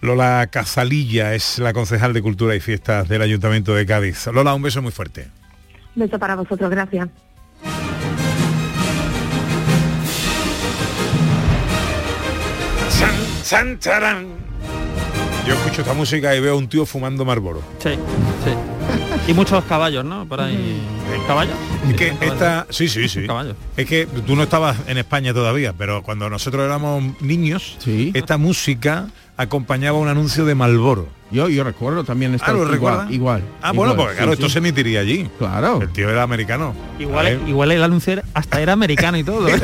Lola 0.00 0.48
Cazalilla 0.50 1.34
es 1.34 1.58
la 1.58 1.72
concejal 1.72 2.12
de 2.12 2.22
Cultura 2.22 2.54
y 2.54 2.60
Fiestas 2.60 3.08
del 3.08 3.20
Ayuntamiento 3.20 3.74
de 3.74 3.84
Cádiz. 3.84 4.26
Lola, 4.28 4.54
un 4.54 4.62
beso 4.62 4.80
muy 4.80 4.92
fuerte. 4.92 5.28
Un 5.96 6.04
beso 6.04 6.18
para 6.18 6.36
vosotros, 6.36 6.70
gracias. 6.70 7.08
San, 13.44 13.66
san, 13.66 13.78
charán. 13.78 14.26
Yo 15.46 15.52
escucho 15.52 15.82
esta 15.82 15.92
música 15.92 16.34
y 16.34 16.40
veo 16.40 16.54
a 16.54 16.56
un 16.56 16.66
tío 16.66 16.86
fumando 16.86 17.26
Marlboro. 17.26 17.60
Sí, 17.78 17.90
sí. 17.90 19.30
Y 19.30 19.34
muchos 19.34 19.62
caballos, 19.64 20.02
¿no? 20.02 20.26
Por 20.26 20.40
ahí. 20.40 20.80
¿Caballos? 21.26 21.54
Es 21.90 21.94
que 21.94 22.14
esta, 22.22 22.66
sí, 22.70 22.88
sí, 22.88 23.06
sí. 23.06 23.26
Caballos. 23.26 23.54
Es 23.76 23.86
que 23.86 24.06
tú 24.06 24.34
no 24.34 24.44
estabas 24.44 24.78
en 24.86 24.96
España 24.96 25.34
todavía, 25.34 25.74
pero 25.76 26.02
cuando 26.02 26.30
nosotros 26.30 26.64
éramos 26.64 27.20
niños, 27.20 27.76
esta 28.14 28.38
música 28.38 29.08
acompañaba 29.36 29.98
un 29.98 30.08
anuncio 30.08 30.46
de 30.46 30.54
Malboro. 30.54 31.08
Yo, 31.34 31.48
yo 31.48 31.64
recuerdo 31.64 32.04
también 32.04 32.32
esta 32.34 32.46
Ah, 32.46 32.52
¿lo 32.52 32.58
igual, 32.60 32.72
recuerda? 32.72 33.06
igual. 33.10 33.42
Ah, 33.60 33.72
bueno, 33.72 33.96
porque 33.96 34.14
claro, 34.14 34.32
sí. 34.32 34.34
esto 34.38 34.48
se 34.48 34.58
emitiría 34.58 35.00
allí. 35.00 35.28
Claro. 35.36 35.82
El 35.82 35.88
tío 35.90 36.08
era 36.08 36.22
americano. 36.22 36.74
Igual, 36.98 37.40
igual 37.48 37.72
el 37.72 37.82
anuncio 37.82 38.12
era- 38.14 38.22
hasta 38.34 38.60
era 38.60 38.72
americano 38.72 39.18
y 39.18 39.24
todo. 39.24 39.48
¿eh? 39.48 39.60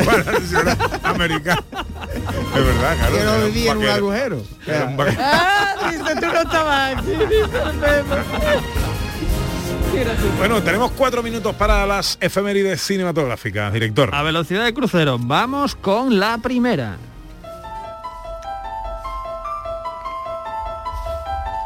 americano. 1.04 1.62
Es 2.10 2.64
verdad, 2.66 2.96
claro. 2.98 3.16
Que 3.16 3.24
no 3.24 3.46
vivía 3.46 3.72
en 3.72 3.78
un 3.78 3.88
agujero. 3.88 4.42
Era 4.66 4.84
un 4.86 4.96
vaquero. 4.96 5.20
Ah, 5.22 5.74
dice, 5.92 6.14
tú 6.20 6.26
no 6.26 6.40
estabas 6.40 6.96
aquí, 6.98 7.10
dice 7.10 7.62
el 7.64 7.78
Pepe. 7.78 8.16
Bueno, 10.38 10.62
tenemos 10.62 10.90
cuatro 10.92 11.22
minutos 11.22 11.54
para 11.54 11.86
las 11.86 12.16
efemérides 12.20 12.80
cinematográficas, 12.82 13.72
director. 13.72 14.10
A 14.12 14.22
velocidad 14.22 14.64
de 14.64 14.74
crucero, 14.74 15.18
vamos 15.20 15.74
con 15.76 16.18
la 16.18 16.38
primera. 16.38 16.96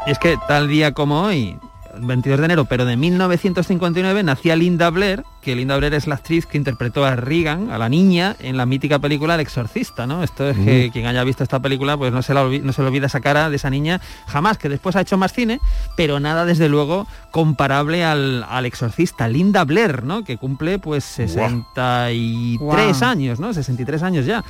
Y 0.05 0.11
es 0.11 0.19
que 0.19 0.37
tal 0.47 0.67
día 0.67 0.93
como 0.93 1.21
hoy, 1.23 1.57
22 1.97 2.39
de 2.39 2.45
enero, 2.45 2.65
pero 2.65 2.85
de 2.85 2.95
1959, 2.97 4.21
nacía 4.21 4.55
Linda 4.55 4.89
Blair, 4.91 5.23
que 5.41 5.55
Linda 5.55 5.77
Blair 5.77 5.93
es 5.95 6.05
la 6.05 6.15
actriz 6.15 6.45
que 6.45 6.57
interpretó 6.57 7.05
a 7.05 7.15
Regan, 7.15 7.71
a 7.71 7.77
la 7.79 7.89
niña, 7.89 8.35
en 8.39 8.57
la 8.57 8.65
mítica 8.67 8.99
película 8.99 9.33
El 9.35 9.39
Exorcista, 9.41 10.05
¿no? 10.05 10.21
Esto 10.21 10.47
es 10.49 10.57
que 10.57 10.87
Mm. 10.87 10.91
quien 10.91 11.05
haya 11.07 11.23
visto 11.23 11.41
esta 11.43 11.59
película, 11.59 11.97
pues 11.97 12.11
no 12.13 12.21
se, 12.21 12.33
la 12.35 12.43
no 12.43 12.73
se 12.73 12.81
le 12.81 12.87
olvida 12.89 13.07
esa 13.07 13.19
cara 13.21 13.49
de 13.49 13.55
esa 13.55 13.69
niña 13.71 13.99
jamás, 14.27 14.57
que 14.59 14.69
después 14.69 14.95
ha 14.95 15.01
hecho 15.01 15.17
más 15.17 15.33
cine, 15.33 15.59
pero 15.97 16.19
nada 16.19 16.45
desde 16.45 16.69
luego 16.69 17.07
comparable 17.31 18.03
al, 18.05 18.45
al 18.47 18.65
Exorcista. 18.67 19.27
Linda 19.27 19.63
Blair, 19.63 20.03
¿no? 20.03 20.23
Que 20.23 20.37
cumple 20.37 20.77
pues 20.77 21.03
63 21.05 22.59
Guau. 22.59 23.03
años, 23.09 23.39
¿no? 23.39 23.53
63 23.53 24.03
años 24.03 24.25
ya. 24.25 24.43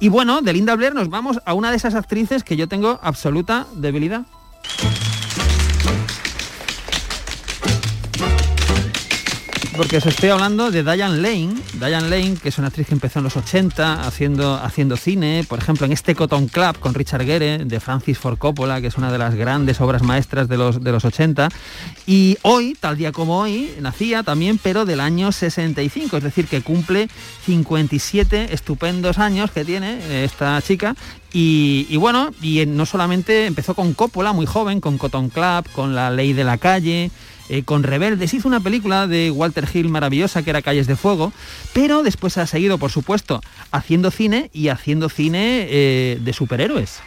Y 0.00 0.08
bueno, 0.08 0.40
de 0.42 0.52
Linda 0.52 0.74
Blair 0.76 0.94
nos 0.94 1.08
vamos 1.10 1.40
a 1.44 1.54
una 1.54 1.70
de 1.70 1.76
esas 1.76 1.94
actrices 1.94 2.44
que 2.44 2.56
yo 2.56 2.68
tengo 2.68 2.98
absoluta 3.02 3.66
debilidad. 3.74 4.22
Thank 4.76 5.02
you. 5.02 5.07
Porque 9.78 9.98
os 9.98 10.06
estoy 10.06 10.30
hablando 10.30 10.72
de 10.72 10.82
Diane 10.82 11.18
Lane, 11.18 11.54
Diane 11.74 12.10
Lane, 12.10 12.34
que 12.42 12.48
es 12.48 12.58
una 12.58 12.66
actriz 12.66 12.88
que 12.88 12.94
empezó 12.94 13.20
en 13.20 13.22
los 13.22 13.36
80 13.36 14.08
haciendo, 14.08 14.54
haciendo 14.54 14.96
cine, 14.96 15.44
por 15.48 15.60
ejemplo, 15.60 15.86
en 15.86 15.92
este 15.92 16.16
Cotton 16.16 16.48
Club 16.48 16.80
con 16.80 16.94
Richard 16.94 17.24
Gere, 17.24 17.58
de 17.58 17.78
Francis 17.78 18.18
Ford 18.18 18.38
Coppola, 18.38 18.80
que 18.80 18.88
es 18.88 18.96
una 18.96 19.12
de 19.12 19.18
las 19.18 19.36
grandes 19.36 19.80
obras 19.80 20.02
maestras 20.02 20.48
de 20.48 20.56
los, 20.56 20.82
de 20.82 20.90
los 20.90 21.04
80. 21.04 21.48
Y 22.08 22.38
hoy, 22.42 22.76
tal 22.80 22.96
día 22.96 23.12
como 23.12 23.38
hoy, 23.38 23.72
nacía 23.80 24.24
también, 24.24 24.58
pero 24.60 24.84
del 24.84 24.98
año 24.98 25.30
65, 25.30 26.16
es 26.16 26.24
decir, 26.24 26.48
que 26.48 26.60
cumple 26.60 27.08
57 27.46 28.52
estupendos 28.52 29.18
años 29.18 29.52
que 29.52 29.64
tiene 29.64 30.00
eh, 30.08 30.24
esta 30.24 30.60
chica. 30.60 30.96
Y, 31.32 31.86
y 31.88 31.96
bueno, 31.98 32.32
y 32.42 32.66
no 32.66 32.84
solamente 32.84 33.46
empezó 33.46 33.74
con 33.74 33.94
Coppola, 33.94 34.32
muy 34.32 34.46
joven, 34.46 34.80
con 34.80 34.98
Cotton 34.98 35.28
Club, 35.28 35.70
con 35.70 35.94
La 35.94 36.10
Ley 36.10 36.32
de 36.32 36.42
la 36.42 36.58
Calle, 36.58 37.12
eh, 37.48 37.62
con 37.64 37.82
Rebeldes. 37.82 38.34
Hizo 38.34 38.48
una 38.48 38.60
película 38.60 39.06
de 39.06 39.30
Walter 39.30 39.66
Hill 39.72 39.88
maravillosa 39.88 40.42
que 40.42 40.50
era 40.50 40.62
Calles 40.62 40.86
de 40.86 40.96
Fuego, 40.96 41.32
pero 41.72 42.02
después 42.02 42.38
ha 42.38 42.46
seguido, 42.46 42.78
por 42.78 42.90
supuesto, 42.90 43.40
haciendo 43.70 44.10
cine 44.10 44.50
y 44.52 44.68
haciendo 44.68 45.08
cine 45.08 45.66
eh, 45.68 46.18
de 46.20 46.32
superhéroes. 46.32 47.00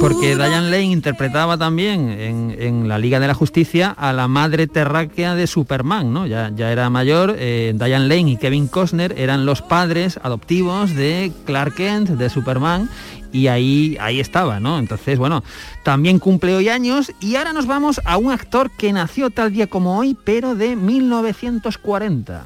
Porque 0.00 0.36
Diane 0.36 0.70
Lane 0.70 0.92
interpretaba 0.92 1.56
también 1.56 2.10
en, 2.10 2.88
la 2.88 2.98
Liga 2.98 3.20
de 3.20 3.26
la 3.26 3.34
Justicia 3.34 3.90
a 3.90 4.12
la 4.12 4.28
madre 4.28 4.66
terráquea 4.66 5.34
de 5.34 5.46
Superman, 5.46 6.12
¿no? 6.12 6.26
Ya, 6.26 6.50
ya 6.54 6.70
era 6.70 6.90
mayor, 6.90 7.34
eh, 7.38 7.72
Diane 7.74 8.08
Lane 8.08 8.32
y 8.32 8.36
Kevin 8.36 8.68
Costner 8.68 9.14
eran 9.16 9.46
los 9.46 9.62
padres 9.62 10.20
adoptivos 10.22 10.94
de 10.94 11.32
Clark 11.46 11.76
Kent, 11.76 12.10
de 12.10 12.28
Superman, 12.28 12.90
y 13.32 13.48
ahí, 13.48 13.96
ahí 14.00 14.20
estaba, 14.20 14.60
¿no? 14.60 14.78
Entonces, 14.78 15.18
bueno, 15.18 15.42
también 15.82 16.18
cumple 16.18 16.54
hoy 16.54 16.68
años 16.68 17.12
y 17.20 17.36
ahora 17.36 17.52
nos 17.52 17.66
vamos 17.66 18.00
a 18.04 18.16
un 18.16 18.30
actor 18.30 18.70
que 18.70 18.92
nació 18.92 19.30
tal 19.30 19.52
día 19.52 19.66
como 19.66 19.98
hoy, 19.98 20.16
pero 20.24 20.54
de 20.54 20.76
1940. 20.76 22.44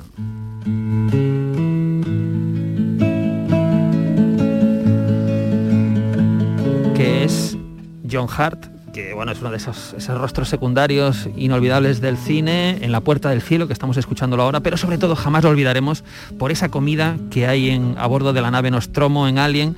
John 8.10 8.28
Hart, 8.34 8.66
que 8.92 9.14
bueno, 9.14 9.32
es 9.32 9.40
uno 9.40 9.50
de 9.50 9.58
esos, 9.58 9.94
esos 9.96 10.18
rostros 10.18 10.48
secundarios 10.48 11.28
inolvidables 11.36 12.00
del 12.00 12.16
cine, 12.16 12.78
en 12.80 12.92
La 12.92 13.00
Puerta 13.00 13.30
del 13.30 13.42
Cielo, 13.42 13.66
que 13.66 13.72
estamos 13.72 13.96
escuchándolo 13.96 14.42
ahora, 14.42 14.60
pero 14.60 14.76
sobre 14.76 14.98
todo 14.98 15.14
jamás 15.14 15.44
lo 15.44 15.50
olvidaremos 15.50 16.04
por 16.38 16.50
esa 16.50 16.68
comida 16.68 17.16
que 17.30 17.46
hay 17.46 17.70
en, 17.70 17.94
a 17.98 18.06
bordo 18.06 18.32
de 18.32 18.40
la 18.40 18.50
nave 18.50 18.70
Nostromo 18.70 19.28
en 19.28 19.38
Alien. 19.38 19.76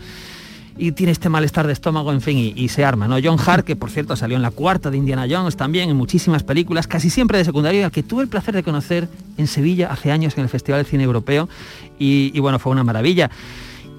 Y 0.79 0.93
tiene 0.93 1.13
este 1.13 1.29
malestar 1.29 1.67
de 1.67 1.75
estómago, 1.75 2.11
en 2.11 2.23
fin, 2.23 2.55
y, 2.57 2.69
se 2.69 2.87
arma, 2.87 3.07
¿no? 3.07 3.19
John 3.23 3.37
Hart, 3.45 3.67
que 3.67 3.77
por 3.77 3.91
cierto 3.91 4.17
salió 4.17 4.37
en 4.37 4.43
la 4.43 4.51
cuarta 4.51 4.91
de 4.91 4.97
Indiana 4.97 5.27
Jones 5.29 5.55
también, 5.55 5.91
en 5.91 5.97
muchísimas 5.97 6.43
películas, 6.43 6.87
casi 6.87 7.11
siempre 7.11 7.37
de 7.37 7.45
secundario, 7.45 7.85
al 7.85 7.91
que 7.91 8.03
tuve 8.03 8.23
el 8.23 8.29
placer 8.29 8.55
de 8.55 8.63
conocer 8.63 9.07
en 9.37 9.47
Sevilla 9.47 9.89
hace 9.93 10.11
años 10.11 10.39
en 10.39 10.45
el 10.45 10.49
Festival 10.49 10.83
de 10.83 10.89
Cine 10.89 11.05
Europeo, 11.05 11.51
y, 11.99 12.31
y 12.33 12.41
bueno, 12.41 12.59
fue 12.59 12.73
una 12.73 12.85
maravilla. 12.85 13.31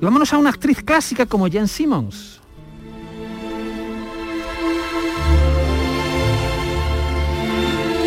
Y 0.01 0.03
vámonos 0.03 0.33
a 0.33 0.39
una 0.39 0.49
actriz 0.49 0.81
clásica 0.81 1.27
como 1.27 1.47
Jen 1.47 1.67
Simmons. 1.67 2.40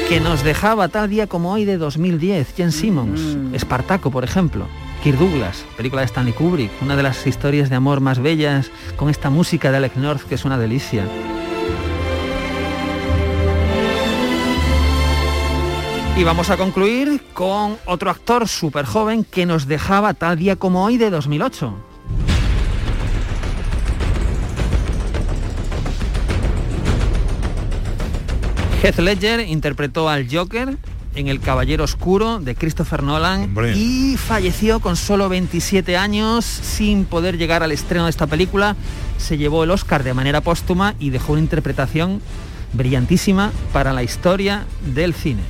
Que 0.08 0.20
nos 0.20 0.44
dejaba 0.44 0.88
tal 0.88 1.08
día 1.08 1.26
como 1.26 1.52
hoy 1.52 1.64
de 1.64 1.78
2010, 1.78 2.54
Jen 2.54 2.72
Simmons, 2.72 3.38
Espartaco, 3.54 4.10
por 4.10 4.22
ejemplo, 4.24 4.66
Kirk 5.02 5.18
Douglas, 5.18 5.64
película 5.76 6.02
de 6.02 6.06
Stanley 6.06 6.34
Kubrick, 6.34 6.70
una 6.82 6.96
de 6.96 7.02
las 7.02 7.26
historias 7.26 7.70
de 7.70 7.76
amor 7.76 8.00
más 8.00 8.18
bellas, 8.18 8.70
con 8.96 9.08
esta 9.08 9.30
música 9.30 9.70
de 9.70 9.78
Alec 9.78 9.96
North 9.96 10.22
que 10.22 10.34
es 10.34 10.44
una 10.44 10.58
delicia. 10.58 11.04
Y 16.16 16.22
vamos 16.22 16.50
a 16.50 16.56
concluir 16.56 17.22
con 17.32 17.76
otro 17.86 18.10
actor 18.10 18.46
súper 18.46 18.84
joven 18.84 19.24
que 19.24 19.46
nos 19.46 19.66
dejaba 19.66 20.14
tal 20.14 20.38
día 20.38 20.56
como 20.56 20.84
hoy 20.84 20.98
de 20.98 21.10
2008. 21.10 21.93
Heath 28.84 28.98
Ledger 28.98 29.40
interpretó 29.40 30.10
al 30.10 30.28
Joker 30.30 30.76
en 31.14 31.28
El 31.28 31.40
Caballero 31.40 31.84
Oscuro 31.84 32.38
de 32.38 32.54
Christopher 32.54 33.02
Nolan 33.02 33.44
Hombre. 33.44 33.72
y 33.74 34.18
falleció 34.18 34.78
con 34.80 34.96
solo 34.96 35.30
27 35.30 35.96
años 35.96 36.44
sin 36.44 37.06
poder 37.06 37.38
llegar 37.38 37.62
al 37.62 37.72
estreno 37.72 38.04
de 38.04 38.10
esta 38.10 38.26
película. 38.26 38.76
Se 39.16 39.38
llevó 39.38 39.64
el 39.64 39.70
Oscar 39.70 40.04
de 40.04 40.12
manera 40.12 40.42
póstuma 40.42 40.96
y 40.98 41.08
dejó 41.08 41.32
una 41.32 41.40
interpretación 41.40 42.20
brillantísima 42.74 43.52
para 43.72 43.94
la 43.94 44.02
historia 44.02 44.66
del 44.94 45.14
cine. 45.14 45.40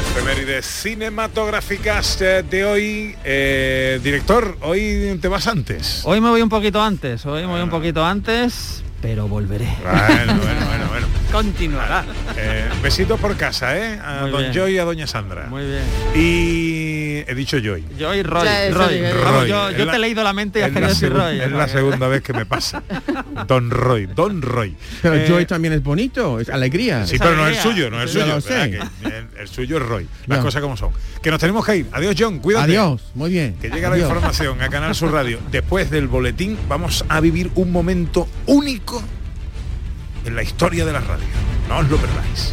Efemérides 0.00 0.66
cinematográficas 0.66 2.20
eh, 2.22 2.42
de 2.42 2.64
hoy. 2.64 3.16
Eh, 3.24 4.00
director, 4.02 4.58
hoy 4.62 5.16
te 5.22 5.28
vas 5.28 5.46
antes. 5.46 6.02
Hoy 6.04 6.20
me 6.20 6.30
voy 6.30 6.42
un 6.42 6.48
poquito 6.48 6.82
antes, 6.82 7.24
hoy 7.24 7.42
me 7.42 7.52
voy 7.52 7.60
un 7.60 7.70
poquito 7.70 8.04
antes, 8.04 8.82
pero 9.04 9.28
volveré. 9.28 9.68
Bueno, 9.82 10.34
bueno, 10.40 10.66
bueno, 10.66 10.86
bueno. 10.88 11.06
Continuará. 11.30 12.06
Eh, 12.38 12.64
besito 12.82 13.18
por 13.18 13.36
casa, 13.36 13.76
¿eh? 13.76 14.00
A 14.02 14.22
Muy 14.22 14.30
Don 14.30 14.40
bien. 14.40 14.52
Joy 14.54 14.74
y 14.76 14.78
a 14.78 14.84
Doña 14.84 15.06
Sandra. 15.06 15.46
Muy 15.48 15.62
bien. 15.66 15.82
Y 16.14 16.93
He 17.26 17.34
dicho 17.34 17.58
Joy. 17.58 17.84
Joy 17.98 18.22
Roy. 18.22 18.46
Roy. 18.70 19.10
Roy. 19.12 19.48
yo, 19.48 19.68
Es 19.68 19.78
yo 19.78 19.84
la- 19.84 19.92
te 19.92 19.96
he 19.96 20.00
leído 20.00 20.22
la 20.24 20.32
mente 20.32 20.58
y 20.58 20.62
has 20.62 20.68
Es 20.68 20.74
querido 20.74 20.88
la, 20.88 20.94
decir 20.94 21.12
Roy. 21.12 21.40
es 21.40 21.52
la 21.52 21.68
segunda 21.68 22.08
vez 22.08 22.22
que 22.22 22.32
me 22.32 22.46
pasa. 22.46 22.82
Don 23.46 23.70
Roy, 23.70 24.06
Don 24.06 24.42
Roy. 24.42 24.74
Pero 25.02 25.14
Eh, 25.14 25.26
Joy 25.28 25.46
también 25.46 25.74
es 25.74 25.82
bonito, 25.82 26.40
es 26.40 26.48
alegría. 26.48 27.06
Sí, 27.06 27.16
pero 27.18 27.36
no 27.36 27.46
es 27.48 27.56
el 27.58 27.62
suyo, 27.62 27.90
no 27.90 27.98
es 28.02 28.14
el 28.14 28.22
suyo. 28.22 28.26
lo 28.34 28.40
sé. 28.40 28.54
¿verdad? 28.68 28.90
Que 29.02 29.06
el, 29.08 29.26
el 29.38 29.48
suyo 29.48 29.76
es 29.78 29.82
Roy. 29.82 30.08
Las 30.26 30.38
cosas 30.40 30.60
como 30.62 30.76
son. 30.76 30.90
Que 31.22 31.30
nos 31.30 31.40
tenemos 31.40 31.64
que 31.64 31.76
ir. 31.76 31.86
Adiós, 31.92 32.14
John. 32.18 32.38
Cuídate. 32.40 32.64
Adiós, 32.64 33.02
muy 33.14 33.30
bien. 33.30 33.54
Que 33.60 33.70
llega 33.70 33.90
la 33.90 33.98
información 33.98 34.60
a 34.62 34.68
Canal 34.68 34.94
Sur 34.94 35.12
Radio. 35.12 35.38
Después 35.50 35.90
del 35.90 36.08
boletín 36.08 36.58
vamos 36.68 37.04
a 37.08 37.20
vivir 37.20 37.50
un 37.54 37.70
momento 37.72 38.28
único 38.46 39.02
en 40.24 40.34
la 40.36 40.42
historia 40.42 40.84
de 40.84 40.92
la 40.92 41.00
radio. 41.00 41.24
No 41.68 41.78
os 41.78 41.88
lo 41.90 41.96
perdáis. 41.98 42.52